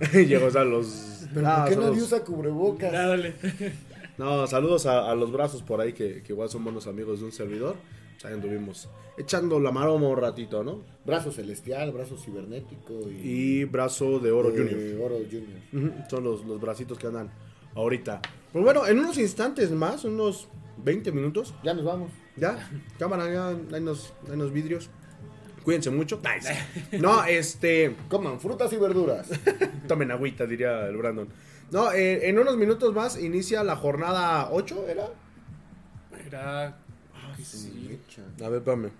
Llegó 0.12 0.46
a 0.58 0.64
los. 0.64 1.26
Pero 1.34 1.46
Ah, 1.46 1.64
¿por 1.64 1.68
qué 1.68 1.76
nadie 1.76 1.88
saludos. 1.88 2.02
usa 2.02 2.24
cubrebocas? 2.24 2.92
Dale. 2.92 3.34
No, 4.18 4.46
saludos 4.46 4.86
a, 4.86 5.10
a 5.10 5.14
los 5.14 5.30
brazos 5.30 5.62
por 5.62 5.78
ahí 5.78 5.92
que, 5.92 6.22
que 6.22 6.32
igual 6.32 6.48
son 6.48 6.64
buenos 6.64 6.86
amigos 6.86 7.18
de 7.20 7.26
un 7.26 7.32
servidor. 7.32 7.76
Pues 8.14 8.24
ahí 8.24 8.32
anduvimos 8.32 8.88
echando 9.18 9.60
la 9.60 9.70
maroma 9.70 10.08
un 10.08 10.16
ratito, 10.16 10.64
¿no? 10.64 10.80
Brazo 11.04 11.30
celestial, 11.32 11.92
brazo 11.92 12.16
cibernético 12.16 12.94
y... 13.10 13.60
Y 13.60 13.64
brazo 13.64 14.18
de 14.18 14.30
oro 14.32 14.48
eh, 14.48 14.52
junior. 14.56 15.02
Oro 15.04 15.16
Junior. 15.30 15.60
Ujú, 15.70 16.08
Son 16.08 16.24
los, 16.24 16.46
los 16.46 16.58
bracitos 16.58 16.96
que 16.98 17.08
andan 17.08 17.30
ahorita. 17.74 18.22
Pues 18.54 18.64
bueno, 18.64 18.86
en 18.86 19.00
unos 19.00 19.18
instantes 19.18 19.70
más, 19.70 20.02
unos 20.06 20.48
20 20.78 21.12
minutos, 21.12 21.54
Ya 21.62 21.74
nos 21.74 21.84
vamos. 21.84 22.10
ya, 22.36 22.68
cámara, 22.98 23.30
ya, 23.32 23.48
hay 23.48 23.80
unos, 23.82 24.12
hay 24.26 24.34
unos 24.34 24.52
vidrios. 24.52 24.90
Cuídense 25.64 25.90
mucho. 25.90 26.20
Nice. 26.22 26.98
No, 27.00 27.24
este. 27.24 27.96
Coman 28.08 28.38
frutas 28.38 28.72
y 28.72 28.76
verduras. 28.76 29.28
Tomen 29.88 30.10
agüita, 30.12 30.46
diría 30.46 30.86
el 30.86 30.96
Brandon. 30.96 31.28
No, 31.72 31.90
eh, 31.90 32.28
en 32.28 32.38
unos 32.38 32.56
minutos 32.56 32.94
más 32.94 33.20
inicia 33.20 33.64
la 33.64 33.74
jornada 33.74 34.48
8, 34.52 34.86
¿era? 34.88 35.08
Era. 36.24 36.78
Ay, 37.36 37.44
sí. 37.44 37.98
A 38.44 38.48
ver, 38.48 38.58
espérame. 38.58 38.90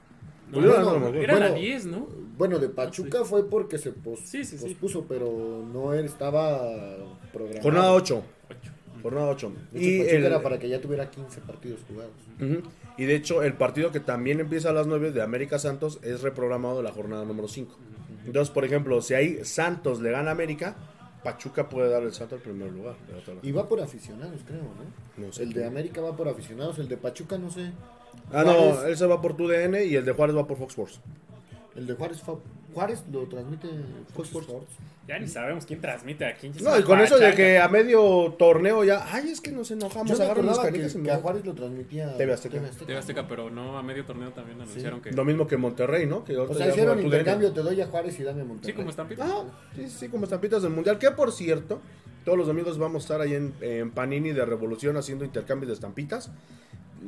No, 0.50 0.60
Pues 0.60 0.64
no, 0.64 0.98
no. 0.98 1.08
Era 1.14 1.34
la 1.34 1.40
Bueno, 1.50 1.54
10, 1.60 1.86
¿no? 1.86 2.08
Bueno, 2.36 2.58
de 2.58 2.68
Pachuca 2.68 3.24
fue 3.24 3.48
porque 3.48 3.78
se 3.78 3.92
pos- 3.92 4.20
Sí, 4.24 4.44
sí, 4.44 4.58
sí. 4.58 4.64
pospuso, 4.64 5.04
pero 5.08 5.64
no 5.72 5.92
era- 5.94 6.06
estaba 6.06 6.58
programado. 7.32 7.62
Jornada 7.62 7.92
8. 7.92 8.22
8. 8.50 8.72
Jornada 9.10 9.28
8. 9.28 9.52
De 9.72 9.78
hecho, 9.78 9.88
Y, 9.88 9.98
Pachuca 9.98 10.16
el- 10.16 10.24
era 10.24 10.42
para 10.42 10.58
que 10.58 10.68
ya 10.68 10.80
tuviera 10.80 11.10
15 11.10 11.40
partidos 11.40 11.80
jugados. 11.88 12.12
Y 12.98 13.04
de 13.04 13.14
hecho, 13.14 13.42
el 13.42 13.54
partido 13.54 13.92
que 13.92 14.00
también 14.00 14.40
empieza 14.40 14.70
a 14.70 14.72
las 14.72 14.86
9 14.86 15.12
de 15.12 15.22
América 15.22 15.58
Santos 15.58 15.98
es 16.02 16.22
reprogramado 16.22 16.78
de 16.78 16.82
la 16.82 16.92
jornada 16.92 17.24
número 17.24 17.48
5. 17.48 17.76
Entonces, 18.26 18.52
por 18.52 18.64
ejemplo, 18.64 19.00
si 19.02 19.14
ahí 19.14 19.44
Santos 19.44 20.00
le 20.00 20.10
gana 20.10 20.30
a 20.30 20.32
América, 20.32 20.74
Pachuca 21.22 21.68
puede 21.68 21.88
dar 21.90 22.02
el 22.02 22.12
salto 22.12 22.34
al 22.36 22.40
primer 22.40 22.70
lugar. 22.72 22.94
Y 23.42 23.52
va 23.52 23.68
por 23.68 23.80
aficionados, 23.80 24.40
creo, 24.46 24.62
¿no? 24.62 25.26
No 25.26 25.32
sé 25.32 25.42
el 25.44 25.52
qué. 25.52 25.60
de 25.60 25.66
América 25.66 26.00
va 26.00 26.16
por 26.16 26.28
aficionados, 26.28 26.78
el 26.78 26.88
de 26.88 26.96
Pachuca 26.96 27.36
no 27.38 27.50
sé. 27.50 27.72
Ah, 28.32 28.42
no, 28.44 28.82
él 28.84 28.96
se 28.96 29.06
va 29.06 29.20
por 29.20 29.36
tu 29.36 29.46
DN 29.46 29.84
y 29.84 29.94
el 29.96 30.04
de 30.04 30.12
Juárez 30.12 30.36
va 30.36 30.46
por 30.46 30.56
Fox 30.56 30.70
Sports. 30.72 31.00
El 31.76 31.86
de 31.86 31.94
Juárez, 31.94 32.22
Juárez 32.74 33.04
lo 33.12 33.26
transmite 33.26 33.68
Fox 34.14 34.28
Sports. 34.28 34.48
Sports. 34.48 34.72
Ya 35.08 35.18
ni 35.20 35.28
sabemos 35.28 35.64
quién 35.66 35.80
transmite 35.80 36.24
aquí. 36.24 36.50
No, 36.60 36.76
y 36.76 36.82
con 36.82 37.00
eso 37.00 37.16
de 37.16 37.32
que 37.34 37.58
a 37.58 37.68
medio 37.68 38.34
torneo 38.36 38.82
ya, 38.82 39.06
ay, 39.12 39.30
es 39.30 39.40
que 39.40 39.52
nos 39.52 39.70
enojamos, 39.70 40.18
agarran 40.18 40.46
las 40.46 40.58
que, 40.58 40.72
que 40.72 41.10
a. 41.10 41.18
Juárez 41.18 41.44
lo 41.44 41.54
transmitía 41.54 42.16
TV 42.16 42.32
Azteca. 42.32 42.60
TV 42.60 42.98
Azteca, 42.98 43.28
pero 43.28 43.48
no, 43.48 43.78
a 43.78 43.82
medio 43.84 44.04
torneo 44.04 44.30
también 44.32 44.60
anunciaron 44.60 45.00
que. 45.00 45.12
Lo 45.12 45.24
mismo 45.24 45.46
que 45.46 45.56
Monterrey, 45.56 46.06
¿no? 46.06 46.24
Que 46.24 46.36
O 46.36 46.52
sea, 46.52 46.68
hicieron 46.68 47.00
intercambio, 47.00 47.52
te 47.52 47.62
doy 47.62 47.80
a 47.80 47.86
Juárez 47.86 48.18
y 48.18 48.24
dame 48.24 48.42
a 48.42 48.44
Monterrey. 48.44 48.72
Sí, 48.72 48.76
como 48.76 48.90
estampita. 48.90 49.24
Ah, 49.24 49.44
sí, 49.76 49.88
sí, 49.88 50.08
como 50.08 50.24
estampitas 50.24 50.62
del 50.62 50.72
mundial. 50.72 50.98
Que 50.98 51.12
por 51.12 51.30
cierto, 51.30 51.80
todos 52.24 52.36
los 52.36 52.48
domingos 52.48 52.76
vamos 52.78 53.04
a 53.04 53.04
estar 53.04 53.20
ahí 53.20 53.34
en, 53.34 53.54
en 53.60 53.92
Panini 53.92 54.32
de 54.32 54.44
Revolución 54.44 54.96
haciendo 54.96 55.24
intercambios 55.24 55.68
de 55.68 55.74
estampitas. 55.74 56.32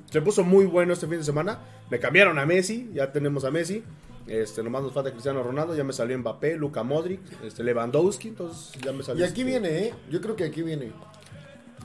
Se 0.09 0.23
puso 0.23 0.45
muy 0.45 0.67
bueno 0.67 0.93
este 0.93 1.09
fin 1.09 1.19
de 1.19 1.25
semana. 1.25 1.59
Me 1.91 1.99
cambiaron 1.99 2.39
a 2.39 2.47
Messi, 2.47 2.91
ya 2.95 3.11
tenemos 3.11 3.45
a 3.45 3.51
Messi. 3.51 3.83
Este, 4.29 4.63
nomás 4.63 4.83
nos 4.83 4.93
falta 4.93 5.11
Cristiano 5.11 5.43
Ronaldo, 5.43 5.75
ya 5.75 5.85
me 5.85 5.93
salió 5.93 6.19
Mbappé, 6.19 6.57
Luka 6.57 6.83
Modric, 6.83 7.21
este, 7.43 7.65
Lewandowski, 7.65 8.29
entonces 8.29 8.81
ya 8.81 8.93
me 8.93 9.03
salió. 9.03 9.25
Y 9.25 9.29
aquí 9.29 9.41
este, 9.41 9.51
viene, 9.51 9.79
¿eh? 9.87 9.95
Yo 10.11 10.21
creo 10.21 10.37
que 10.37 10.45
aquí 10.45 10.63
viene 10.63 10.93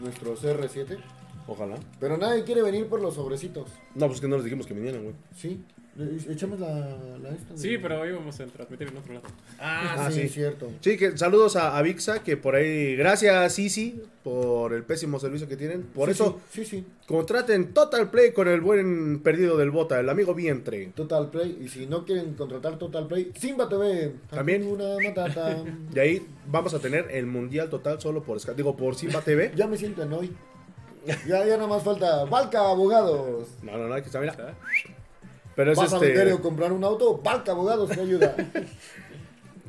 nuestro 0.02 0.36
CR7. 0.36 0.98
Ojalá. 1.48 1.76
Pero 2.00 2.18
nadie 2.18 2.44
quiere 2.44 2.62
venir 2.62 2.88
por 2.88 3.02
los 3.02 3.16
sobrecitos. 3.16 3.68
No, 3.96 4.08
pues 4.08 4.22
que 4.22 4.28
no 4.28 4.36
les 4.36 4.46
dijimos 4.46 4.66
que 4.66 4.74
vinieran, 4.74 5.04
güey. 5.04 5.16
Sí. 5.36 5.64
Echamos 6.28 6.60
la, 6.60 6.70
la 7.22 7.30
esta. 7.30 7.54
de- 7.54 7.60
Sí, 7.60 7.78
pero 7.78 8.04
íbamos 8.08 8.40
a 8.40 8.46
transmitir 8.48 8.88
en 8.88 8.98
otro 8.98 9.14
lado. 9.14 9.28
Ah, 9.60 9.96
Ah, 10.08 10.12
sí, 10.12 10.22
sí. 10.24 10.30
cierto. 10.30 10.72
Sí, 10.82 10.98
que 10.98 11.16
saludos 11.18 11.56
a, 11.56 11.78
a 11.78 11.82
Vixa, 11.84 12.24
que 12.24 12.36
por 12.36 12.56
ahí, 12.56 12.96
gracias 12.96 13.54
Sisi 13.54 14.02
por 14.24 14.74
el 14.74 14.84
pésimo 14.84 15.20
servicio 15.20 15.48
que 15.48 15.56
tienen. 15.56 15.84
Por 15.84 16.08
Sí, 16.08 16.14
eso, 16.14 16.40
Sí, 16.52 16.66
sí, 16.66 16.78
sí. 16.78 16.86
contraten 17.06 17.74
Total 17.74 18.10
Play 18.10 18.32
con 18.32 18.48
el 18.48 18.62
buen 18.62 19.20
perdido 19.22 19.56
del 19.56 19.70
Bota, 19.70 20.00
el 20.00 20.10
amigo 20.10 20.34
Vientre. 20.34 20.88
Total 20.96 21.30
Play. 21.30 21.60
Y 21.62 21.68
si 21.68 21.86
no 21.86 22.06
quieren 22.06 22.34
contratar 22.34 22.80
Total 22.80 23.06
Play, 23.06 23.32
Simba 23.38 23.70
TV. 23.70 24.14
También. 24.32 24.66
Una 24.66 24.96
matata. 25.04 25.64
Y 25.94 26.00
ahí 26.00 26.26
vamos 26.48 26.74
a 26.74 26.80
tener 26.80 27.08
el 27.12 27.28
mundial 27.28 27.70
total 27.70 28.02
solo 28.02 28.24
por 28.24 28.40
digo 28.56 28.76
por 28.76 28.96
Simba 28.96 29.22
TV. 29.22 29.52
ya 29.56 29.68
me 29.68 29.78
siento 29.78 30.02
en 30.02 30.14
hoy. 30.14 30.32
Ya, 31.06 31.46
ya 31.46 31.56
nada 31.58 31.68
más 31.68 31.84
falta. 31.84 32.24
Valca 32.26 32.62
Abogados. 32.62 33.50
No, 33.62 33.78
no, 33.78 33.88
no, 33.88 33.94
aquí 33.94 34.08
está, 34.08 34.20
mira. 34.20 34.56
Pero 35.56 35.72
es 35.72 35.78
¿Vas 35.78 35.94
a 35.94 36.00
vender 36.00 36.28
este. 36.28 36.34
o 36.34 36.42
comprar 36.42 36.72
un 36.72 36.84
auto? 36.84 37.20
Valca 37.24 37.52
Abogados 37.52 37.90
te 37.90 38.02
ayuda. 38.02 38.36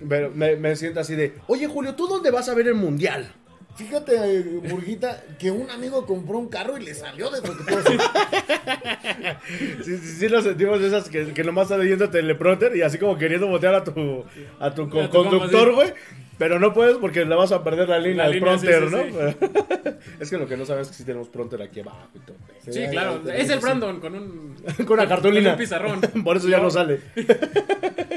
Pero 0.09 0.31
me, 0.31 0.57
me 0.57 0.77
siento 0.77 1.01
así 1.01 1.15
de. 1.15 1.35
Oye, 1.47 1.67
Julio, 1.67 1.95
¿tú 1.95 2.07
dónde 2.09 2.31
vas 2.31 2.49
a 2.49 2.55
ver 2.55 2.67
el 2.69 2.75
mundial? 2.75 3.33
Fíjate, 3.77 4.15
eh, 4.39 4.45
Murguita, 4.69 5.23
que 5.39 5.51
un 5.51 5.69
amigo 5.71 6.07
compró 6.07 6.39
un 6.39 6.49
carro 6.49 6.79
y 6.79 6.85
le 6.85 6.95
salió 6.95 7.29
de 7.31 7.41
Sí, 9.85 9.99
sí, 9.99 9.99
sí 9.99 10.29
lo 10.29 10.43
sentimos 10.43 10.81
de 10.81 10.89
esas 10.89 11.09
que, 11.09 11.33
que 11.33 11.45
nomás 11.45 11.65
está 11.65 11.79
leyendo 11.79 12.09
teleprompter 12.09 12.77
y 12.77 12.83
así 12.83 12.99
como 12.99 13.19
queriendo 13.19 13.47
botear 13.49 13.75
a 13.75 13.85
tu, 13.85 14.25
a 14.61 14.75
tu 14.75 14.89
co- 14.89 15.11
conductor, 15.11 15.75
güey. 15.75 15.93
Pero 16.39 16.59
no 16.59 16.73
puedes 16.73 16.97
porque 16.97 17.25
le 17.25 17.35
vas 17.35 17.53
a 17.53 17.63
perder 17.63 17.89
la 17.89 17.99
línea 17.99 18.17
La 18.17 18.25
al 18.25 18.33
línea, 18.33 18.59
sí, 18.59 18.67
prompter, 18.67 18.91
sí, 18.91 19.13
¿no? 19.13 19.91
es 20.21 20.31
que 20.31 20.39
lo 20.39 20.47
que 20.47 20.57
no 20.57 20.67
sabes 20.67 20.89
es 20.89 20.89
que 20.89 20.99
sí 20.99 21.05
tenemos 21.05 21.29
prompter 21.29 21.63
aquí 21.63 21.81
abajo 21.81 22.09
y 22.15 22.19
todo. 22.21 22.37
Sí, 22.71 22.85
claro. 22.91 23.21
Es 23.31 23.51
el. 23.51 23.61
Brandon 23.61 24.01
con 24.01 24.15
un. 24.15 24.55
Con 24.87 24.99
una 24.99 25.09
cartulina. 25.09 25.51
Con 25.51 25.53
un 25.53 25.59
pizarrón. 25.59 26.01
Por 26.25 26.37
eso 26.37 26.49
ya 26.49 26.59
no 26.59 26.71
sale. 26.71 27.01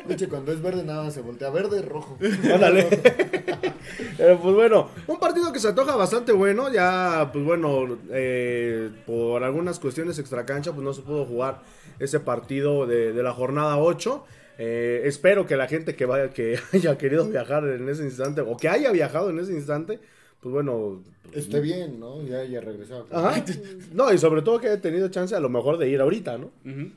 Oye, 0.09 0.27
cuando 0.27 0.51
es 0.51 0.61
verde 0.61 0.83
nada 0.83 1.11
se 1.11 1.21
voltea 1.21 1.49
verde, 1.49 1.81
rojo. 1.81 2.17
Ándale. 2.53 2.87
Pero, 4.17 4.39
pues 4.39 4.55
bueno, 4.55 4.89
un 5.07 5.19
partido 5.19 5.51
que 5.53 5.59
se 5.59 5.67
antoja 5.67 5.95
bastante 5.95 6.31
bueno. 6.31 6.71
Ya, 6.71 7.29
pues 7.31 7.45
bueno, 7.45 7.97
eh, 8.11 8.89
por 9.05 9.43
algunas 9.43 9.79
cuestiones 9.79 10.17
extracancha, 10.17 10.71
pues 10.71 10.83
no 10.83 10.93
se 10.93 11.01
pudo 11.01 11.25
jugar 11.25 11.61
ese 11.99 12.19
partido 12.19 12.85
de, 12.87 13.13
de 13.13 13.23
la 13.23 13.33
jornada 13.33 13.77
8. 13.77 14.25
Eh, 14.57 15.01
espero 15.05 15.45
que 15.45 15.55
la 15.55 15.67
gente 15.67 15.95
que 15.95 16.05
vaya, 16.05 16.29
que 16.29 16.57
haya 16.73 16.97
querido 16.97 17.27
viajar 17.27 17.65
en 17.67 17.87
ese 17.89 18.03
instante, 18.03 18.41
o 18.41 18.57
que 18.57 18.67
haya 18.69 18.91
viajado 18.91 19.29
en 19.29 19.39
ese 19.39 19.53
instante, 19.53 19.99
pues 20.41 20.53
bueno. 20.53 21.03
Esté 21.33 21.59
bien, 21.59 21.99
¿no? 21.99 22.23
Ya, 22.25 22.43
ya 22.45 22.61
regresó. 22.61 23.05
Ajá. 23.11 23.43
No, 23.93 24.13
y 24.13 24.17
sobre 24.17 24.41
todo 24.41 24.59
que 24.59 24.67
haya 24.67 24.81
tenido 24.81 25.09
chance 25.09 25.35
a 25.35 25.39
lo 25.39 25.49
mejor 25.49 25.77
de 25.77 25.89
ir 25.89 25.99
ahorita, 25.99 26.37
¿no? 26.37 26.51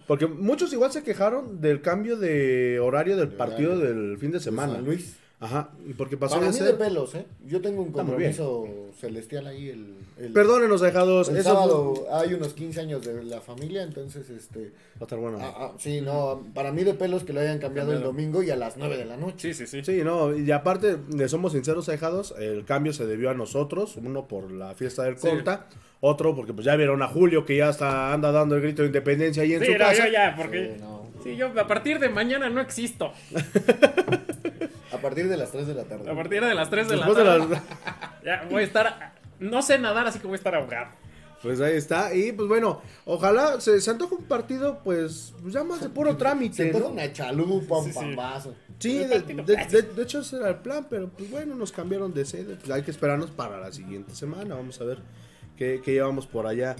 Porque 0.07 0.27
muchos 0.27 0.73
igual 0.73 0.93
se 0.93 1.03
quejaron 1.03 1.61
del 1.61 1.81
cambio 1.81 2.17
de 2.17 2.79
horario 2.81 3.17
del 3.17 3.31
De 3.31 3.37
partido 3.37 3.73
horario. 3.73 3.95
del 3.95 4.19
fin 4.19 4.31
de 4.31 4.41
semana. 4.41 4.75
San 4.75 4.85
Luis. 4.85 5.17
Ajá, 5.43 5.71
y 5.89 5.95
porque 5.95 6.19
pasó 6.19 6.35
Para 6.35 6.47
de 6.49 6.53
mí 6.53 6.59
ser... 6.59 6.67
de 6.67 6.75
pelos, 6.75 7.15
¿eh? 7.15 7.25
Yo 7.47 7.63
tengo 7.63 7.81
un 7.83 7.93
compromiso 7.93 8.67
celestial 9.01 9.47
ahí 9.47 9.71
el... 9.71 9.95
el 10.19 10.33
Perdónenos, 10.35 10.83
dejados. 10.83 11.31
El 11.31 11.39
Eso 11.39 11.49
sábado 11.49 12.07
hay 12.13 12.35
unos 12.35 12.53
15 12.53 12.81
años 12.81 13.07
de 13.07 13.25
la 13.25 13.41
familia, 13.41 13.83
entonces, 13.83 14.29
este... 14.29 14.61
va 14.61 15.01
a 15.01 15.05
estar 15.05 15.19
bueno. 15.19 15.39
ah, 15.41 15.55
ah, 15.57 15.73
sí, 15.79 16.03
no, 16.03 16.45
para 16.53 16.73
mí 16.73 16.85
de 16.85 16.93
pelos 16.93 17.25
que 17.25 17.33
lo 17.33 17.41
hayan 17.41 17.59
cambiado 17.59 17.95
el 17.95 18.03
domingo 18.03 18.43
y 18.43 18.51
a 18.51 18.57
las 18.57 18.77
9 18.77 18.99
de 18.99 19.07
la 19.07 19.17
noche. 19.17 19.55
Sí, 19.55 19.67
sí, 19.67 19.83
sí. 19.83 19.83
Sí, 19.83 20.05
no, 20.05 20.37
y 20.37 20.51
aparte, 20.53 20.99
le 21.11 21.27
somos 21.27 21.53
sinceros, 21.53 21.87
dejados, 21.87 22.35
el 22.39 22.67
cambio 22.67 22.93
se 22.93 23.07
debió 23.07 23.31
a 23.31 23.35
nosotros, 23.35 23.97
uno 23.97 24.29
por 24.29 24.51
la 24.51 24.75
fiesta 24.75 25.05
del 25.05 25.17
Sí. 25.17 25.27
Corta, 25.27 25.69
otro 26.03 26.37
porque 26.37 26.53
pues 26.53 26.67
ya 26.67 26.77
vieron 26.77 27.03
a 27.03 27.09
Julio 27.09 27.47
que 27.47 27.57
ya 27.57 27.71
está 27.71 28.13
anda 28.13 28.31
dando 28.31 28.57
el 28.57 28.61
grito 28.63 28.83
de 28.83 28.89
independencia 28.89 29.43
ahí 29.43 29.55
en 29.55 29.61
Sí, 29.61 29.67
su 29.69 29.73
no, 29.73 29.79
casa. 29.79 30.07
yo 30.07 30.13
ya, 30.13 30.31
Sí, 30.31 30.43
porque. 30.43 30.77
no. 30.81 31.01
Sí, 31.25 31.37
yo 31.37 31.49
a 31.49 31.67
partir 31.67 31.99
de 31.99 32.09
mañana 32.11 32.49
no 32.51 32.61
existo. 32.61 33.13
A 35.01 35.03
partir 35.03 35.29
de 35.29 35.37
las 35.37 35.51
3 35.51 35.67
de 35.67 35.75
la 35.75 35.85
tarde. 35.85 36.11
A 36.11 36.15
partir 36.15 36.45
de 36.45 36.55
las 36.55 36.71
3 36.71 36.89
de 36.89 36.97
la 36.97 37.07
de 37.09 37.15
tarde. 37.15 37.49
las- 37.49 37.63
Ya 38.25 38.47
voy 38.51 38.63
a 38.63 38.67
estar. 38.67 39.15
No 39.39 39.63
sé 39.63 39.79
nadar, 39.79 40.07
así 40.07 40.19
que 40.19 40.27
voy 40.27 40.35
a 40.35 40.37
estar 40.37 40.55
ahogado. 40.55 40.91
Pues 41.43 41.59
ahí 41.63 41.75
está, 41.75 42.15
y 42.15 42.33
pues 42.33 42.49
bueno, 42.49 42.83
ojalá 43.07 43.59
se, 43.63 43.81
se 43.81 43.91
antoja 43.91 44.15
un 44.15 44.25
partido, 44.25 44.81
pues, 44.85 45.33
pues 45.41 45.55
ya 45.55 45.65
más 45.65 45.81
de 45.81 45.89
puro 45.89 46.11
Se 46.11 46.17
trámite, 46.19 46.67
pone 46.67 46.85
¿no? 46.85 46.91
una 46.91 47.11
chalupa, 47.15 47.79
un 47.79 47.85
Sí, 47.87 47.93
sí. 47.93 47.99
pambazo. 47.99 48.55
Sí, 48.79 48.99
de, 48.99 49.21
de- 49.21 49.43
de- 49.71 49.83
de 49.83 50.03
hecho 50.03 50.21
ese 50.21 50.37
era 50.37 50.51
el 50.51 50.57
plan, 50.57 50.87
pero 50.91 51.09
pues 51.09 51.31
bueno, 51.31 51.55
nos 51.55 51.73
cambiaron 51.73 52.13
de 52.13 52.27
sede, 52.27 52.57
pues 52.57 52.71
hay 52.71 52.83
que 52.83 52.91
esperarnos 52.91 53.31
para 53.31 53.59
la 53.59 53.73
siguiente 53.73 54.15
semana, 54.15 54.55
vamos 54.55 54.79
a 54.83 54.85
ver 54.85 54.99
qué, 55.57 55.81
qué 55.83 55.93
llevamos 55.95 56.27
por 56.27 56.47
allá 56.47 56.77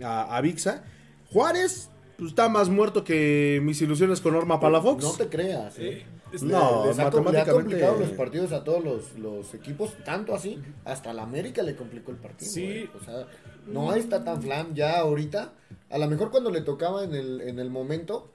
a, 0.00 0.36
a 0.36 0.40
Vixa. 0.40 0.84
Juárez, 1.32 1.90
pues 2.16 2.30
está 2.30 2.48
más 2.48 2.68
muerto 2.68 3.02
que 3.02 3.60
mis 3.64 3.82
ilusiones 3.82 4.20
con 4.20 4.34
Norma 4.34 4.60
Palafox. 4.60 5.02
No 5.02 5.10
te 5.14 5.26
creas, 5.28 5.76
¿eh? 5.80 6.04
Sí. 6.06 6.23
Le- 6.42 6.52
No, 6.52 6.86
les 6.86 6.98
ha, 6.98 7.02
le 7.02 7.08
ha 7.08 7.10
matemáticamente- 7.10 7.52
complicado 7.52 7.98
los 8.00 8.10
partidos 8.10 8.52
a 8.52 8.64
todos 8.64 8.82
los, 8.84 9.18
los 9.18 9.54
equipos, 9.54 9.92
tanto 10.04 10.34
así, 10.34 10.60
hasta 10.84 11.12
la 11.12 11.22
América 11.22 11.62
le 11.62 11.76
complicó 11.76 12.10
el 12.10 12.16
partido. 12.18 12.50
Sí. 12.50 12.88
O 13.00 13.04
sea, 13.04 13.26
no 13.66 13.94
está 13.94 14.24
tan 14.24 14.42
flam 14.42 14.74
ya 14.74 14.98
ahorita. 14.98 15.52
A 15.90 15.98
lo 15.98 16.06
mejor 16.08 16.30
cuando 16.30 16.50
le 16.50 16.60
tocaba 16.62 17.04
en 17.04 17.14
el, 17.14 17.40
en 17.42 17.58
el 17.58 17.70
momento, 17.70 18.30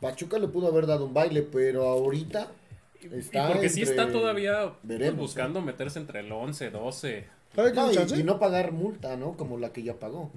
Pachuca 0.00 0.38
le 0.38 0.48
pudo 0.48 0.68
haber 0.68 0.86
dado 0.86 1.06
un 1.06 1.14
baile, 1.14 1.42
pero 1.42 1.86
ahorita 1.88 2.48
está. 3.12 3.48
y 3.50 3.52
porque 3.52 3.68
sí 3.68 3.80
entre- 3.82 3.96
está 3.96 4.12
todavía 4.12 4.66
pues, 4.66 4.76
veremos, 4.98 5.20
buscando 5.20 5.60
meterse 5.60 5.98
entre 5.98 6.20
el 6.20 6.30
11, 6.32 6.70
12. 6.70 7.26
¿Todavía 7.54 7.72
tiene 7.72 7.86
No, 7.86 7.92
y- 7.92 7.96
chance? 7.96 8.16
y, 8.20 8.22
no 8.22 8.38
pagar 8.38 8.70
multa, 8.72 9.16
¿no? 9.16 9.36
Como 9.36 9.58
la 9.58 9.72
que 9.72 9.82
ya 9.82 9.98
pagó. 9.98 10.30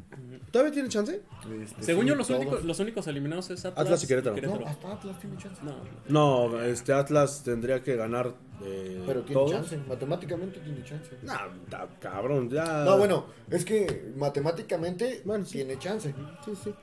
¿Todavía 0.51 0.74
tiene 0.74 0.89
chance? 0.89 1.22
Este, 1.64 1.84
Según 1.84 2.03
sí, 2.05 2.09
yo, 2.09 2.16
los 2.16 2.30
únicos, 2.32 2.64
los 2.64 2.80
únicos 2.80 3.05
eliminados 3.07 3.49
es 3.51 3.64
Atlas, 3.66 3.86
Atlas 3.86 4.03
y 4.03 4.07
Querétaro. 4.07 4.36
No, 4.59 4.66
hasta 4.66 4.93
Atlas 4.93 5.20
tiene 5.20 5.38
chance. 5.38 5.61
No, 6.09 6.49
No, 6.49 6.61
este 6.64 6.91
Atlas 6.93 7.43
tendría 7.43 7.82
que 7.84 7.95
ganar 7.95 8.34
eh, 8.64 9.03
Pero 9.05 9.22
tiene 9.22 9.34
todos. 9.34 9.51
chance, 9.51 9.78
matemáticamente 9.88 10.59
tiene 10.59 10.84
chance. 10.84 11.11
Nah, 11.22 11.49
ta- 11.70 11.88
cabrón, 11.99 12.49
ya. 12.49 12.84
No, 12.84 12.97
bueno, 12.97 13.26
es 13.49 13.64
que 13.66 14.11
matemáticamente 14.16 15.22
Bueno, 15.26 15.45
sí. 15.45 15.53
tiene 15.53 15.78
chance. 15.78 16.14
Sí, 16.45 16.51
sí. 16.64 16.74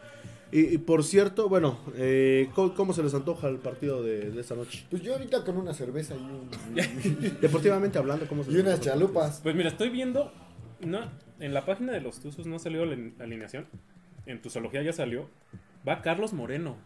Y, 0.53 0.75
y 0.75 0.79
por 0.79 1.05
cierto, 1.05 1.49
bueno, 1.49 1.79
eh, 1.97 2.51
¿cómo, 2.55 2.75
cómo 2.75 2.93
se 2.93 3.03
les 3.03 3.15
antoja 3.15 3.49
el 3.49 3.59
partido 3.59 4.03
de, 4.03 4.31
de 4.31 4.41
esta 4.41 4.55
noche? 4.57 4.85
Pues 4.91 5.03
yo 5.03 5.13
ahorita 5.15 5.45
con 5.45 5.57
una 5.57 5.73
cerveza 5.75 6.15
y, 6.15 6.19
un- 6.19 6.51
Deportivamente 7.41 7.99
hablando, 7.99 8.27
¿cómo 8.27 8.43
se 8.43 8.51
y 8.53 8.57
unas 8.57 8.81
chalupas. 8.81 9.41
Pues 9.43 9.55
mira, 9.55 9.69
estoy 9.69 9.91
viendo. 9.91 10.33
No, 10.81 11.01
en 11.39 11.55
la 11.55 11.65
página 11.65 11.93
de 11.93 12.01
los 12.01 12.21
Tuzos 12.21 12.47
no 12.47 12.57
ha 12.57 12.59
salido 12.59 12.85
la 12.87 12.97
alineación. 13.23 13.67
En 14.27 14.43
tu 14.43 14.51
zoología 14.51 14.83
ya 14.83 14.93
salió. 14.93 15.29
Va 15.89 16.03
Carlos 16.03 16.33
Moreno. 16.33 16.77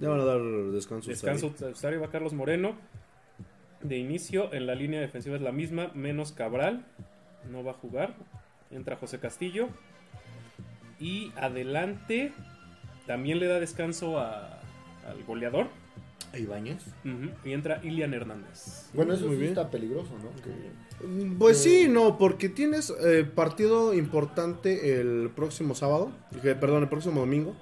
Ya 0.00 0.08
van 0.08 0.20
a 0.20 0.24
dar 0.24 0.40
descanso. 0.72 1.10
Descanso. 1.10 1.52
Ustari, 1.70 1.98
va 1.98 2.08
Carlos 2.10 2.32
Moreno. 2.32 2.76
De 3.82 3.98
inicio, 3.98 4.52
en 4.54 4.66
la 4.66 4.74
línea 4.74 5.00
defensiva 5.00 5.36
es 5.36 5.42
la 5.42 5.52
misma, 5.52 5.90
menos 5.94 6.32
Cabral. 6.32 6.86
No 7.50 7.62
va 7.62 7.72
a 7.72 7.74
jugar. 7.74 8.14
Entra 8.70 8.96
José 8.96 9.18
Castillo. 9.18 9.68
Y 10.98 11.30
adelante 11.36 12.32
también 13.06 13.38
le 13.38 13.46
da 13.46 13.60
descanso 13.60 14.18
a- 14.18 14.60
al 15.08 15.22
goleador. 15.26 15.68
¿A 16.32 16.38
Ibáñez? 16.38 16.82
Y 17.44 17.52
entra 17.52 17.80
Ilian 17.84 18.12
Hernández. 18.12 18.90
Bueno, 18.92 19.14
eso 19.14 19.26
Muy 19.26 19.36
sí 19.36 19.40
bien. 19.42 19.52
está 19.52 19.70
peligroso, 19.70 20.10
¿no? 20.22 20.30
Que- 20.42 21.36
Pues 21.38 21.58
sí, 21.58 21.88
no, 21.88 22.18
porque 22.18 22.48
tienes 22.48 22.92
eh, 23.04 23.24
partido 23.24 23.94
importante 23.94 24.98
el 25.00 25.30
próximo 25.34 25.74
sábado, 25.74 26.10
que- 26.42 26.54
perdón, 26.54 26.82
el 26.82 26.88
próximo 26.88 27.20
domingo, 27.20 27.54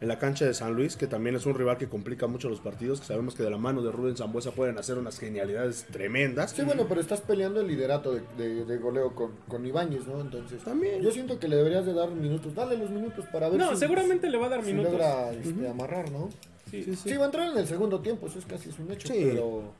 en 0.00 0.08
la 0.08 0.18
cancha 0.18 0.46
de 0.46 0.54
San 0.54 0.74
Luis, 0.74 0.96
que 0.96 1.06
también 1.06 1.36
es 1.36 1.44
un 1.44 1.54
rival 1.54 1.76
que 1.76 1.86
complica 1.88 2.26
mucho 2.26 2.48
los 2.48 2.60
partidos, 2.60 3.00
que 3.00 3.06
sabemos 3.06 3.34
que 3.34 3.42
de 3.42 3.50
la 3.50 3.58
mano 3.58 3.82
de 3.82 3.92
Rubén 3.92 4.16
Zambuesa 4.16 4.50
pueden 4.52 4.78
hacer 4.78 4.96
unas 4.96 5.18
genialidades 5.18 5.84
tremendas. 5.90 6.52
Sí, 6.52 6.62
bueno, 6.62 6.86
pero 6.88 7.02
estás 7.02 7.20
peleando 7.20 7.60
el 7.60 7.66
liderato 7.66 8.12
de, 8.14 8.22
de- 8.38 8.64
de 8.64 8.78
goleo 8.78 9.14
con, 9.14 9.32
con 9.46 9.66
Ibáñez, 9.66 10.06
¿no? 10.06 10.20
Entonces, 10.20 10.62
También. 10.64 11.02
yo 11.02 11.10
siento 11.10 11.38
que 11.38 11.48
le 11.48 11.56
deberías 11.56 11.84
de 11.84 11.92
dar 11.92 12.10
minutos. 12.10 12.54
Dale 12.54 12.78
los 12.78 12.88
minutos 12.88 13.26
para 13.30 13.50
ver 13.50 13.58
No, 13.58 13.70
si, 13.72 13.76
seguramente 13.76 14.30
le 14.30 14.38
va 14.38 14.46
a 14.46 14.48
dar 14.48 14.64
si 14.64 14.72
minutos. 14.72 14.92
logra 14.92 15.32
este, 15.32 15.68
amarrar, 15.68 16.10
¿no? 16.10 16.30
Sí. 16.70 16.82
Sí, 16.84 16.96
Sí. 16.96 17.16
va 17.16 17.24
a 17.24 17.26
entrar 17.26 17.50
en 17.52 17.58
el 17.58 17.66
segundo 17.66 18.00
tiempo, 18.00 18.26
eso 18.28 18.38
es 18.38 18.46
casi 18.46 18.70
es 18.70 18.78
un 18.78 18.90
hecho, 18.92 19.08
Sí. 19.08 19.20
pero, 19.32 19.74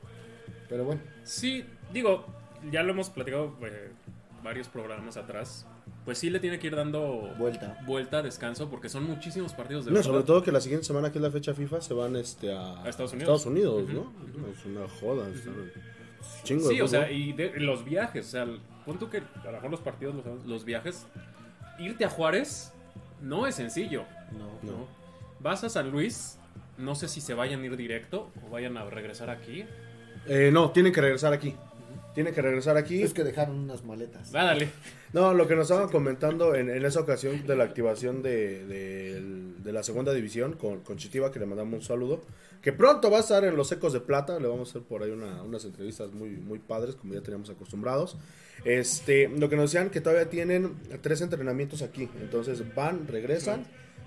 pero 0.69 0.83
bueno. 0.85 1.01
Sí, 1.23 1.65
digo, 1.91 2.25
ya 2.71 2.83
lo 2.83 2.91
hemos 2.91 3.09
platicado 3.09 3.55
eh, 3.63 3.89
varios 4.43 4.67
programas 4.67 5.17
atrás. 5.17 5.65
Pues 6.05 6.17
sí 6.17 6.29
le 6.31 6.39
tiene 6.39 6.57
que 6.57 6.67
ir 6.67 6.75
dando 6.75 7.31
Vuelta. 7.37 7.77
vuelta, 7.85 8.21
descanso, 8.23 8.69
porque 8.69 8.89
son 8.89 9.03
muchísimos 9.03 9.53
partidos 9.53 9.85
de 9.85 9.91
No, 9.91 9.95
verdad. 9.97 10.09
sobre 10.11 10.23
todo 10.23 10.41
que 10.43 10.51
la 10.51 10.59
siguiente 10.61 10.85
semana, 10.85 11.11
que 11.11 11.19
es 11.19 11.21
la 11.21 11.29
fecha 11.31 11.53
FIFA, 11.53 11.79
se 11.81 11.93
van 11.93 12.15
este, 12.15 12.51
a, 12.51 12.81
A 12.83 12.89
Estados 12.89 13.13
Unidos. 13.13 13.41
Estados 13.41 13.45
Unidos, 13.45 13.87
¿no? 13.89 14.11
No, 14.35 14.47
Es 14.51 14.65
una 14.65 14.87
joda. 14.99 15.27
es 15.29 15.45
un 15.45 15.71
Chingo 16.43 16.67
de 16.69 16.75
Sí, 16.75 16.81
o 16.81 16.87
sea, 16.87 17.11
y 17.11 17.33
de- 17.33 17.59
los 17.59 17.83
viajes, 17.85 18.27
o 18.27 18.29
sea, 18.29 18.43
el- 18.43 18.59
pon 18.85 18.97
tú 18.97 19.09
que 19.09 19.17
a 19.17 19.45
lo 19.45 19.51
mejor 19.53 19.71
los 19.71 19.79
partidos, 19.81 20.15
los, 20.25 20.45
los 20.45 20.65
viajes, 20.65 21.05
irte 21.79 22.03
a 22.05 22.09
Juárez 22.09 22.71
no 23.21 23.45
es 23.47 23.55
sencillo. 23.55 24.03
No. 24.31 24.71
¿no? 24.71 24.87
Vas 25.39 25.63
a 25.63 25.69
San 25.69 25.91
Luis, 25.91 26.37
no 26.77 26.95
sé 26.95 27.07
si 27.07 27.21
se 27.21 27.33
vayan 27.35 27.61
a 27.61 27.65
ir 27.65 27.75
directo 27.77 28.29
o 28.45 28.49
vayan 28.49 28.77
a 28.77 28.85
regresar 28.85 29.29
aquí. 29.29 29.65
Eh, 30.27 30.49
no, 30.53 30.71
tienen 30.71 30.93
que 30.93 31.01
regresar 31.01 31.33
aquí. 31.33 31.55
Tienen 32.13 32.33
que 32.33 32.41
regresar 32.41 32.75
aquí. 32.77 33.01
Es 33.01 33.13
que 33.13 33.23
dejaron 33.23 33.57
unas 33.57 33.83
maletas. 33.85 34.29
Ah, 34.33 34.43
dale. 34.45 34.69
No, 35.13 35.33
lo 35.33 35.47
que 35.47 35.55
nos 35.55 35.69
estaban 35.69 35.89
comentando 35.89 36.55
en, 36.55 36.69
en 36.69 36.85
esa 36.85 36.99
ocasión 36.99 37.45
de 37.47 37.55
la 37.55 37.63
activación 37.63 38.21
de, 38.21 38.65
de- 38.65 39.21
de 39.61 39.71
la 39.73 39.83
segunda 39.83 40.13
división 40.13 40.53
con, 40.53 40.81
con 40.81 40.97
Chitiba, 40.97 41.31
que 41.31 41.39
le 41.39 41.45
mandamos 41.45 41.73
un 41.75 41.81
saludo, 41.81 42.21
que 42.61 42.73
pronto 42.73 43.11
va 43.11 43.17
a 43.17 43.19
estar 43.21 43.43
en 43.45 43.55
los 43.55 43.71
Ecos 43.71 43.93
de 43.93 43.99
Plata, 43.99 44.39
le 44.39 44.47
vamos 44.47 44.69
a 44.69 44.71
hacer 44.71 44.81
por 44.81 45.03
ahí 45.03 45.11
una- 45.11 45.43
unas 45.43 45.63
entrevistas 45.65 46.11
muy, 46.11 46.29
muy 46.31 46.59
padres, 46.59 46.95
como 46.95 47.13
ya 47.13 47.21
teníamos 47.21 47.49
acostumbrados. 47.49 48.17
Este, 48.65 49.27
lo 49.29 49.49
que 49.49 49.55
nos 49.55 49.71
decían 49.71 49.89
que 49.89 50.01
todavía 50.01 50.29
tienen 50.29 50.73
tres 51.01 51.21
entrenamientos 51.21 51.81
aquí, 51.81 52.09
entonces 52.21 52.63
van, 52.75 53.07
regresan, 53.07 53.63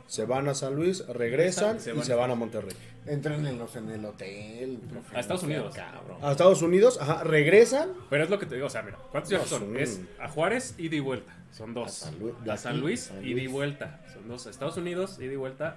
se 0.07 0.25
van 0.25 0.49
a 0.49 0.55
San 0.55 0.75
Luis, 0.77 1.07
regresan 1.09 1.81
Se 1.81 1.95
y 1.95 2.03
se 2.03 2.15
van 2.15 2.31
a 2.31 2.35
Monterrey. 2.35 2.75
Entrénenlos 3.07 3.75
en 3.77 3.91
el 3.91 4.05
hotel. 4.05 4.79
profe, 4.91 5.17
A 5.17 5.21
Estados 5.21 5.43
Unidos. 5.43 5.75
Cabrón. 5.75 6.19
A 6.23 6.31
Estados 6.33 6.63
Unidos, 6.63 6.99
ajá, 7.01 7.23
regresan. 7.25 7.91
Pero 8.11 8.25
es 8.25 8.31
lo 8.31 8.39
que 8.39 8.47
te 8.47 8.55
digo, 8.55 8.67
o 8.67 8.71
sea, 8.71 8.83
mira, 8.83 8.99
¿cuántos 9.11 9.49
son? 9.49 9.77
Es 9.77 10.01
a 10.19 10.29
Juárez, 10.29 10.75
ida 10.79 10.97
y 10.97 11.01
vuelta. 11.01 11.35
Son 11.53 11.75
dos. 11.75 11.89
A 12.03 12.07
San 12.07 12.19
Lu- 12.19 12.35
de 12.43 12.51
A 12.51 12.55
aquí, 12.55 12.63
San 12.63 12.81
Luis, 12.81 13.01
San 13.05 13.19
ida 13.19 13.27
y 13.29 13.35
Luis. 13.35 13.51
vuelta. 13.53 14.01
Son 14.13 14.27
dos. 14.29 14.47
A 14.47 14.51
Estados 14.51 14.77
Unidos, 14.77 15.19
ida 15.21 15.33
y 15.33 15.37
vuelta. 15.37 15.77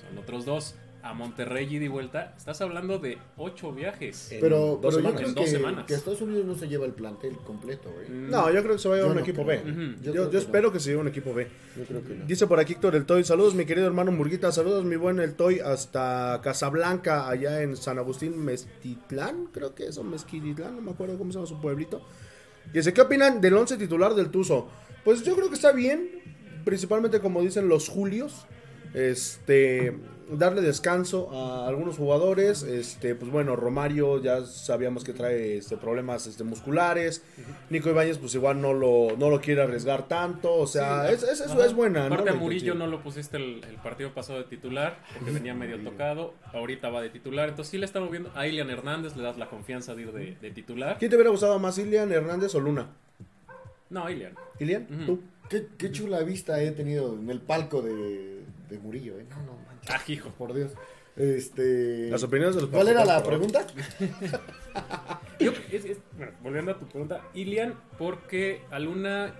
Son 0.00 0.18
otros 0.18 0.44
dos. 0.44 0.74
A 1.04 1.14
Monterrey, 1.14 1.66
ida 1.74 1.84
y 1.84 1.88
vuelta. 1.88 2.32
Estás 2.38 2.60
hablando 2.60 2.98
de 3.00 3.18
ocho 3.36 3.72
viajes. 3.72 4.30
en 4.30 4.40
Pero, 4.40 4.78
dos 4.80 4.80
pero 4.80 4.90
yo 4.90 4.96
semanas. 4.98 5.16
creo 5.16 5.28
En 5.28 5.34
dos 5.34 5.44
que, 5.44 5.50
semanas. 5.50 5.84
que 5.86 5.94
Estados 5.94 6.20
Unidos 6.20 6.46
no 6.46 6.54
se 6.54 6.68
lleva 6.68 6.86
el 6.86 6.92
plantel 6.92 7.36
completo, 7.38 7.90
güey. 7.92 8.08
Mm, 8.08 8.30
No, 8.30 8.52
yo 8.52 8.62
creo 8.62 8.74
que 8.76 8.78
se 8.78 8.88
va 8.88 8.94
a 8.94 8.98
llevar 8.98 9.08
Yo 9.08 9.12
un 9.12 9.18
no 9.18 9.30
equipo 9.30 9.44
creo. 9.44 9.64
B. 9.64 9.70
Yo, 9.72 9.82
Yo 9.82 10.02
yo 10.04 10.12
creo 10.12 10.30
que 10.30 10.38
espero 10.38 10.68
no. 10.68 10.72
que 10.72 10.78
se 10.80 10.90
lleve 10.90 11.00
un 11.00 11.08
equipo 11.08 11.34
B. 11.34 11.48
Yo 11.76 11.84
creo 11.84 12.04
que 12.04 12.14
no. 12.14 12.24
Dice 12.26 12.46
por 12.46 12.60
aquí 12.60 12.74
Héctor 12.74 12.94
el 12.94 13.04
Toy, 13.04 13.24
saludos 13.24 13.54
mi 13.56 13.64
querido 13.64 13.86
hermano 13.88 14.12
Murguita, 14.12 14.52
saludos 14.52 14.84
mi 14.84 14.94
buen 14.94 15.18
el 15.18 15.34
Toy 15.34 15.58
hasta 15.58 16.40
Casablanca, 16.42 17.28
allá 17.28 17.62
en 17.62 17.76
San 17.76 17.98
Agustín, 17.98 18.38
Mestitlán, 18.44 19.46
creo 19.52 19.74
que 19.74 19.86
es, 19.88 19.98
o 19.98 20.04
no 20.04 20.10
me 20.80 20.90
acuerdo 20.92 21.18
cómo 21.18 21.32
se 21.32 21.38
llama 21.38 21.46
su 21.48 21.60
pueblito. 21.60 22.00
Dice, 22.72 22.92
¿qué 22.92 23.00
opinan 23.00 23.40
del 23.40 23.54
once 23.54 23.76
titular 23.76 24.14
del 24.14 24.30
Tuzo? 24.30 24.68
Pues 25.04 25.24
yo 25.24 25.34
creo 25.34 25.48
que 25.48 25.54
está 25.56 25.72
bien, 25.72 26.08
principalmente 26.64 27.18
como 27.18 27.42
dicen 27.42 27.68
los 27.68 27.88
Julios, 27.88 28.46
este, 28.94 29.96
darle 30.36 30.60
descanso 30.62 31.30
a 31.32 31.66
algunos 31.68 31.96
jugadores, 31.96 32.62
este, 32.62 33.14
pues 33.14 33.30
bueno, 33.30 33.56
Romario 33.56 34.20
ya 34.22 34.44
sabíamos 34.44 35.04
que 35.04 35.12
trae 35.12 35.58
este, 35.58 35.76
problemas 35.76 36.26
este, 36.26 36.44
musculares, 36.44 37.22
Nico 37.70 37.90
Ibáñez 37.90 38.18
pues 38.18 38.34
igual 38.34 38.60
no 38.60 38.72
lo, 38.72 39.16
no 39.16 39.30
lo 39.30 39.40
quiere 39.40 39.62
arriesgar 39.62 40.08
tanto, 40.08 40.54
o 40.54 40.66
sea, 40.66 41.08
Sí, 41.08 41.14
es, 41.14 41.22
es, 41.22 41.40
es- 41.40 41.74
buena, 41.74 42.08
¿no? 42.08 42.14
Aparte 42.14 42.30
a 42.30 42.32
La 42.34 42.38
Murillo 42.40 42.74
no 42.74 42.86
lo 42.86 43.02
pusiste 43.02 43.36
el, 43.36 43.62
el 43.68 43.76
partido 43.76 44.12
pasado 44.12 44.38
de 44.38 44.44
titular, 44.44 44.98
porque 45.14 45.30
venía 45.30 45.54
medio 45.54 45.78
tocado. 45.82 46.34
Ahorita 46.52 46.90
va 46.90 47.00
de 47.00 47.08
titular. 47.08 47.48
Entonces 47.48 47.70
sí 47.70 47.78
le 47.78 47.86
estamos 47.86 48.10
viendo. 48.10 48.30
A 48.34 48.46
Ilian 48.46 48.68
Hernández 48.68 49.16
le 49.16 49.22
das 49.22 49.38
la 49.38 49.48
confianza 49.48 49.94
de 49.94 50.02
ir 50.02 50.12
de, 50.12 50.36
de 50.40 50.50
titular. 50.50 50.96
¿Quién 50.98 51.10
te 51.10 51.16
hubiera 51.16 51.30
gustado 51.30 51.58
más, 51.58 51.78
Ilian 51.78 52.12
Hernández 52.12 52.54
o 52.54 52.60
Luna? 52.60 52.88
No, 53.90 54.08
Ilian. 54.10 54.34
¿Ilian? 54.60 54.86
¿Tú? 55.06 55.20
¿Qué, 55.48 55.66
qué 55.78 55.90
chula 55.90 56.20
vista 56.20 56.62
he 56.62 56.70
tenido 56.72 57.14
en 57.14 57.28
el 57.30 57.40
palco 57.40 57.82
de, 57.82 58.41
de 58.72 58.78
Murillo, 58.78 59.18
eh. 59.18 59.26
No, 59.28 59.36
no, 59.42 59.52
manches. 59.66 59.90
Ah, 59.90 60.00
hijo. 60.08 60.30
Por 60.30 60.52
Dios. 60.54 60.72
Este. 61.16 62.08
Las 62.10 62.22
opiniones 62.22 62.54
de 62.56 62.62
los 62.62 62.70
¿Cuál 62.70 62.88
era 62.88 63.04
la 63.04 63.22
pregunta? 63.22 63.66
Yo- 65.38 65.52
es- 65.70 65.84
es- 65.84 65.98
bueno, 66.16 66.32
volviendo 66.42 66.70
a 66.72 66.78
tu 66.78 66.86
pregunta, 66.86 67.20
Ilian, 67.34 67.74
porque 67.98 68.62
a 68.70 68.78
Luna 68.78 69.34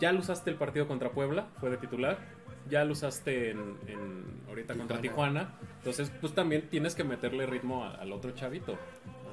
ya 0.00 0.12
lo 0.12 0.20
usaste 0.20 0.50
el 0.50 0.56
partido 0.56 0.86
contra 0.86 1.10
Puebla, 1.10 1.48
fue 1.58 1.70
de 1.70 1.76
titular, 1.78 2.18
ya 2.70 2.84
lo 2.84 2.92
usaste 2.92 3.50
en, 3.50 3.58
en- 3.88 4.42
ahorita 4.48 4.74
contra 4.74 5.00
Tijuana, 5.00 5.58
entonces 5.78 6.12
pues 6.20 6.34
también 6.34 6.68
tienes 6.68 6.94
que 6.94 7.02
meterle 7.04 7.46
ritmo 7.46 7.84
a- 7.84 7.94
al 7.96 8.12
otro 8.12 8.30
chavito. 8.32 8.76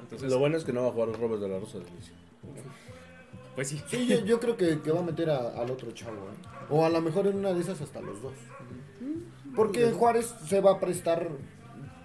Entonces, 0.02 0.30
Lo 0.30 0.38
bueno 0.38 0.56
es 0.56 0.64
que 0.64 0.72
no 0.72 0.82
va 0.82 0.88
a 0.88 0.92
jugar 0.92 1.08
Robert 1.20 1.42
de 1.42 1.48
la 1.48 1.58
Rosa 1.58 1.78
del 1.78 1.88
inicio. 1.88 2.14
pues 3.54 3.68
sí. 3.68 3.80
Sí, 3.88 4.06
yo, 4.06 4.24
yo 4.24 4.40
creo 4.40 4.56
que, 4.56 4.80
que 4.80 4.90
va 4.90 5.00
a 5.00 5.04
meter 5.04 5.30
a- 5.30 5.48
al 5.60 5.70
otro 5.70 5.90
chavo, 5.92 6.16
¿eh? 6.30 6.66
O 6.70 6.84
a 6.84 6.88
lo 6.88 7.00
mejor 7.00 7.26
en 7.28 7.36
una 7.36 7.52
de 7.52 7.60
esas 7.60 7.80
hasta 7.80 8.00
los 8.00 8.20
dos. 8.22 8.32
Porque 9.56 9.90
Juárez 9.92 10.34
se 10.46 10.60
va 10.60 10.72
a 10.72 10.80
prestar 10.80 11.28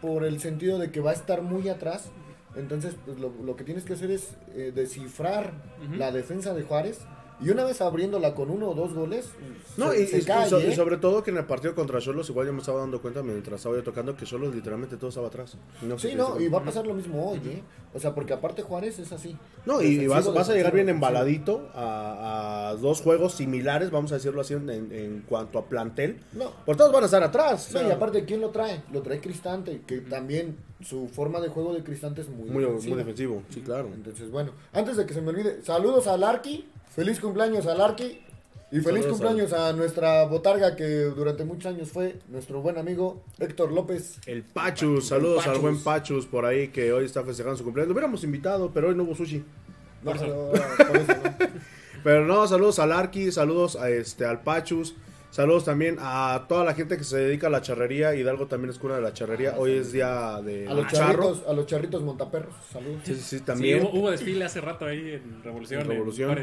por 0.01 0.23
el 0.23 0.39
sentido 0.39 0.79
de 0.79 0.91
que 0.91 1.01
va 1.01 1.11
a 1.11 1.13
estar 1.13 1.41
muy 1.41 1.69
atrás. 1.69 2.09
Entonces, 2.55 2.95
pues, 3.05 3.19
lo, 3.19 3.31
lo 3.43 3.55
que 3.55 3.63
tienes 3.63 3.83
que 3.83 3.93
hacer 3.93 4.09
es 4.11 4.35
eh, 4.55 4.71
descifrar 4.73 5.53
la 5.97 6.11
defensa 6.11 6.53
de 6.53 6.63
Juárez. 6.63 7.01
Y 7.43 7.49
una 7.49 7.63
vez 7.63 7.81
abriéndola 7.81 8.35
con 8.35 8.49
uno 8.51 8.69
o 8.69 8.75
dos 8.75 8.93
goles, 8.93 9.29
No, 9.77 9.91
se, 9.91 10.03
y, 10.03 10.07
se 10.07 10.17
y- 10.17 10.21
y 10.21 10.23
cae, 10.25 10.49
so- 10.49 10.59
¿eh? 10.59 10.69
y 10.71 10.75
sobre 10.75 10.97
todo 10.97 11.23
que 11.23 11.31
en 11.31 11.37
el 11.37 11.45
partido 11.45 11.73
contra 11.73 11.99
Cholos, 11.99 12.29
igual 12.29 12.45
yo 12.47 12.53
me 12.53 12.59
estaba 12.59 12.79
dando 12.81 13.01
cuenta 13.01 13.23
mientras 13.23 13.59
estaba 13.59 13.75
yo 13.75 13.83
tocando 13.83 14.15
que 14.15 14.25
Cholos 14.25 14.53
literalmente 14.53 14.95
todo 14.97 15.09
estaba 15.09 15.27
atrás. 15.27 15.57
No 15.81 15.97
Sí, 15.97 16.13
no, 16.15 16.39
y 16.39 16.47
va 16.49 16.59
a 16.59 16.63
pasar 16.63 16.85
lo 16.85 16.93
mismo 16.93 17.31
hoy, 17.31 17.39
¿eh? 17.45 17.63
O 17.93 17.99
sea, 17.99 18.13
porque 18.15 18.33
aparte 18.33 18.61
Juárez 18.61 18.99
es 18.99 19.11
así. 19.11 19.35
No, 19.65 19.81
y 19.81 19.97
vas, 20.07 20.19
Defensivo, 20.19 20.33
vas 20.35 20.49
a 20.49 20.53
llegar 20.53 20.73
bien 20.73 20.85
defensivo, 20.85 21.07
embaladito 21.07 21.69
a, 21.73 22.69
a 22.69 22.75
dos 22.75 23.01
juegos 23.01 23.33
similares, 23.33 23.91
vamos 23.91 24.11
a 24.11 24.15
decirlo 24.15 24.41
así, 24.41 24.53
en, 24.53 24.69
en 24.69 25.21
cuanto 25.27 25.57
a 25.59 25.65
plantel. 25.65 26.19
No, 26.33 26.51
Por 26.65 26.77
todos 26.77 26.91
van 26.93 27.03
a 27.03 27.05
estar 27.07 27.23
atrás. 27.23 27.71
No, 27.73 27.79
o 27.81 27.87
y 27.87 27.91
aparte, 27.91 28.23
¿quién 28.25 28.39
lo 28.41 28.49
trae? 28.51 28.83
Lo 28.93 29.01
trae 29.01 29.19
Cristante, 29.19 29.81
que 29.87 29.99
también 30.01 30.57
su 30.83 31.07
forma 31.09 31.39
de 31.41 31.49
juego 31.49 31.73
de 31.73 31.83
Cristante 31.83 32.21
es 32.21 32.29
muy, 32.29 32.49
muy, 32.49 32.63
defensiva. 32.63 32.89
muy 32.95 33.03
defensivo, 33.03 33.43
sí, 33.49 33.61
claro. 33.61 33.89
Entonces, 33.93 34.29
bueno, 34.31 34.51
antes 34.73 34.95
de 34.97 35.05
que 35.05 35.13
se 35.13 35.21
me 35.21 35.29
olvide, 35.29 35.61
saludos 35.63 36.07
al 36.07 36.23
Arqui, 36.23 36.67
feliz 36.95 37.19
cumpleaños 37.19 37.65
al 37.67 37.81
Arqui 37.81 38.21
y 38.71 38.79
feliz 38.79 39.03
Saludos 39.03 39.19
cumpleaños 39.19 39.53
a 39.53 39.73
nuestra 39.73 40.23
botarga 40.25 40.75
que 40.75 40.85
durante 40.85 41.43
muchos 41.43 41.73
años 41.73 41.89
fue 41.89 42.19
nuestro 42.29 42.61
buen 42.61 42.77
amigo 42.77 43.21
Héctor 43.39 43.71
López. 43.71 44.17
El 44.25 44.43
Pachus, 44.43 45.07
saludos 45.07 45.45
al 45.47 45.59
buen 45.59 45.81
Pachus 45.83 46.25
por 46.25 46.45
ahí 46.45 46.69
que 46.69 46.93
hoy 46.93 47.05
está 47.05 47.23
festejando 47.23 47.57
su 47.57 47.63
cumpleaños. 47.65 47.89
Lo 47.89 47.93
hubiéramos 47.93 48.23
invitado, 48.23 48.71
pero 48.73 48.89
hoy 48.89 48.95
no 48.95 49.03
hubo 49.03 49.15
sushi. 49.15 49.43
No, 50.03 50.11
Por 50.11 50.15
eso. 50.15 50.27
no, 50.27 50.85
por 50.87 50.97
eso 50.97 51.13
no. 51.13 51.47
Pero 52.03 52.25
no, 52.25 52.47
saludos 52.47 52.79
al 52.79 52.91
Arqui, 52.93 53.31
saludos 53.31 53.75
a 53.75 53.91
este, 53.91 54.25
al 54.25 54.41
Pachus, 54.41 54.95
saludos 55.31 55.65
también 55.65 55.97
a 55.99 56.45
toda 56.47 56.63
la 56.63 56.73
gente 56.75 56.97
que 56.97 57.03
se 57.03 57.17
dedica 57.17 57.47
a 57.47 57.49
la 57.49 57.61
charrería. 57.61 58.13
Hidalgo 58.13 58.45
también 58.47 58.69
es 58.69 58.77
cuna 58.77 58.95
de 58.95 59.01
la 59.01 59.13
charrería. 59.13 59.55
Hoy 59.57 59.71
es 59.77 59.91
día 59.91 60.39
de 60.43 60.67
A 60.67 60.73
los 60.75 60.87
charro. 60.87 61.23
charritos, 61.23 61.43
a 61.49 61.53
los 61.53 61.65
charritos 61.65 62.03
montaperros, 62.03 62.53
saludos. 62.71 63.01
Sí, 63.03 63.15
sí, 63.15 63.21
sí, 63.21 63.37
Sí, 63.39 63.43
también. 63.43 63.81
hubo, 63.81 63.91
hubo 63.99 64.11
desfile 64.11 64.45
hace 64.45 64.61
rato 64.61 64.85
ahí 64.85 65.13
en 65.13 65.43
Revolución. 65.43 65.81
En 65.81 65.87
Revolución. 65.87 66.37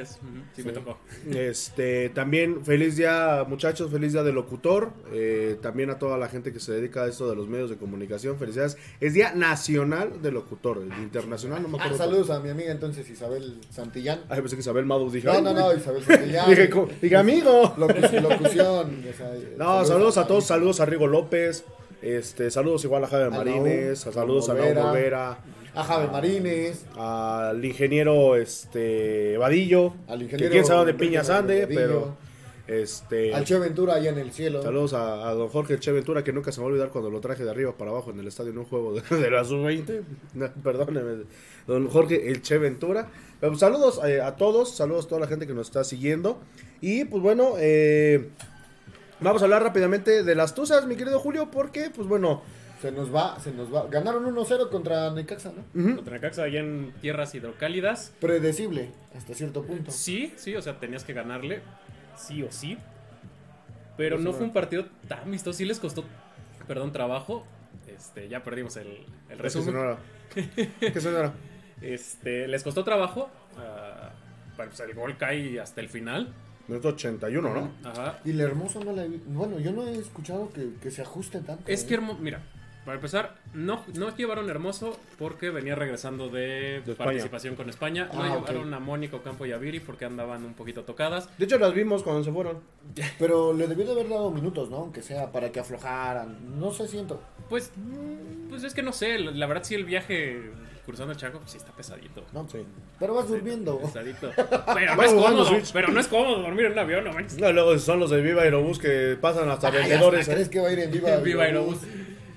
Sí, 0.57 0.63
me 0.65 0.73
tocó. 0.73 0.99
Este, 1.31 2.09
también 2.11 2.65
feliz 2.65 2.97
día, 2.97 3.45
muchachos, 3.49 3.91
feliz 3.91 4.13
día 4.13 4.23
del 4.23 4.35
locutor. 4.35 4.91
Eh, 5.13 5.57
también 5.63 5.91
a 5.91 5.99
toda 5.99 6.19
la 6.19 6.29
gente 6.29 6.53
que 6.53 6.61
se 6.61 6.73
dedica 6.73 7.03
a 7.05 7.07
esto 7.09 7.29
de 7.29 7.37
los 7.37 7.47
medios 7.49 7.71
de 7.71 7.77
comunicación, 7.77 8.39
felicidades. 8.39 8.77
Es 9.01 9.15
día 9.15 9.33
nacional 9.35 10.21
del 10.23 10.35
locutor, 10.35 10.79
el 10.79 10.93
internacional, 11.03 11.63
no 11.63 11.69
me 11.69 11.79
Ah, 11.79 11.83
acuerdo. 11.85 11.99
saludos 12.05 12.31
a 12.31 12.41
mi 12.41 12.49
amiga 12.51 12.73
entonces 12.73 13.09
Isabel 13.11 13.61
Santillán. 13.71 14.21
Ay, 14.29 14.41
pensé 14.41 14.57
que 14.57 14.61
Isabel 14.61 14.87
Madu 14.87 15.11
dije. 15.11 15.27
No, 15.27 15.41
no, 15.41 15.53
no, 15.53 15.75
Isabel 15.75 16.03
Santillán. 16.03 16.49
Dije, 16.51 16.71
dije, 17.03 17.17
amigo. 17.17 17.75
Locu- 17.77 17.99
o 18.81 19.17
sea, 19.17 19.33
No, 19.57 19.85
saludos 19.85 20.17
a 20.19 20.27
todos, 20.27 20.45
saludos 20.45 20.81
a 20.81 20.87
Rigo 20.87 21.07
López, 21.07 21.65
Este, 22.03 22.51
saludos 22.51 22.85
igual 22.85 23.05
a 23.05 23.09
Javier 23.09 23.31
Naum, 23.31 23.67
a 23.93 23.97
saludos 23.97 24.49
a. 24.49 24.55
Naum 24.55 24.77
Olvera, 24.91 25.39
A 25.75 25.85
Javi 25.85 26.09
Marínez. 26.11 26.85
al 26.97 27.65
ingeniero 27.65 28.37
este 28.37 29.37
Vadillo, 29.39 29.95
Al 30.07 30.19
que 30.19 30.25
ingeniero 30.25 30.53
quién 30.53 30.65
sabe 30.65 30.79
dónde 30.79 30.93
Enrique 30.93 31.07
piñas 31.11 31.31
ande, 31.31 31.67
pero 31.67 32.17
este 32.67 33.35
Al 33.35 33.45
Che 33.45 33.59
Ventura 33.59 33.95
allá 33.95 34.11
en 34.11 34.19
el 34.19 34.31
cielo. 34.33 34.63
saludos 34.63 34.93
a, 34.93 35.29
a 35.29 35.35
don 35.35 35.49
Jorge 35.49 35.79
Che 35.81 35.91
Ventura 35.91 36.23
que 36.23 36.33
nunca 36.33 36.53
se 36.53 36.61
me 36.61 36.65
va 36.65 36.69
a 36.69 36.73
olvidar 36.73 36.91
cuando 36.91 37.09
lo 37.11 37.21
traje 37.21 37.43
de 37.45 37.51
arriba 37.51 37.73
para 37.77 37.91
abajo 37.91 38.11
en 38.11 38.21
el 38.21 38.27
estadio 38.29 38.51
en 38.51 38.59
un 38.59 38.65
juego 38.67 38.93
de, 39.01 39.17
de 39.17 39.31
la 39.31 39.43
sub-20. 39.45 40.03
No, 40.35 40.51
Perdóneme, 40.63 41.25
don 41.67 41.89
Jorge 41.89 42.29
el 42.31 42.43
Che 42.43 42.59
Ventura. 42.59 43.09
Pero, 43.41 43.57
saludos 43.57 44.01
eh, 44.05 44.21
a 44.21 44.37
todos, 44.37 44.75
saludos 44.75 45.07
a 45.07 45.09
toda 45.09 45.21
la 45.23 45.27
gente 45.29 45.47
que 45.47 45.55
nos 45.55 45.69
está 45.69 45.83
siguiendo. 45.85 46.39
Y 46.81 47.05
pues 47.05 47.23
bueno, 47.23 47.55
eh, 47.59 48.29
vamos 49.21 49.43
a 49.43 49.45
hablar 49.47 49.63
rápidamente 49.63 50.23
de 50.23 50.35
las 50.35 50.55
Tuzas, 50.55 50.87
mi 50.87 50.97
querido 50.97 51.19
Julio, 51.21 51.51
porque 51.51 51.91
pues 51.95 52.07
bueno, 52.09 52.43
Se 52.81 52.93
nos 52.93 53.13
va, 53.13 53.39
se 53.41 53.51
nos 53.53 53.75
va. 53.75 53.87
Ganaron 53.89 54.25
1-0 54.25 54.71
contra 54.71 55.11
Necaxa, 55.11 55.53
¿no? 55.53 55.97
Contra 55.97 56.15
Necaxa 56.15 56.45
allá 56.45 56.61
en 56.61 56.93
tierras 57.01 57.35
hidrocálidas. 57.35 58.13
Predecible, 58.21 58.91
hasta 59.17 59.35
cierto 59.35 59.65
punto. 59.65 59.91
Sí, 59.91 60.33
sí, 60.37 60.55
o 60.55 60.63
sea, 60.63 60.79
tenías 60.79 61.03
que 61.05 61.13
ganarle, 61.13 61.61
sí 62.17 62.43
o 62.45 62.53
sí. 62.53 62.79
Pero 63.97 64.19
no 64.19 64.33
fue 64.33 64.45
un 64.45 64.53
partido 64.53 64.87
tan 65.09 65.29
vistoso, 65.31 65.59
sí 65.59 65.65
les 65.65 65.81
costó, 65.81 66.05
perdón, 66.69 66.93
trabajo. 66.93 67.45
Este, 67.89 68.29
ya 68.29 68.45
perdimos 68.45 68.77
el, 68.77 68.87
el 69.29 69.37
¿qué 69.37 69.43
resumen. 69.43 69.97
¿Qué 70.81 71.01
sonora? 71.01 71.33
Este, 71.81 72.47
les 72.47 72.63
costó 72.63 72.85
trabajo. 72.85 73.29
ah, 73.57 74.11
pues 74.57 74.79
el 74.81 74.95
gol 74.95 75.17
cae 75.17 75.59
hasta 75.59 75.81
el 75.81 75.89
final. 75.89 76.33
Minuto 76.69 76.89
81, 76.89 77.55
¿no? 77.55 77.71
Ajá. 77.89 78.21
Y 78.25 78.31
el 78.31 78.41
hermoso 78.41 78.83
no 78.85 78.93
la 78.93 79.05
he 79.05 79.09
Bueno, 79.27 79.59
yo 79.59 79.73
no 79.73 79.87
he 79.87 79.97
escuchado 79.99 80.51
que, 80.53 80.75
que 80.83 80.91
se 80.91 81.03
ajuste 81.03 81.41
tanto. 81.41 81.65
Es 81.67 81.85
¿eh? 81.85 81.87
que, 81.89 81.95
hermo- 81.95 82.19
mira, 82.21 82.41
para 82.85 82.97
empezar, 82.97 83.35
no, 83.53 83.85
no 83.97 84.17
llevaron 84.17 84.49
Hermoso 84.49 84.99
porque 85.19 85.51
venía 85.51 85.75
regresando 85.75 86.31
de, 86.31 86.83
participación 86.97 87.55
con 87.55 87.69
España. 87.69 88.09
No 88.15 88.23
Ah, 88.23 88.37
ok. 88.39 88.49
llevaron 88.49 88.73
a 88.73 88.81
Mónico 88.81 89.21
Campo 89.23 89.45
y 89.45 89.53
a 89.53 89.59
Viri 89.59 89.81
porque 89.81 90.07
andaban 90.07 90.43
un 90.45 90.55
poquito 90.55 90.85
tocadas. 90.85 91.29
De 91.39 91.45
hecho, 91.45 91.59
las 91.59 91.75
vimos 91.75 92.03
cuando 92.03 92.25
se 92.25 92.33
fueron. 92.33 92.61
Pero 93.19 93.53
le 93.53 93.67
debió 93.67 93.85
de 93.85 93.93
haber 93.93 94.09
dado 94.09 94.31
minutos, 94.31 94.71
¿no? 94.71 94.77
Aunque 94.77 95.03
sea 95.03 95.31
para 95.33 95.53
que 95.53 95.61
aflojaran. 95.61 96.59
No 96.59 96.73
sé, 96.73 96.89
siento. 96.89 97.23
Pues, 97.51 97.73
pues 98.49 98.65
es 98.65 98.73
que 98.73 98.83
no 98.83 98.93
sé, 98.93 99.19
la 99.19 99.33
la 99.33 99.47
verdad 99.47 99.65
sí 99.65 99.75
el 99.75 99.85
viaje 99.85 100.51
cruzando 100.89 101.13
el 101.13 101.19
Chaco, 101.19 101.39
pues 101.39 101.51
sí 101.53 101.59
está 101.59 101.71
pesadito. 101.73 102.25
No, 102.33 102.49
Sí. 102.49 102.65
Pero 102.99 103.15
vas 103.15 103.29
durmiendo. 103.29 103.79
Pesadito. 103.79 104.31
Pero 104.75 104.97
no 104.97 105.03
es 105.03 105.13
cómodo, 105.13 105.51
pero 105.73 105.89
no 105.89 106.01
es 106.01 106.09
cómodo 106.09 106.43
dormir 106.43 106.65
en 106.67 106.73
un 106.73 106.79
avión, 106.79 107.05
no 107.05 107.13
manches. 107.13 107.39
No, 107.39 107.53
luego 107.53 107.79
son 107.79 108.01
los 108.01 108.09
de 108.11 108.23
Viva 108.23 108.43
Aerobús 108.43 108.79
que 108.79 109.17
pasan 109.21 109.49
hasta 109.51 109.69
Ay, 109.69 109.81
vendedores. 109.81 110.27
¿Crees 110.27 110.49
que 110.49 110.61
va 110.61 110.69
a 110.69 110.73
ir 110.73 110.79
en 110.79 110.91
viva? 110.91 111.17
Viva 111.23 111.45
Aerobús. 111.45 111.79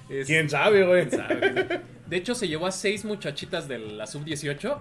Es- 0.09 0.27
¿Quién 0.27 0.49
sabe, 0.49 0.85
güey? 0.85 1.07
quién 1.07 1.21
sabe. 1.21 1.81
De 2.07 2.17
hecho, 2.17 2.35
se 2.35 2.47
llevó 2.49 2.67
a 2.67 2.71
seis 2.71 3.05
muchachitas 3.05 3.69
de 3.69 3.79
la 3.79 4.05
sub-18 4.05 4.77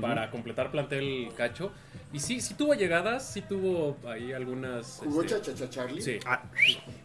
para 0.00 0.30
completar 0.30 0.70
plantel 0.70 1.28
cacho. 1.36 1.72
Y 2.12 2.18
sí, 2.20 2.40
sí 2.40 2.54
tuvo 2.54 2.74
llegadas, 2.74 3.32
sí 3.32 3.40
tuvo 3.42 3.96
ahí 4.08 4.32
algunas... 4.32 5.00
¿Jugó 5.04 5.22
este, 5.22 5.40
Chachacha 5.40 5.70
Charlie? 5.70 6.02
Sí, 6.02 6.18
Ah, 6.26 6.42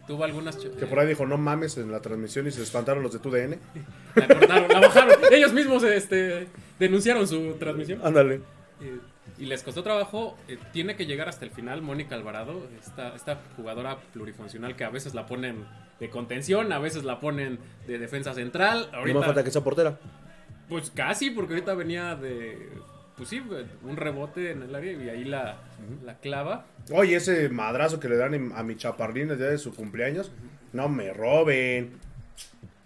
tuvo 0.07 0.23
algunas... 0.23 0.55
que 0.57 0.86
por 0.88 0.99
ahí 0.99 1.07
dijo, 1.07 1.25
no 1.25 1.38
mames 1.38 1.77
en 1.77 1.91
la 1.91 1.99
transmisión 2.01 2.47
y 2.47 2.51
se 2.51 2.63
espantaron 2.63 3.03
los 3.03 3.13
de 3.13 3.19
tu 3.19 3.29
DN. 3.29 3.57
La 4.15 4.27
cortaron, 4.27 4.69
la 4.69 4.79
bajaron. 4.79 5.15
Ellos 5.31 5.53
mismos 5.53 5.83
este, 5.83 6.47
denunciaron 6.79 7.27
su 7.27 7.53
transmisión. 7.59 7.99
Ándale. 8.03 8.41
Eh, 8.81 8.99
y 9.38 9.45
les 9.45 9.61
costó 9.63 9.83
trabajo. 9.83 10.38
eh, 10.47 10.57
tiene 10.73 10.95
que 10.95 11.05
llegar 11.05 11.27
hasta 11.29 11.45
el 11.45 11.51
final 11.51 11.81
Mónica 11.81 12.15
Alvarado, 12.15 12.67
esta, 12.79 13.15
esta 13.15 13.39
jugadora 13.57 13.97
plurifuncional 14.13 14.75
que 14.75 14.86
a 14.86 14.89
veces 14.89 15.13
la 15.13 15.25
ponen 15.25 15.65
de 15.99 16.09
contención, 16.09 16.71
a 16.71 16.79
veces 16.79 17.03
la 17.03 17.19
ponen 17.19 17.59
de 17.88 17.99
defensa 17.99 18.33
central. 18.33 18.89
No 18.91 18.97
Ahorita, 18.99 19.17
más 19.19 19.25
falta 19.27 19.43
que 19.43 19.51
sea 19.51 19.63
portera. 19.63 19.97
Pues 20.70 20.91
casi, 20.91 21.30
porque 21.30 21.53
ahorita 21.53 21.74
venía 21.74 22.16
de. 22.16 22.70
Pues 23.18 23.30
sí, 23.30 23.41
un 23.84 23.95
rebote 23.95 24.51
en 24.51 24.63
el 24.63 24.76
área 24.76 24.91
y 24.91 25.09
ahí 25.09 25.24
la, 25.24 25.57
la 26.03 26.18
clava. 26.18 26.66
Oye, 26.91 27.16
ese 27.16 27.47
madrazo 27.49 27.99
que 27.99 28.09
le 28.09 28.18
dan 28.18 28.51
a 28.53 28.63
mi 28.63 28.76
chaparrín 28.76 29.30
el 29.32 29.38
día 29.38 29.47
de 29.47 29.57
su 29.57 29.74
cumpleaños. 29.74 30.32
No 30.74 30.89
me 30.89 31.13
roben. 31.13 31.91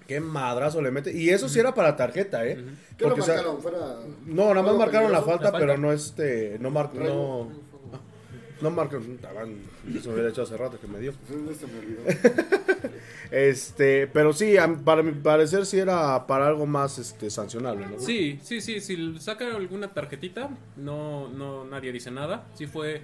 Qué 0.08 0.20
madrazo 0.20 0.82
le 0.82 0.92
mete. 0.92 1.16
Y 1.16 1.30
eso 1.30 1.50
sí 1.50 1.60
era 1.60 1.74
para 1.74 1.96
tarjeta, 1.96 2.46
¿eh? 2.46 2.64
¿Qué 2.98 3.04
lo 3.06 3.10
Porque, 3.16 3.22
o 3.22 3.24
sea, 3.24 3.36
marcaron? 3.36 3.62
Fuera... 3.62 3.78
no, 4.26 4.44
nada 4.50 4.54
más 4.56 4.64
¿Juego 4.64 4.80
marcaron 4.80 5.12
la 5.12 5.22
falta, 5.22 5.46
La 5.46 5.52
falta. 5.52 5.60
pero 5.60 5.78
no 5.78 5.92
este. 5.92 6.58
No 6.60 6.70
mar, 6.70 6.92
no. 6.94 7.50
No 8.62 8.70
marcaron. 8.72 9.18
Taban, 9.18 9.56
Eso 9.96 10.10
me 10.10 10.16
hubiera 10.16 10.30
hecho 10.30 10.42
hace 10.44 10.58
rato 10.58 10.80
que 10.80 10.88
me 10.88 11.00
dio. 11.00 11.14
Este, 13.32 14.08
pero 14.08 14.34
sí, 14.34 14.56
para 14.84 15.04
mi 15.04 15.12
parecer 15.12 15.66
sí 15.66 15.78
era 15.78 16.26
para 16.26 16.48
algo 16.48 16.66
más 16.66 16.98
este 16.98 17.30
sancionable, 17.30 17.86
¿no? 17.86 18.00
Sí, 18.00 18.40
sí, 18.42 18.60
sí. 18.60 18.82
Si 18.82 19.20
saca 19.20 19.56
alguna 19.56 19.94
tarjetita, 19.94 20.50
no, 20.78 21.28
no 21.30 21.64
nadie 21.66 21.92
dice 21.92 22.10
nada. 22.12 22.48
Sí 22.56 22.66
fue. 22.66 23.04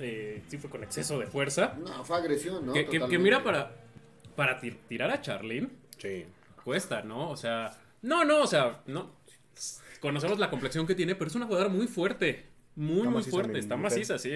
eh, 0.00 0.42
sí 0.48 0.58
fue 0.58 0.68
con 0.68 0.82
exceso 0.84 1.18
de 1.18 1.26
fuerza. 1.26 1.76
No, 1.82 2.04
fue 2.04 2.16
agresión, 2.18 2.66
¿no? 2.66 2.72
que, 2.74 2.80
que- 2.84 2.90
que 2.90 2.98
Totalmente. 2.98 3.24
mira 3.24 3.42
para. 3.42 3.74
Para 4.36 4.58
ti- 4.60 4.76
tirar 4.88 5.10
a 5.10 5.20
Charlene. 5.22 5.68
Sí. 5.98 6.26
cuesta, 6.64 7.02
¿no? 7.02 7.30
O 7.30 7.36
sea, 7.36 7.78
no, 8.02 8.24
no, 8.24 8.42
o 8.42 8.46
sea, 8.46 8.82
no. 8.86 9.12
Conocemos 10.00 10.38
la 10.38 10.50
complexión 10.50 10.86
que 10.86 10.94
tiene, 10.94 11.14
pero 11.14 11.28
es 11.30 11.36
una 11.36 11.46
jugadora 11.46 11.70
muy 11.70 11.86
fuerte. 11.86 12.46
Muy, 12.76 12.98
Está 12.98 13.10
muy 13.10 13.22
fuerte. 13.22 13.58
Está 13.58 13.76
maciza, 13.76 14.18
sí. 14.18 14.32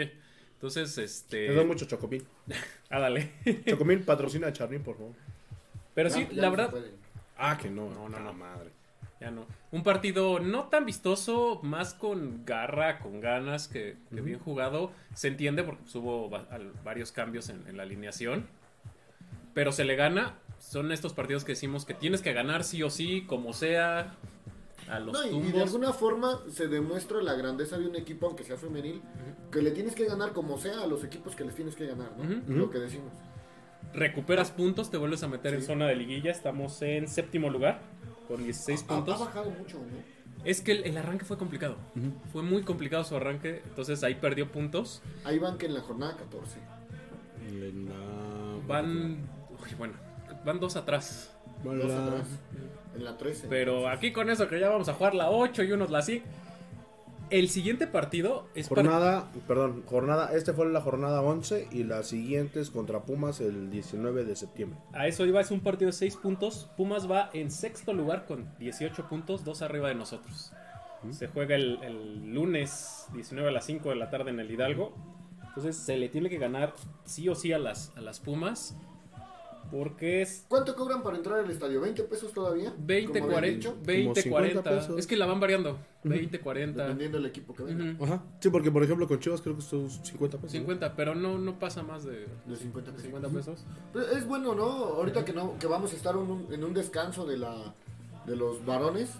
Entonces, 0.58 0.96
Me 0.98 1.04
este. 1.04 1.54
da 1.54 1.64
mucho 1.64 1.86
Chocomil. 1.86 2.26
Ah, 2.90 2.98
dale. 3.00 3.30
Chocomil 3.66 4.00
patrocina 4.00 4.48
a 4.48 4.52
Charly, 4.52 4.78
por 4.78 4.96
favor. 4.96 5.12
Pero 5.94 6.08
No, 6.08 6.14
sí, 6.16 6.26
la 6.32 6.42
no 6.50 6.56
verdad. 6.56 6.74
Ah, 7.36 7.56
que 7.60 7.70
no. 7.70 7.90
No, 7.90 8.08
no, 8.08 8.18
no. 8.18 8.32
madre. 8.32 8.70
ya 9.20 9.30
no. 9.30 9.46
Un 9.70 9.82
partido 9.82 10.40
no 10.40 10.64
tan 10.68 10.86
vistoso, 10.86 11.60
más 11.62 11.92
con 11.94 12.44
garra, 12.46 12.98
con 13.00 13.20
ganas, 13.20 13.68
que, 13.68 13.96
que 14.12 14.20
bien 14.22 14.38
jugado. 14.38 14.90
Se 15.14 15.28
entiende 15.28 15.62
porque 15.64 15.82
pues, 15.82 15.94
hubo 15.96 16.30
va- 16.30 16.46
varios 16.82 17.12
cambios 17.12 17.50
en, 17.50 17.62
en 17.68 17.76
la 17.76 17.82
alineación. 17.84 18.46
Pero 19.54 19.70
se 19.70 19.84
le 19.84 19.94
gana. 19.96 20.38
Son 20.58 20.90
estos 20.90 21.12
partidos 21.12 21.44
que 21.44 21.52
decimos 21.52 21.84
que 21.84 21.94
tienes 21.94 22.20
que 22.22 22.32
ganar 22.32 22.64
sí 22.64 22.82
o 22.82 22.90
sí, 22.90 23.22
como 23.28 23.52
sea. 23.52 24.14
A 24.90 24.98
los 25.00 25.12
No, 25.12 25.26
y- 25.26 25.52
de 25.52 25.62
alguna 25.62 25.92
forma 25.92 26.40
se 26.50 26.68
demuestra 26.68 27.22
la 27.22 27.34
grandeza 27.34 27.78
de 27.78 27.86
un 27.86 27.96
equipo, 27.96 28.26
aunque 28.26 28.44
sea 28.44 28.56
femenil, 28.56 29.02
que 29.52 29.60
le 29.62 29.70
tienes 29.72 29.94
que 29.94 30.04
ganar 30.06 30.32
como 30.32 30.58
sea 30.58 30.80
a 30.82 30.86
los 30.86 31.04
equipos 31.04 31.34
que 31.36 31.44
les 31.44 31.54
tienes 31.54 31.74
que 31.76 31.86
ganar, 31.86 32.10
¿no? 32.16 32.54
Lo 32.54 32.70
que 32.70 32.78
decimos. 32.78 33.12
recuperas 33.94 34.50
puntos, 34.50 34.90
te 34.90 34.96
vuelves 34.98 35.22
a 35.22 35.28
meter 35.28 35.54
en 35.54 35.62
zona 35.62 35.86
de 35.86 35.96
liguilla. 35.96 36.30
Estamos 36.30 36.80
en 36.82 37.08
séptimo 37.08 37.48
lugar 37.50 37.80
con 38.28 38.42
16 38.44 38.80
Ha, 38.80 38.84
ha 38.84 38.96
puntos. 38.96 39.20
bajado 39.20 39.50
mucho, 39.50 39.78
¿no? 39.78 40.18
Es 40.44 40.60
que 40.60 40.72
el, 40.72 40.84
el 40.84 40.96
arranque 40.96 41.24
fue 41.24 41.36
complicado. 41.38 41.76
Fue 42.32 42.42
muy 42.42 42.62
complicado 42.62 43.02
su 43.04 43.16
arranque, 43.16 43.62
entonces 43.66 44.02
ahí 44.04 44.14
perdió 44.14 44.52
puntos. 44.52 45.02
Ahí 45.24 45.38
van 45.38 45.58
que 45.58 45.66
en 45.66 45.74
la 45.74 45.80
jornada 45.80 46.16
14. 46.16 46.58
Van, 48.66 49.16
uy, 49.50 49.74
bueno, 49.78 49.94
van 50.44 50.60
dos 50.60 50.76
atrás. 50.76 51.34
Dos 51.64 51.90
atrás. 51.92 52.26
En 52.94 53.04
la 53.04 53.16
13. 53.16 53.48
Pero 53.48 53.88
aquí 53.88 54.12
con 54.12 54.30
eso 54.30 54.48
que 54.48 54.58
ya 54.58 54.68
vamos 54.68 54.88
a 54.88 54.94
jugar 54.94 55.14
la 55.14 55.30
8 55.30 55.64
y 55.64 55.72
unos 55.72 55.90
la 55.90 56.02
5. 56.02 56.24
El 57.30 57.50
siguiente 57.50 57.86
partido 57.86 58.46
es 58.54 58.68
para... 58.68 58.82
Jornada, 58.82 59.30
perdón, 59.46 59.82
jornada, 59.84 60.34
este 60.34 60.54
fue 60.54 60.66
la 60.70 60.80
jornada 60.80 61.20
11 61.20 61.68
y 61.70 61.84
la 61.84 62.02
siguiente 62.02 62.58
es 62.60 62.70
contra 62.70 63.00
Pumas 63.02 63.40
el 63.40 63.70
19 63.70 64.24
de 64.24 64.34
septiembre. 64.34 64.78
A 64.94 65.06
eso 65.06 65.26
iba, 65.26 65.40
es 65.40 65.50
un 65.50 65.60
partido 65.60 65.88
de 65.88 65.92
6 65.92 66.16
puntos. 66.16 66.70
Pumas 66.76 67.10
va 67.10 67.28
en 67.34 67.50
sexto 67.50 67.92
lugar 67.92 68.24
con 68.24 68.48
18 68.58 69.08
puntos, 69.08 69.44
dos 69.44 69.60
arriba 69.60 69.88
de 69.88 69.94
nosotros. 69.94 70.52
Se 71.10 71.28
juega 71.28 71.54
el, 71.54 71.78
el 71.82 72.32
lunes 72.32 73.06
19 73.12 73.50
a 73.50 73.52
las 73.52 73.66
5 73.66 73.90
de 73.90 73.96
la 73.96 74.08
tarde 74.08 74.30
en 74.30 74.40
el 74.40 74.50
Hidalgo. 74.50 74.94
Entonces 75.48 75.76
se 75.76 75.96
le 75.96 76.08
tiene 76.08 76.30
que 76.30 76.38
ganar 76.38 76.72
sí 77.04 77.28
o 77.28 77.34
sí 77.34 77.52
a 77.52 77.58
las, 77.58 77.92
a 77.96 78.00
las 78.00 78.20
Pumas. 78.20 78.76
Porque 79.70 80.22
es 80.22 80.44
¿Cuánto 80.48 80.74
cobran 80.74 81.02
para 81.02 81.16
entrar 81.16 81.40
al 81.40 81.50
estadio? 81.50 81.80
¿20 81.84 82.04
pesos 82.08 82.32
todavía? 82.32 82.72
20, 82.78 83.20
Como 83.20 83.36
habían 83.36 83.40
40, 83.40 83.56
dicho, 83.70 83.76
20, 83.84 84.22
50 84.22 84.62
40. 84.62 84.70
pesos. 84.70 84.98
Es 84.98 85.06
que 85.06 85.16
la 85.16 85.26
van 85.26 85.40
variando. 85.40 85.78
20, 86.04 86.40
40. 86.40 86.82
Dependiendo 86.82 87.18
del 87.18 87.26
equipo 87.26 87.54
que 87.54 87.64
venga. 87.64 87.92
ujú, 87.92 88.04
Ajá. 88.04 88.22
Sí, 88.40 88.48
porque 88.50 88.70
por 88.70 88.82
ejemplo 88.82 89.06
con 89.06 89.18
Chivas 89.20 89.40
creo 89.42 89.54
que 89.56 89.62
estos 89.62 90.00
50 90.04 90.38
pesos. 90.38 90.54
¿no? 90.54 90.60
50, 90.60 90.96
pero 90.96 91.14
no, 91.14 91.38
no 91.38 91.58
pasa 91.58 91.82
más 91.82 92.04
de 92.04 92.26
De 92.46 92.56
50 92.56 92.92
pesos. 92.92 93.06
50 93.06 93.28
pesos. 93.28 93.64
Pero 93.92 94.06
es 94.12 94.26
bueno, 94.26 94.54
¿no? 94.54 94.62
Ahorita 94.64 95.24
que 95.24 95.32
no 95.32 95.58
que 95.58 95.66
vamos 95.66 95.92
a 95.92 95.96
estar 95.96 96.16
un- 96.16 96.46
en 96.50 96.64
un 96.64 96.72
descanso 96.74 97.26
de 97.26 97.36
la 97.38 97.74
de 98.26 98.36
los 98.36 98.64
varones, 98.66 99.10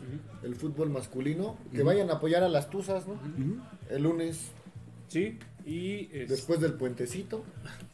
el 0.43 0.55
fútbol 0.55 0.91
masculino, 0.91 1.57
que 1.75 1.83
vayan 1.83 2.11
a 2.11 2.15
apoyar 2.15 2.43
a 2.43 2.49
las 2.51 2.69
Tuzas, 2.69 3.07
¿no? 3.09 3.15
El 3.91 4.03
lunes, 4.03 4.51
Sí, 5.09 5.39
y 5.69 6.09
es- 6.13 6.29
después 6.31 6.61
del 6.61 6.73
puentecito. 6.75 7.45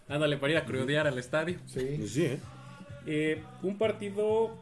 ándale 0.08 0.36
para 0.36 0.52
ir 0.52 0.58
a 0.58 0.64
crudear 0.64 1.06
al 1.06 1.18
estadio. 1.18 1.58
Sí. 1.66 1.96
Pues 1.98 2.12
sí, 2.12 2.24
¿eh? 2.26 2.38
Eh, 3.06 3.42
un 3.62 3.76
partido 3.78 4.56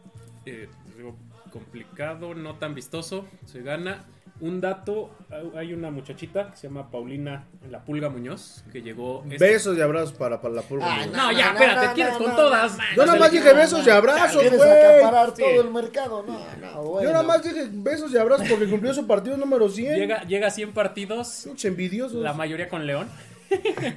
eh, 0.47 0.69
digo, 0.97 1.17
complicado, 1.53 2.35
no 2.35 2.55
tan 2.57 2.75
vistoso. 2.75 3.27
Se 3.47 3.63
gana. 3.63 4.05
Un 4.43 4.61
dato, 4.61 5.11
hay 5.55 5.73
una 5.73 5.93
muchachita 5.93 6.51
que 6.51 6.57
se 6.57 6.67
llama 6.67 6.91
Paulina 6.91 7.45
La 7.71 7.85
Pulga 7.85 8.09
Muñoz, 8.09 8.65
que 8.73 8.83
llegó... 8.83 9.23
este- 9.31 9.39
Besos 9.39 9.79
y 9.79 9.81
abrazos 9.81 10.13
para, 10.15 10.41
para 10.43 10.53
la 10.55 10.63
pulga. 10.63 10.85
Ay, 10.93 11.07
güey. 11.09 11.17
No, 11.17 11.31
ya, 11.31 11.47
No, 11.47 11.53
espérate, 11.61 11.87
no, 11.87 11.95
quieres 11.95 12.13
no, 12.15 12.19
con 12.19 12.29
no, 12.31 12.37
todas. 12.37 12.77
no, 12.77 12.85
Yo 12.97 13.07
nada 13.07 13.19
más 13.21 13.31
dije 13.31 13.53
besos 13.53 13.87
y 13.87 13.91
abrazos, 13.91 14.41
¿Quieres 14.43 14.59
güey. 14.59 14.71
acaparar 14.97 15.33
Sí. 15.37 15.43
todo 15.45 15.61
el 15.63 15.71
mercado? 15.73 16.25
No, 16.27 16.41
no, 16.61 16.83
bueno. 16.83 17.07
Yo 17.09 17.13
nada 17.13 17.23
más 17.23 17.43
dije 17.45 17.69
besos 17.71 18.13
y 18.13 18.19
abrazos 18.19 18.49
porque 18.49 18.69
cumplió 18.69 18.93
su 18.93 19.07
partido 19.07 19.37
número 19.37 19.69
100. 19.69 19.95
Llega, 19.97 20.25
llega 20.25 20.49
a 20.49 20.51
100 20.51 20.73
partidos, 20.73 21.43
Pinche 21.45 21.69
envidiosos. 21.69 22.21
la 22.21 22.33
mayoría 22.33 22.69
con 22.69 22.85
León. 22.87 23.09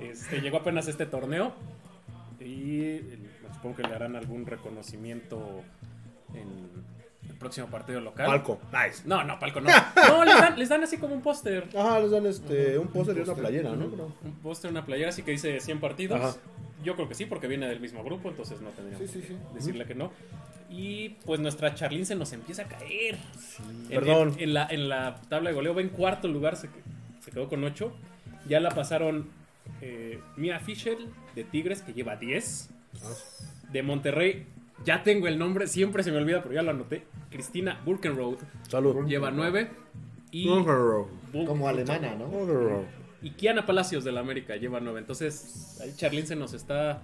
Este, 0.00 0.40
llegó 0.40 0.58
apenas 0.58 0.88
este 0.88 1.06
torneo 1.06 1.52
y 2.40 2.80
eh, 2.82 3.18
supongo 3.54 3.76
que 3.76 3.82
le 3.84 3.94
harán 3.94 4.16
algún 4.16 4.46
reconocimiento 4.46 5.62
en 6.34 6.68
el 7.28 7.34
próximo 7.36 7.66
partido 7.68 8.00
local. 8.00 8.26
Palco. 8.26 8.60
Nice. 8.72 9.02
No, 9.04 9.22
no, 9.24 9.38
palco 9.38 9.60
no. 9.60 9.70
No, 10.08 10.24
les 10.24 10.34
dan, 10.36 10.58
les 10.58 10.68
dan 10.68 10.82
así 10.82 10.98
como 10.98 11.14
un 11.14 11.22
póster. 11.22 11.68
Ajá, 11.76 12.00
les 12.00 12.10
dan 12.10 12.26
este, 12.26 12.78
un 12.78 12.88
póster 12.88 13.16
y 13.16 13.20
una 13.20 13.34
playera, 13.34 13.70
¿no? 13.74 13.86
Un 14.22 14.32
póster, 14.42 14.70
una 14.70 14.84
playera, 14.84 15.10
así 15.10 15.22
que 15.22 15.30
dice 15.32 15.60
100 15.60 15.80
partidos. 15.80 16.20
Ajá. 16.20 16.36
Yo 16.84 16.96
creo 16.96 17.08
que 17.08 17.14
sí, 17.14 17.26
porque 17.26 17.46
viene 17.46 17.68
del 17.68 17.78
mismo 17.80 18.02
grupo, 18.02 18.28
entonces 18.28 18.60
no 18.60 18.70
tendríamos 18.70 19.08
Sí, 19.08 19.20
sí, 19.20 19.26
sí. 19.28 19.36
que 19.48 19.54
decirle 19.54 19.84
que 19.84 19.94
no. 19.94 20.10
Y 20.68 21.10
pues 21.26 21.38
nuestra 21.38 21.74
Charlene 21.74 22.04
se 22.06 22.14
nos 22.16 22.32
empieza 22.32 22.62
a 22.62 22.64
caer. 22.68 23.18
En- 23.58 23.88
Perdón. 23.88 24.34
En, 24.38 24.40
en 24.44 24.54
la, 24.54 24.66
en 24.68 24.88
la 24.88 25.16
tabla 25.28 25.50
de 25.50 25.54
goleo 25.54 25.74
va 25.74 25.80
en 25.82 25.90
cuarto 25.90 26.26
lugar, 26.28 26.56
se, 26.56 26.68
se 27.20 27.30
quedó 27.30 27.48
con 27.48 27.62
8. 27.62 27.92
Ya 28.48 28.58
la 28.58 28.70
pasaron 28.70 29.28
eh, 29.80 30.18
Mia 30.36 30.58
Fisher 30.58 30.96
de 31.36 31.44
Tigres, 31.44 31.82
que 31.82 31.92
lleva 31.92 32.16
10. 32.16 32.70
De 33.70 33.82
Monterrey, 33.82 34.46
ya 34.84 35.02
tengo 35.02 35.26
el 35.28 35.38
nombre, 35.38 35.66
siempre 35.66 36.02
se 36.02 36.10
me 36.12 36.18
olvida, 36.18 36.42
pero 36.42 36.54
ya 36.54 36.62
lo 36.62 36.70
anoté. 36.70 37.04
Cristina 37.30 37.80
Burkenroad 37.84 38.36
Salud. 38.68 39.06
lleva 39.06 39.30
9. 39.30 39.70
Y. 40.30 40.46
Como 41.46 41.68
alemana, 41.68 42.14
¿no? 42.14 42.84
y 43.22 43.30
Kiana 43.30 43.64
Palacios 43.64 44.02
de 44.04 44.12
la 44.12 44.20
América 44.20 44.56
lleva 44.56 44.80
9. 44.80 44.98
Entonces, 44.98 45.78
ahí 45.80 45.92
Charlene 45.96 46.26
se 46.26 46.36
nos 46.36 46.52
está 46.54 47.02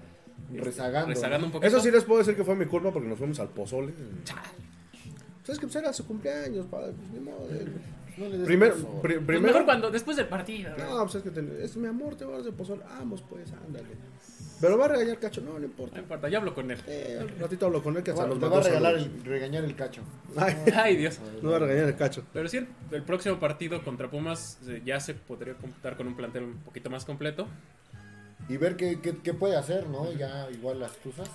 este, 0.50 0.64
Rezagando. 0.64 1.08
rezagando 1.08 1.46
un 1.46 1.52
poquito. 1.52 1.68
Eso 1.68 1.80
sí 1.80 1.90
les 1.90 2.04
puedo 2.04 2.18
decir 2.18 2.34
que 2.34 2.44
fue 2.44 2.56
mi 2.56 2.66
culpa 2.66 2.90
porque 2.90 3.08
nos 3.08 3.18
fuimos 3.18 3.38
al 3.40 3.48
pozole. 3.48 3.92
¿Sabes 5.44 5.58
que 5.60 5.66
pues 5.66 5.76
era 5.76 5.92
su 5.92 6.06
cumpleaños, 6.06 6.66
padre? 6.66 6.92
Pues 6.92 7.10
ni 7.10 7.20
modo. 7.20 7.48
No 8.18 8.28
le 8.28 8.38
des 8.38 8.46
Pues 8.58 9.16
primero. 9.26 9.40
mejor 9.42 9.64
cuando, 9.64 9.90
después 9.90 10.16
del 10.16 10.26
partido. 10.26 10.70
No, 10.76 11.02
pues 11.02 11.14
es 11.16 11.22
que 11.22 11.30
ten- 11.30 11.56
es 11.60 11.76
mi 11.76 11.86
amor, 11.88 12.16
te 12.16 12.24
vas 12.24 12.44
de 12.44 12.52
pozole. 12.52 12.82
Vamos, 12.98 13.22
pues, 13.28 13.52
ándale. 13.52 13.86
Pero 14.60 14.76
va 14.76 14.86
a 14.86 14.88
regañar 14.88 15.18
cacho, 15.20 15.40
no, 15.40 15.56
no 15.56 15.64
importa. 15.64 15.96
No 15.96 16.02
importa, 16.02 16.28
ya 16.28 16.38
hablo 16.38 16.52
con 16.52 16.68
él. 16.70 16.78
Eh, 16.88 17.18
al 17.20 17.28
ratito 17.38 17.66
hablo 17.66 17.80
con 17.80 17.96
él 17.96 18.02
que 18.02 18.12
Te 18.12 18.18
hasta 18.20 18.26
nos 18.26 18.40
te 18.40 18.48
va 18.48 18.58
a 18.58 18.62
regalar 18.62 18.94
saludos. 18.98 19.14
el, 19.18 19.24
regañar 19.24 19.64
el 19.64 19.76
cacho. 19.76 20.02
Ay, 20.36 20.56
Ay, 20.74 20.96
Dios. 20.96 21.20
no 21.42 21.50
va 21.50 21.56
a 21.56 21.60
regañar 21.60 21.84
el 21.88 21.94
cacho. 21.96 22.24
Pero 22.32 22.48
sí, 22.48 22.56
el, 22.56 22.66
el 22.90 23.02
próximo 23.04 23.38
partido 23.38 23.84
contra 23.84 24.10
Pumas 24.10 24.58
eh, 24.66 24.82
ya 24.84 24.98
se 24.98 25.14
podría 25.14 25.54
contar 25.54 25.96
con 25.96 26.08
un 26.08 26.16
plantel 26.16 26.42
un 26.42 26.54
poquito 26.58 26.90
más 26.90 27.04
completo. 27.04 27.46
Y 28.48 28.56
ver 28.56 28.76
qué, 28.76 28.98
qué, 29.00 29.16
qué 29.22 29.32
puede 29.34 29.56
hacer, 29.56 29.86
¿no? 29.88 30.10
Ya 30.12 30.48
igual 30.50 30.80
las 30.80 30.96
tuzas. 30.96 31.28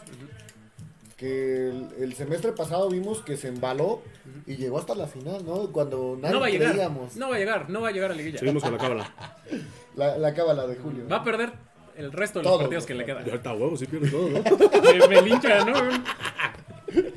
Que 1.24 1.70
el, 1.70 1.88
el 2.02 2.14
semestre 2.16 2.52
pasado 2.52 2.90
vimos 2.90 3.22
que 3.22 3.38
se 3.38 3.48
embaló 3.48 4.02
y 4.46 4.58
llegó 4.58 4.78
hasta 4.78 4.94
la 4.94 5.08
final, 5.08 5.46
¿no? 5.46 5.72
Cuando 5.72 6.18
nadie 6.20 6.34
No 6.34 6.42
va 6.42 6.48
a 6.48 6.50
llegar. 6.50 6.72
creíamos. 6.74 7.16
No 7.16 7.30
va 7.30 7.36
a 7.38 7.40
llegar, 7.40 7.70
no 7.70 7.80
va 7.82 7.88
a 7.88 7.92
llegar 7.92 8.12
a 8.12 8.14
liguilla. 8.14 8.40
Seguimos 8.40 8.62
con 8.62 8.74
la 8.74 8.78
cábala. 8.78 9.14
La, 9.96 10.18
la 10.18 10.34
cábala 10.34 10.68
de 10.68 10.76
Julio. 10.76 11.08
Va 11.10 11.18
a 11.18 11.24
perder 11.24 11.54
el 11.96 12.12
resto 12.12 12.40
de 12.40 12.44
los 12.44 12.52
Todo. 12.52 12.60
partidos 12.62 12.86
que 12.88 12.94
le 12.96 13.06
quedan. 13.06 13.24
Ahorita 13.30 13.54
huevo, 13.54 13.78
sí 13.78 13.86
pierde 13.86 14.10
todo, 14.10 14.28
¿no? 14.30 14.42
Me, 15.08 15.08
me 15.08 15.22
lincha, 15.22 15.64
¿no? 15.64 15.74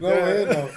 No, 0.00 0.08
bueno. 0.08 0.68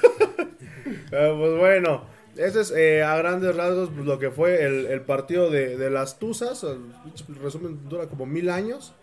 Eh, 1.11 1.35
pues 1.37 1.57
bueno, 1.57 2.05
ese 2.37 2.61
es 2.61 2.71
eh, 2.71 3.03
a 3.03 3.17
grandes 3.17 3.55
rasgos 3.55 3.89
pues, 3.93 4.05
lo 4.05 4.17
que 4.19 4.31
fue 4.31 4.63
el, 4.63 4.85
el 4.85 5.01
partido 5.01 5.49
de, 5.49 5.75
de 5.77 5.89
las 5.89 6.19
Tuzas. 6.19 6.63
El 6.63 7.35
resumen 7.41 7.89
dura 7.89 8.07
como 8.07 8.25
mil 8.25 8.49
años. 8.49 8.93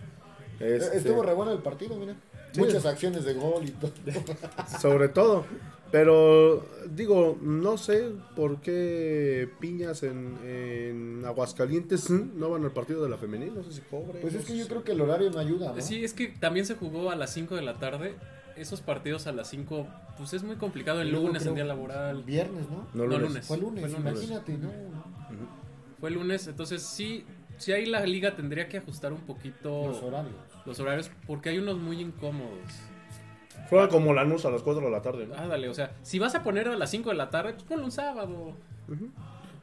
Este, 0.61 0.97
Estuvo 0.99 1.23
re 1.23 1.35
bueno 1.35 1.53
el 1.53 1.59
partido, 1.59 1.97
mira. 1.97 2.15
Sí. 2.53 2.61
Muchas 2.61 2.87
acciones 2.87 3.25
de 3.25 3.35
gol 3.35 3.65
y 3.67 3.71
todo. 3.71 3.93
Sobre 4.81 5.09
todo. 5.09 5.45
Pero 5.93 6.67
digo, 6.95 7.39
no 7.41 7.79
sé 7.79 8.11
por 8.35 8.61
qué 8.61 9.49
Piñas 9.61 10.03
en, 10.03 10.37
en 10.45 11.23
Aguascalientes 11.25 12.11
no 12.11 12.51
van 12.51 12.65
al 12.65 12.73
partido 12.73 13.03
de 13.05 13.09
la 13.09 13.17
femenil. 13.19 13.55
No 13.55 13.63
sé 13.63 13.73
si 13.73 13.81
cobre. 13.83 14.19
Pues 14.21 14.33
no 14.35 14.41
es 14.41 14.47
que 14.47 14.57
yo 14.59 14.67
creo 14.67 14.83
que 14.83 14.93
el 14.93 15.01
horario 15.01 15.31
no 15.31 15.39
ayuda, 15.39 15.73
¿no? 15.73 15.81
Sí, 15.81 16.05
es 16.05 16.13
que 16.13 16.27
también 16.29 16.67
se 16.67 16.75
jugó 16.75 17.11
a 17.11 17.17
las 17.17 17.33
5 17.33 17.55
de 17.55 17.63
la 17.63 17.75
tarde. 17.79 18.15
Esos 18.57 18.81
partidos 18.81 19.27
a 19.27 19.33
las 19.33 19.49
5, 19.51 19.87
pues 20.17 20.33
es 20.33 20.43
muy 20.43 20.57
complicado 20.57 21.03
el 21.03 21.13
lunes, 21.13 21.43
creo 21.43 21.53
en 21.53 21.57
día 21.57 21.65
laboral. 21.67 22.25
Viernes, 22.25 22.69
¿no? 22.71 22.87
No, 22.95 23.05
No, 23.05 23.19
lunes. 23.19 23.29
lunes. 23.29 23.47
Fue 23.47 23.59
lunes, 23.59 23.81
Fue 23.83 23.91
lunes. 24.01 24.13
imagínate, 24.15 24.57
¿no? 24.59 24.71
Fue 26.01 26.11
lunes, 26.11 26.47
entonces 26.47 26.83
sí, 26.83 27.25
sí 27.59 27.73
ahí 27.73 27.87
la 27.87 28.05
liga 28.07 28.35
tendría 28.37 28.69
que 28.69 28.79
ajustar 28.79 29.13
un 29.13 29.21
poquito 29.21 29.89
Los 29.89 30.03
horarios. 30.03 30.35
los 30.65 30.81
horarios 30.81 31.11
porque 31.27 31.51
hay 31.51 31.59
unos 31.59 31.79
muy 31.79 32.01
incómodos. 32.01 32.61
Juega 33.71 33.89
como 33.89 34.13
Lanús 34.15 34.45
a 34.45 34.51
las 34.51 34.63
4 34.63 34.85
de 34.85 34.91
la 34.91 35.03
tarde. 35.03 35.27
¿no? 35.27 35.35
Ah, 35.37 35.47
dale, 35.49 35.69
o 35.69 35.75
sea, 35.75 35.93
si 36.03 36.19
vas 36.19 36.35
a 36.35 36.43
poner 36.43 36.69
a 36.69 36.77
las 36.77 36.91
5 36.91 37.11
de 37.11 37.17
la 37.17 37.31
tarde, 37.31 37.53
pues 37.55 37.65
ponlo 37.65 37.85
un 37.85 37.91
sábado. 37.93 38.53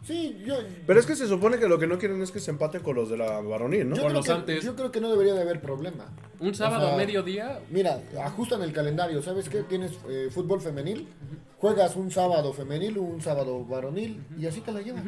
Sí, 0.04 0.38
yo. 0.46 0.56
Pero 0.86 1.00
es 1.00 1.06
que 1.06 1.16
se 1.16 1.28
supone 1.28 1.58
que 1.58 1.70
lo 1.70 1.80
que 1.80 1.88
no 1.88 1.98
quieren 1.98 2.22
es 2.22 2.30
que 2.32 2.42
se 2.42 2.52
empaten 2.52 2.82
con 2.82 2.96
los 2.96 3.10
de 3.10 3.16
la 3.16 3.40
varonil, 3.40 3.88
¿no? 3.90 3.96
yo 3.96 4.02
Con 4.02 4.12
creo 4.12 4.20
los 4.20 4.26
que- 4.26 4.32
antes. 4.34 4.64
Yo 4.66 4.76
creo 4.76 4.92
que 4.92 5.00
no 5.00 5.10
debería 5.10 5.34
de 5.34 5.42
haber 5.42 5.62
problema. 5.62 6.08
Un 6.42 6.54
sábado 6.54 6.88
sea, 6.88 6.94
a 6.96 6.98
mediodía, 6.98 7.60
Mira, 7.70 8.02
ajustan 8.22 8.62
el 8.64 8.74
calendario. 8.74 9.22
¿Sabes 9.22 9.48
qué? 9.48 9.64
Tienes 9.64 9.94
eh, 10.10 10.28
fútbol 10.30 10.60
femenil. 10.60 11.08
Juegas 11.58 11.96
un 11.96 12.12
sábado 12.12 12.52
femenil, 12.52 12.98
un 12.98 13.22
sábado 13.22 13.64
varonil. 13.64 14.22
Y 14.38 14.46
así 14.46 14.60
te 14.60 14.74
la 14.74 14.82
llevas. 14.82 15.04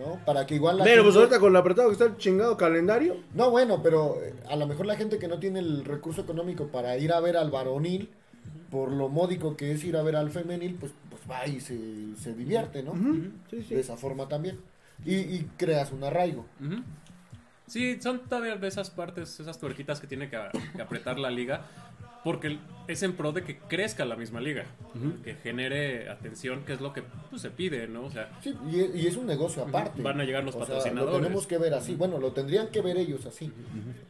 ¿No? 0.00 0.18
Para 0.24 0.46
que 0.46 0.54
igual 0.54 0.78
la. 0.78 0.84
Pero 0.84 1.02
pues 1.02 1.14
gente- 1.14 1.24
ahorita 1.26 1.40
con 1.40 1.52
lo 1.52 1.58
apretado 1.58 1.88
que 1.88 1.92
está 1.92 2.06
el 2.06 2.16
chingado 2.16 2.56
calendario. 2.56 3.18
No, 3.34 3.50
bueno, 3.50 3.82
pero 3.82 4.16
eh, 4.22 4.34
a 4.48 4.56
lo 4.56 4.66
mejor 4.66 4.86
la 4.86 4.96
gente 4.96 5.18
que 5.18 5.28
no 5.28 5.38
tiene 5.38 5.58
el 5.60 5.84
recurso 5.84 6.22
económico 6.22 6.68
para 6.68 6.96
ir 6.96 7.12
a 7.12 7.20
ver 7.20 7.36
al 7.36 7.50
varonil, 7.50 8.08
por 8.70 8.90
lo 8.90 9.08
módico 9.10 9.56
que 9.56 9.72
es 9.72 9.84
ir 9.84 9.96
a 9.96 10.02
ver 10.02 10.16
al 10.16 10.30
femenil, 10.30 10.76
pues, 10.80 10.92
pues 11.10 11.22
va 11.30 11.46
y 11.46 11.60
se, 11.60 11.76
se 12.16 12.32
divierte, 12.34 12.82
¿no? 12.82 12.94
Sí, 13.50 13.62
sí. 13.62 13.74
De 13.74 13.80
esa 13.80 13.96
forma 13.98 14.26
también. 14.28 14.58
Y, 15.04 15.16
y 15.16 15.50
creas 15.58 15.92
un 15.92 16.02
arraigo. 16.04 16.46
Sí, 17.66 17.98
son 18.00 18.20
todavía 18.20 18.56
de 18.56 18.66
esas 18.68 18.90
partes, 18.90 19.38
esas 19.38 19.58
tuerquitas 19.58 20.00
que 20.00 20.06
tiene 20.06 20.28
que, 20.28 20.38
que 20.74 20.82
apretar 20.82 21.18
la 21.18 21.30
liga, 21.30 21.62
porque 22.24 22.58
es 22.88 23.02
en 23.02 23.12
pro 23.14 23.32
de 23.32 23.42
que 23.44 23.58
crezca 23.58 24.04
la 24.04 24.16
misma 24.16 24.40
liga, 24.40 24.64
que 25.24 25.34
genere 25.36 26.08
atención, 26.08 26.64
que 26.64 26.72
es 26.74 26.80
lo 26.80 26.92
que 26.92 27.02
pues, 27.30 27.40
se 27.40 27.50
pide, 27.50 27.86
¿no? 27.88 28.04
O 28.04 28.10
sea, 28.10 28.30
Sí, 28.42 28.54
y, 28.70 28.80
es- 28.80 28.94
y 28.96 29.06
es 29.06 29.16
un 29.16 29.26
negocio 29.26 29.62
aparte. 29.62 30.02
Van 30.02 30.20
a 30.20 30.24
llegar 30.24 30.42
los 30.44 30.54
O 30.54 30.58
sea, 30.58 30.66
patrocinadores. 30.66 31.14
lo 31.14 31.20
tenemos 31.22 31.46
que 31.46 31.58
ver 31.58 31.72
así. 31.74 31.94
Bueno, 31.94 32.18
lo 32.18 32.32
tendrían 32.32 32.68
que 32.68 32.80
ver 32.82 32.96
ellos 32.96 33.24
así. 33.26 33.52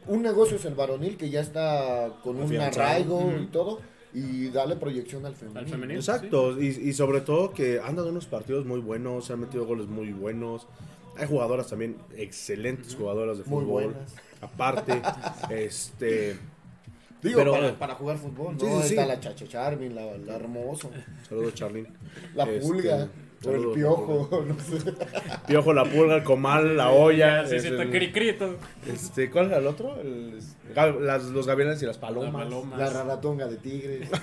Un 0.07 0.21
negocio 0.23 0.57
es 0.57 0.65
el 0.65 0.73
varonil 0.75 1.15
que 1.17 1.29
ya 1.29 1.41
está 1.41 2.09
con 2.23 2.37
un 2.41 2.57
arraigo 2.59 3.31
y 3.41 3.45
todo. 3.47 3.79
Y 4.13 4.49
darle 4.49 4.75
proyección 4.75 5.25
al 5.25 5.35
femenil. 5.35 5.57
al 5.59 5.67
femenil. 5.69 5.95
Exacto, 5.97 6.61
y, 6.61 6.65
y 6.67 6.91
sobre 6.91 7.21
todo 7.21 7.53
que 7.53 7.79
han 7.79 7.95
dado 7.95 8.09
unos 8.09 8.25
partidos 8.25 8.65
muy 8.65 8.81
buenos, 8.81 9.23
se 9.27 9.31
han 9.31 9.39
metido 9.39 9.65
goles 9.65 9.87
muy 9.87 10.11
buenos. 10.11 10.67
Hay 11.17 11.27
jugadoras 11.27 11.67
también, 11.69 11.95
excelentes 12.17 12.93
jugadoras 12.95 13.37
de 13.37 13.45
Muy 13.45 13.63
fútbol. 13.63 13.83
buenas. 13.85 14.15
Aparte, 14.41 15.01
este. 15.49 16.35
Digo, 17.21 17.39
Pero- 17.39 17.51
para, 17.51 17.73
para 17.79 17.95
jugar 17.95 18.17
fútbol, 18.17 18.53
¿no? 18.53 18.59
Sí, 18.59 18.65
sí, 18.65 18.71
Ahí 18.73 18.81
sí. 18.83 18.89
Está 18.95 19.05
la 19.05 19.19
Chacha 19.19 19.47
Charmin, 19.47 19.93
la, 19.95 20.05
la 20.17 20.35
Hermoso, 20.35 20.89
Saludos, 21.27 21.53
Charlene. 21.53 21.89
la 22.35 22.43
Este, 22.45 22.59
Pulga, 22.59 23.07
o 23.45 23.49
el 23.51 23.71
Piojo, 23.73 24.45
no 24.47 24.55
sé. 24.59 24.93
Piojo, 25.47 25.73
la 25.73 25.83
pulga, 25.85 26.15
el 26.15 26.23
comal, 26.23 26.77
la 26.77 26.89
olla. 26.91 27.45
Sí, 27.47 27.55
es 27.55 27.61
sí, 27.63 27.67
está 27.69 27.83
el- 27.83 27.91
cricrito. 27.91 28.55
este, 28.91 29.29
¿Cuál 29.29 29.47
era 29.47 29.57
el 29.57 29.67
otro? 29.67 29.99
El- 30.01 30.39
las- 31.05 31.23
los 31.25 31.45
gavilanes 31.47 31.81
y 31.83 31.85
las 31.85 31.97
palomas. 31.97 32.33
Las 32.33 32.43
palomas. 32.43 32.79
La 32.79 32.89
raratonga 32.89 33.47
de 33.47 33.57
Tigres. 33.57 34.09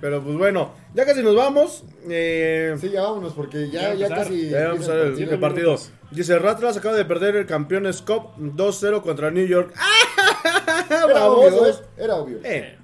Pero 0.00 0.22
pues 0.22 0.36
bueno, 0.36 0.72
ya 0.94 1.06
casi 1.06 1.22
nos 1.22 1.34
vamos. 1.34 1.84
Eh, 2.08 2.74
Sí, 2.80 2.90
ya 2.90 3.02
vámonos 3.02 3.32
porque 3.32 3.70
Ya 3.70 3.94
ya, 3.94 4.08
casi. 4.08 4.50
Ya 4.50 4.68
vamos 4.68 4.88
a 4.88 4.94
ver 4.94 5.18
el 5.18 5.38
partido. 5.40 5.76
Dice 6.10 6.38
Ratlas 6.38 6.76
acaba 6.76 6.94
de 6.94 7.04
perder 7.04 7.36
el 7.36 7.46
Campeones 7.46 8.02
Cup 8.02 8.36
2-0 8.38 9.00
contra 9.02 9.30
New 9.30 9.46
York. 9.46 9.74
Era 10.90 11.26
obvio, 11.30 11.66
¿eh? 11.66 11.74
Era 11.96 12.14
obvio. 12.16 12.38
Eh, 12.44 12.76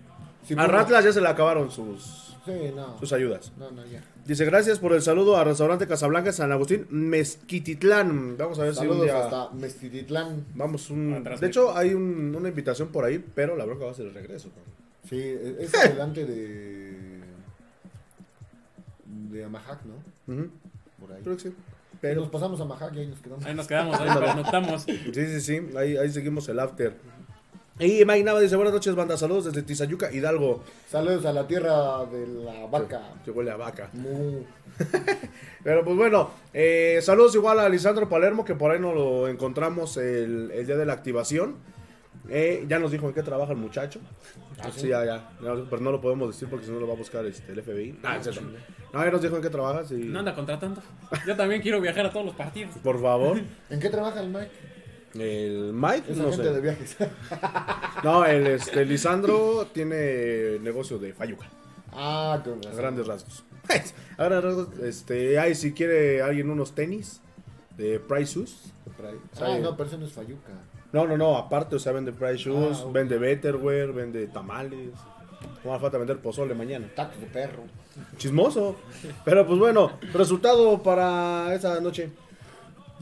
Si 0.47 0.55
a 0.55 0.67
Ratlas 0.67 1.05
ya 1.05 1.13
se 1.13 1.21
le 1.21 1.29
acabaron 1.29 1.71
sus, 1.71 2.37
Sí, 2.45 2.53
no. 2.75 2.99
sus 2.99 3.13
ayudas. 3.13 3.53
No, 3.57 3.71
no, 3.71 3.85
ya. 3.87 4.03
Dice 4.25 4.45
gracias 4.45 4.79
por 4.79 4.93
el 4.93 5.03
saludo 5.03 5.37
a 5.37 5.45
Restaurante 5.45 5.87
Casablanca 5.89 6.29
en 6.31 6.35
San 6.35 6.53
Agustín, 6.53 6.87
Mezquititlán. 6.91 8.37
Vamos 8.39 8.59
a 8.61 8.65
ver 8.65 8.75
si 8.75 8.81
un 8.81 8.87
Saludos 8.89 9.05
día 9.05 9.25
hasta 9.25 9.51
Mestititlán. 9.51 10.45
vamos 10.55 10.91
un. 10.91 11.15
Atrás, 11.15 11.41
De 11.41 11.49
hecho 11.49 11.77
hay 11.77 11.93
un- 11.95 12.35
una 12.35 12.49
invitación 12.49 12.89
por 12.89 13.05
ahí, 13.05 13.19
pero 13.35 13.57
la 13.57 13.65
bronca 13.65 13.85
va 13.87 13.91
a 13.91 13.95
ser 13.95 14.07
el 14.07 14.15
regreso. 14.15 14.49
Sí, 15.09 15.19
es 15.59 15.75
adelante 15.75 16.25
de. 16.25 17.21
de 19.31 19.45
Amahac, 19.45 19.81
¿no? 19.85 19.95
Por 21.01 21.13
ahí. 21.13 21.23
Creo 21.23 21.37
que 21.37 21.43
sí. 21.43 21.55
Pero 22.01 22.21
nos 22.23 22.31
pasamos 22.31 22.59
a 22.61 22.63
Amahac 22.65 22.95
y 22.95 23.01
ahí 23.01 23.07
nos 23.09 23.21
quedamos. 23.21 23.45
Ahí 23.45 23.55
nos 23.55 23.67
quedamos, 23.67 24.01
ahí 24.01 24.09
anotamos. 24.09 24.83
sí, 24.87 25.01
sí, 25.13 25.41
sí. 25.41 25.61
Ahí, 25.77 25.97
ahí 25.97 26.11
seguimos 26.11 26.49
el 26.49 26.59
after. 26.61 26.95
Y 27.79 28.05
Mike 28.05 28.23
Nava 28.23 28.41
dice, 28.41 28.55
buenas 28.57 28.75
noches, 28.75 28.95
banda, 28.95 29.17
saludos 29.17 29.47
desde 29.47 29.63
Tizayuca, 29.63 30.13
Hidalgo. 30.13 30.63
Saludos 30.87 31.25
a 31.25 31.33
la 31.33 31.47
tierra 31.47 32.05
de 32.05 32.27
la 32.27 32.67
vaca. 32.67 33.15
Que 33.25 33.31
huele 33.31 33.51
a 33.51 33.57
vaca. 33.57 33.89
Mu. 33.95 34.43
Pero 35.65 35.85
pues 35.85 35.97
bueno, 35.97 36.31
eh, 36.53 37.01
saludos 37.03 37.35
igual 37.35 37.59
a 37.61 37.69
Lisandro 37.69 38.09
Palermo, 38.09 38.45
que 38.45 38.55
por 38.55 38.71
ahí 38.71 38.79
nos 38.79 38.95
lo 38.95 39.29
encontramos 39.29 39.97
el, 39.97 40.51
el 40.53 40.67
día 40.67 40.77
de 40.77 40.87
la 40.87 40.93
activación. 40.93 41.57
Eh, 42.29 42.65
ya 42.69 42.79
nos 42.79 42.93
dijo 42.93 43.09
en 43.09 43.15
qué 43.15 43.23
trabaja 43.23 43.53
el 43.53 43.59
muchacho. 43.59 44.01
Ah, 44.61 44.71
sí, 44.75 44.89
ya, 44.89 45.05
ya, 45.05 45.31
ya, 45.43 45.55
Pero 45.69 45.83
no 45.83 45.91
lo 45.91 46.01
podemos 46.01 46.29
decir 46.29 46.49
porque 46.49 46.67
si 46.67 46.73
no 46.73 46.79
lo 46.79 46.87
va 46.87 46.93
a 46.93 46.97
buscar 46.97 47.25
este, 47.27 47.53
el 47.53 47.63
FBI. 47.63 47.99
Ah, 48.05 48.19
cierto. 48.21 48.43
No, 48.93 49.05
ya 49.05 49.11
nos 49.11 49.23
dijo 49.23 49.37
en 49.37 49.43
qué 49.43 49.51
trabajas 49.51 49.91
y... 49.91 49.97
No 49.97 50.21
anda 50.21 50.35
contratando. 50.35 50.81
Yo 51.27 51.35
también 51.37 51.63
quiero 51.63 51.81
viajar 51.81 52.07
a 52.07 52.11
todos 52.13 52.27
los 52.27 52.35
partidos. 52.35 52.77
Por 52.83 53.01
favor. 53.01 53.41
¿En 53.71 53.81
qué 53.81 53.89
trabaja 53.89 54.21
el 54.21 54.29
Mike? 54.29 54.51
El 55.15 55.73
Mike, 55.75 56.13
Es 56.13 56.17
no 56.17 56.33
sé. 56.33 56.43
de 56.43 56.61
viajes. 56.61 56.97
No, 58.05 58.25
el 58.25 58.47
este, 58.49 58.85
Lisandro 58.85 59.67
tiene 59.73 60.59
negocio 60.61 60.99
de 60.99 61.13
Fayuca. 61.13 61.49
ah, 61.93 62.41
con 62.45 62.61
razón. 62.63 62.77
grandes 62.79 63.07
rasgos. 63.07 63.45
A 64.19 64.25
grandes 64.25 64.45
rasgos, 64.45 64.79
este, 64.81 65.39
ay, 65.39 65.55
si 65.55 65.73
quiere 65.73 66.21
alguien 66.23 66.51
unos 66.51 66.75
tenis 66.75 67.21
de 67.77 68.01
Price 68.01 68.35
Shoes. 68.35 68.73
Ah, 69.41 69.59
no, 69.61 69.77
pero 69.77 69.89
eso 69.89 69.99
no 69.99 70.07
es 70.07 70.13
Fayuca. 70.13 70.53
No, 70.93 71.07
no, 71.07 71.17
no, 71.17 71.37
aparte, 71.37 71.77
o 71.77 71.79
sea, 71.79 71.93
vende 71.93 72.13
Price 72.13 72.37
Shoes, 72.39 72.79
Ah, 72.81 72.87
ok. 72.87 72.93
vende 72.93 73.19
Betterware, 73.19 73.93
vende 73.93 74.27
tamales. 74.27 74.91
No 75.65 75.73
hace 75.73 75.81
falta 75.83 75.99
vender 75.99 76.19
pozole 76.19 76.55
mañana. 76.55 76.89
Tacos 76.95 77.21
de 77.21 77.27
perro. 77.27 77.63
Chismoso. 78.17 78.77
Pero 79.25 79.47
pues 79.47 79.59
bueno, 79.59 79.93
resultado 80.13 80.83
para 80.83 81.55
esa 81.55 81.81
noche. 81.81 82.11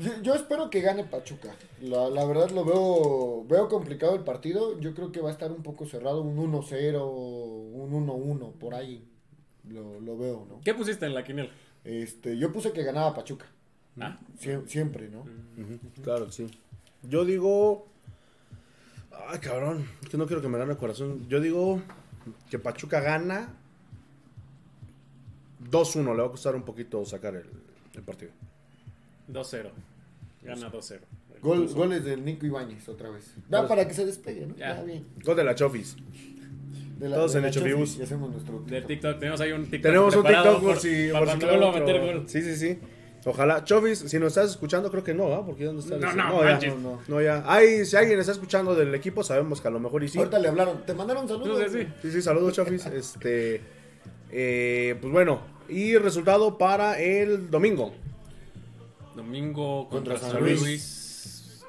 Yo, 0.01 0.22
yo 0.22 0.34
espero 0.34 0.70
que 0.70 0.80
gane 0.80 1.05
Pachuca. 1.05 1.55
La, 1.82 2.09
la 2.09 2.24
verdad 2.24 2.51
lo 2.51 2.64
veo 2.64 3.44
veo 3.46 3.68
complicado 3.68 4.14
el 4.14 4.22
partido. 4.24 4.78
Yo 4.80 4.94
creo 4.94 5.12
que 5.12 5.20
va 5.20 5.28
a 5.28 5.32
estar 5.32 5.51
un 5.53 5.62
poco 5.62 5.86
cerrado, 5.86 6.22
un 6.22 6.36
1-0, 6.36 7.03
un 7.72 8.07
1-1, 8.07 8.53
por 8.53 8.74
ahí. 8.74 9.05
Lo, 9.68 10.01
lo 10.01 10.16
veo, 10.16 10.46
¿no? 10.48 10.61
¿Qué 10.64 10.74
pusiste 10.74 11.07
en 11.07 11.14
la 11.14 11.22
quiniela? 11.24 11.51
Este, 11.84 12.36
yo 12.38 12.53
puse 12.53 12.72
que 12.72 12.82
ganaba 12.82 13.14
Pachuca. 13.14 13.46
Ah, 14.01 14.18
Sie- 14.38 14.66
siempre, 14.66 15.09
¿no? 15.09 15.20
Ujú, 15.20 15.78
Claro 16.03 16.26
que 16.26 16.32
sí. 16.32 16.46
Yo 17.03 17.24
digo. 17.24 17.86
Ay, 19.28 19.38
cabrón. 19.38 19.86
Es 20.03 20.09
que 20.09 20.16
no 20.16 20.26
quiero 20.26 20.40
que 20.42 20.48
me 20.48 20.59
gane 20.59 20.72
el 20.72 20.78
corazón. 20.78 21.26
Yo 21.28 21.40
digo 21.40 21.80
que 22.51 22.59
Pachuca 22.59 23.01
gana 23.01 23.55
2-1. 25.70 26.14
Le 26.14 26.22
va 26.22 26.28
a 26.28 26.30
costar 26.30 26.55
un 26.57 26.62
poquito 26.62 27.05
sacar 27.05 27.34
el, 27.34 27.46
el 27.94 28.03
partido. 28.03 28.32
2-0. 29.30 29.70
Gana 30.43 30.70
2-0. 30.72 31.01
Gol- 31.43 31.68
goles 31.68 32.05
del 32.05 32.24
Nico 32.24 32.47
Ibáñez 32.47 32.88
otra 32.88 33.11
vez. 33.11 33.34
Va 33.53 33.66
para 33.66 33.86
que 33.88 33.95
se 33.95 34.05
despegue, 34.05 34.47
¿no? 34.47 34.57
Ya. 34.57 34.76
Ya, 34.76 34.82
bien. 34.82 35.07
Gol 35.24 35.36
de 35.36 35.45
la 35.45 35.55
Chofis. 35.55 35.97
De 36.99 37.09
Todos 37.09 37.34
en 37.34 37.43
la 37.43 37.49
Hecho 37.49 37.61
Chofis 37.61 37.74
Vivos. 37.74 37.97
Y 37.99 38.03
hacemos 38.03 38.30
nuestro 38.30 38.61
De 38.66 38.82
TikTok, 38.82 39.18
tenemos 39.18 39.41
ahí 39.41 39.53
un 39.53 39.62
TikTok. 39.64 39.82
Tenemos 39.82 40.16
un 40.16 40.22
TikTok 40.26 40.62
por, 40.62 40.76
si. 40.78 41.09
por 41.11 41.28
si 41.28 41.34
otro. 41.47 41.72
meter 41.72 42.01
gol. 42.01 42.24
Sí, 42.26 42.43
sí, 42.43 42.57
sí. 42.57 42.78
Ojalá. 43.24 43.64
Chofis, 43.64 43.99
si 44.01 44.18
nos 44.18 44.28
estás 44.28 44.51
escuchando, 44.51 44.91
creo 44.91 45.03
que 45.03 45.14
no, 45.14 45.32
¿ah? 45.32 45.45
Porque 45.47 45.64
¿dónde 45.64 45.80
está? 45.82 45.97
No, 45.97 46.12
no, 46.14 46.43
ya. 46.61 46.68
No, 46.68 46.76
no. 46.78 47.01
No, 47.09 47.20
ya. 47.22 47.43
Ay, 47.47 47.86
si 47.86 47.97
alguien 47.97 48.18
está 48.20 48.32
escuchando 48.32 48.74
del 48.74 48.95
equipo, 48.95 49.22
sabemos 49.24 49.61
que 49.62 49.68
a 49.68 49.70
lo 49.70 49.80
mejor 49.80 50.05
y 50.05 50.09
sí. 50.09 50.18
Ahorita 50.18 50.38
le 50.38 50.49
hablaron. 50.49 50.84
Te 50.84 50.93
mandaron 50.93 51.26
saludos. 51.26 51.59
Sí, 51.70 51.78
sí, 51.78 51.84
sí. 51.84 51.88
Sí, 52.03 52.12
sí, 52.12 52.22
saludos, 52.22 52.53
Chofis. 52.55 52.84
Este. 52.86 53.62
eh, 54.30 54.97
pues 55.01 55.12
bueno. 55.12 55.41
Y 55.68 55.97
resultado 55.97 56.59
para 56.59 57.01
el 57.01 57.51
domingo. 57.51 57.95
Domingo 59.14 59.88
contra, 59.88 60.14
Contra 60.14 60.30
San 60.32 60.42
Luis. 60.42 60.61
Luis. 60.61 61.64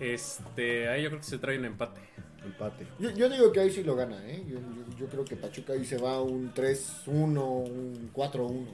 Este, 0.00 0.88
ahí 0.88 1.02
yo 1.02 1.08
creo 1.10 1.20
que 1.20 1.26
se 1.26 1.38
trae 1.38 1.58
un 1.58 1.64
empate. 1.66 2.00
Empate. 2.44 2.86
Yo, 2.98 3.10
yo 3.10 3.28
digo 3.30 3.52
que 3.52 3.60
ahí 3.60 3.70
sí 3.70 3.82
lo 3.82 3.96
gana, 3.96 4.16
¿eh? 4.28 4.44
Yo, 4.46 4.58
yo- 4.58 4.96
yo 4.98 5.06
creo 5.06 5.24
que 5.24 5.36
Pachuca 5.36 5.72
ahí 5.72 5.84
se 5.84 5.96
va 5.98 6.20
un 6.22 6.52
3-1, 6.52 7.64
un 7.64 8.10
4-1. 8.12 8.66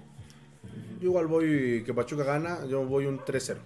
Yo 1.00 1.08
igual 1.08 1.26
voy 1.26 1.82
que 1.84 1.94
Pachuca 1.94 2.24
gana, 2.24 2.66
yo 2.66 2.84
voy 2.84 3.06
un 3.06 3.18
3-0. 3.20 3.58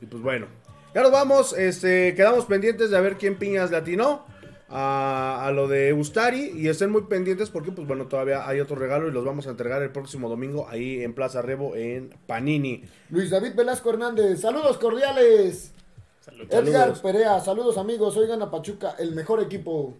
Y 0.00 0.06
pues 0.06 0.22
bueno, 0.22 0.46
ya 0.94 1.02
nos 1.02 1.12
vamos, 1.12 1.52
este, 1.52 2.14
quedamos 2.14 2.46
pendientes 2.46 2.90
de 2.90 2.96
a 2.96 3.00
ver 3.00 3.16
quién 3.18 3.36
piñas 3.36 3.70
le 3.70 3.76
atinó 3.76 4.24
a, 4.70 5.46
a 5.46 5.50
lo 5.52 5.66
de 5.68 5.92
Ustari 5.92 6.52
y 6.54 6.68
estén 6.68 6.90
muy 6.90 7.02
pendientes 7.02 7.50
porque 7.50 7.72
pues 7.72 7.86
bueno, 7.86 8.06
todavía 8.06 8.48
hay 8.48 8.60
otro 8.60 8.76
regalo 8.76 9.08
y 9.08 9.12
los 9.12 9.24
vamos 9.24 9.46
a 9.46 9.50
entregar 9.50 9.82
el 9.82 9.90
próximo 9.90 10.28
domingo 10.28 10.68
ahí 10.68 11.02
en 11.02 11.12
Plaza 11.12 11.42
Rebo 11.42 11.74
en 11.74 12.14
Panini. 12.26 12.84
Luis 13.10 13.30
David 13.30 13.54
Velasco 13.54 13.90
Hernández, 13.90 14.40
saludos 14.40 14.78
cordiales. 14.78 15.72
Salud. 16.20 16.46
Edgar 16.50 16.64
Saludos. 16.66 17.00
Perea, 17.00 17.40
saludos 17.40 17.78
amigos, 17.78 18.16
hoy 18.16 18.28
gana 18.28 18.50
Pachuca, 18.50 18.94
el 18.98 19.12
mejor 19.12 19.40
equipo. 19.42 19.94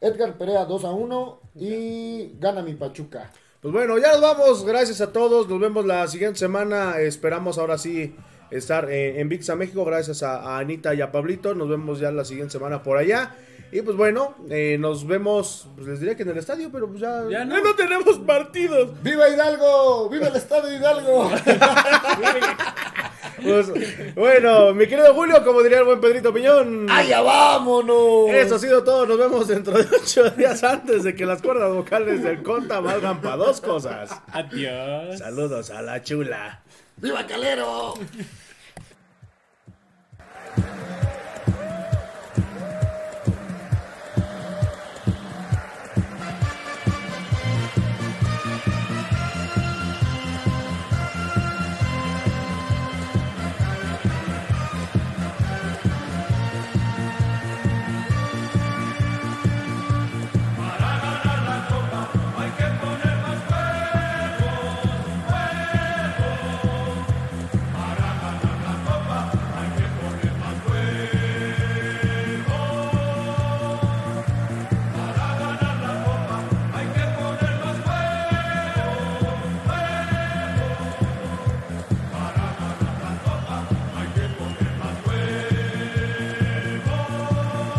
Edgar 0.00 0.36
Perea 0.38 0.64
2 0.64 0.84
a 0.84 0.92
1 0.92 1.40
y 1.56 2.32
gana 2.38 2.62
mi 2.62 2.74
Pachuca. 2.74 3.32
Pues 3.60 3.72
bueno, 3.72 3.98
ya 3.98 4.12
nos 4.12 4.20
vamos, 4.20 4.64
gracias 4.64 5.00
a 5.00 5.12
todos, 5.12 5.48
nos 5.48 5.58
vemos 5.58 5.84
la 5.84 6.06
siguiente 6.06 6.38
semana, 6.38 7.00
esperamos 7.00 7.58
ahora 7.58 7.76
sí 7.76 8.14
estar 8.50 8.90
eh, 8.90 9.20
en 9.20 9.28
VIXA 9.28 9.56
México, 9.56 9.84
gracias 9.84 10.22
a, 10.22 10.36
a 10.40 10.58
Anita 10.58 10.94
y 10.94 11.00
a 11.00 11.10
Pablito, 11.12 11.54
nos 11.54 11.68
vemos 11.68 12.00
ya 12.00 12.10
la 12.10 12.24
siguiente 12.24 12.52
semana 12.52 12.82
por 12.82 12.96
allá. 12.98 13.34
Y 13.70 13.82
pues 13.82 13.98
bueno, 13.98 14.34
eh, 14.48 14.78
nos 14.80 15.06
vemos, 15.06 15.68
pues 15.76 15.86
les 15.88 16.00
diría 16.00 16.16
que 16.16 16.22
en 16.22 16.30
el 16.30 16.38
estadio, 16.38 16.70
pero 16.72 16.88
pues 16.88 17.00
ya, 17.00 17.24
Ya 17.28 17.44
no. 17.44 17.54
ya 17.56 17.62
no 17.62 17.74
tenemos 17.74 18.18
partidos. 18.20 19.02
¡Viva 19.02 19.28
Hidalgo! 19.28 20.08
¡Viva 20.08 20.28
el 20.28 20.36
Estado 20.36 20.68
de 20.68 20.76
Hidalgo! 20.76 21.30
Pues, 23.40 23.68
bueno, 24.16 24.74
mi 24.74 24.88
querido 24.88 25.14
Julio, 25.14 25.44
como 25.44 25.62
diría 25.62 25.78
el 25.78 25.84
buen 25.84 26.00
Pedrito 26.00 26.34
Piñón. 26.34 26.90
¡Allá 26.90 27.20
vámonos! 27.20 28.30
Eso 28.30 28.56
ha 28.56 28.58
sido 28.58 28.82
todo, 28.82 29.06
nos 29.06 29.16
vemos 29.16 29.46
dentro 29.46 29.74
de 29.78 29.86
ocho 29.96 30.28
días 30.30 30.64
antes 30.64 31.04
de 31.04 31.14
que 31.14 31.24
las 31.24 31.40
cuerdas 31.40 31.72
vocales 31.72 32.22
del 32.24 32.42
Conta 32.42 32.80
valgan 32.80 33.20
para 33.20 33.36
dos 33.36 33.60
cosas. 33.60 34.10
Adiós. 34.32 35.18
Saludos 35.18 35.70
a 35.70 35.82
la 35.82 36.02
chula. 36.02 36.62
¡Viva 37.00 37.26
Calero! 37.26 37.94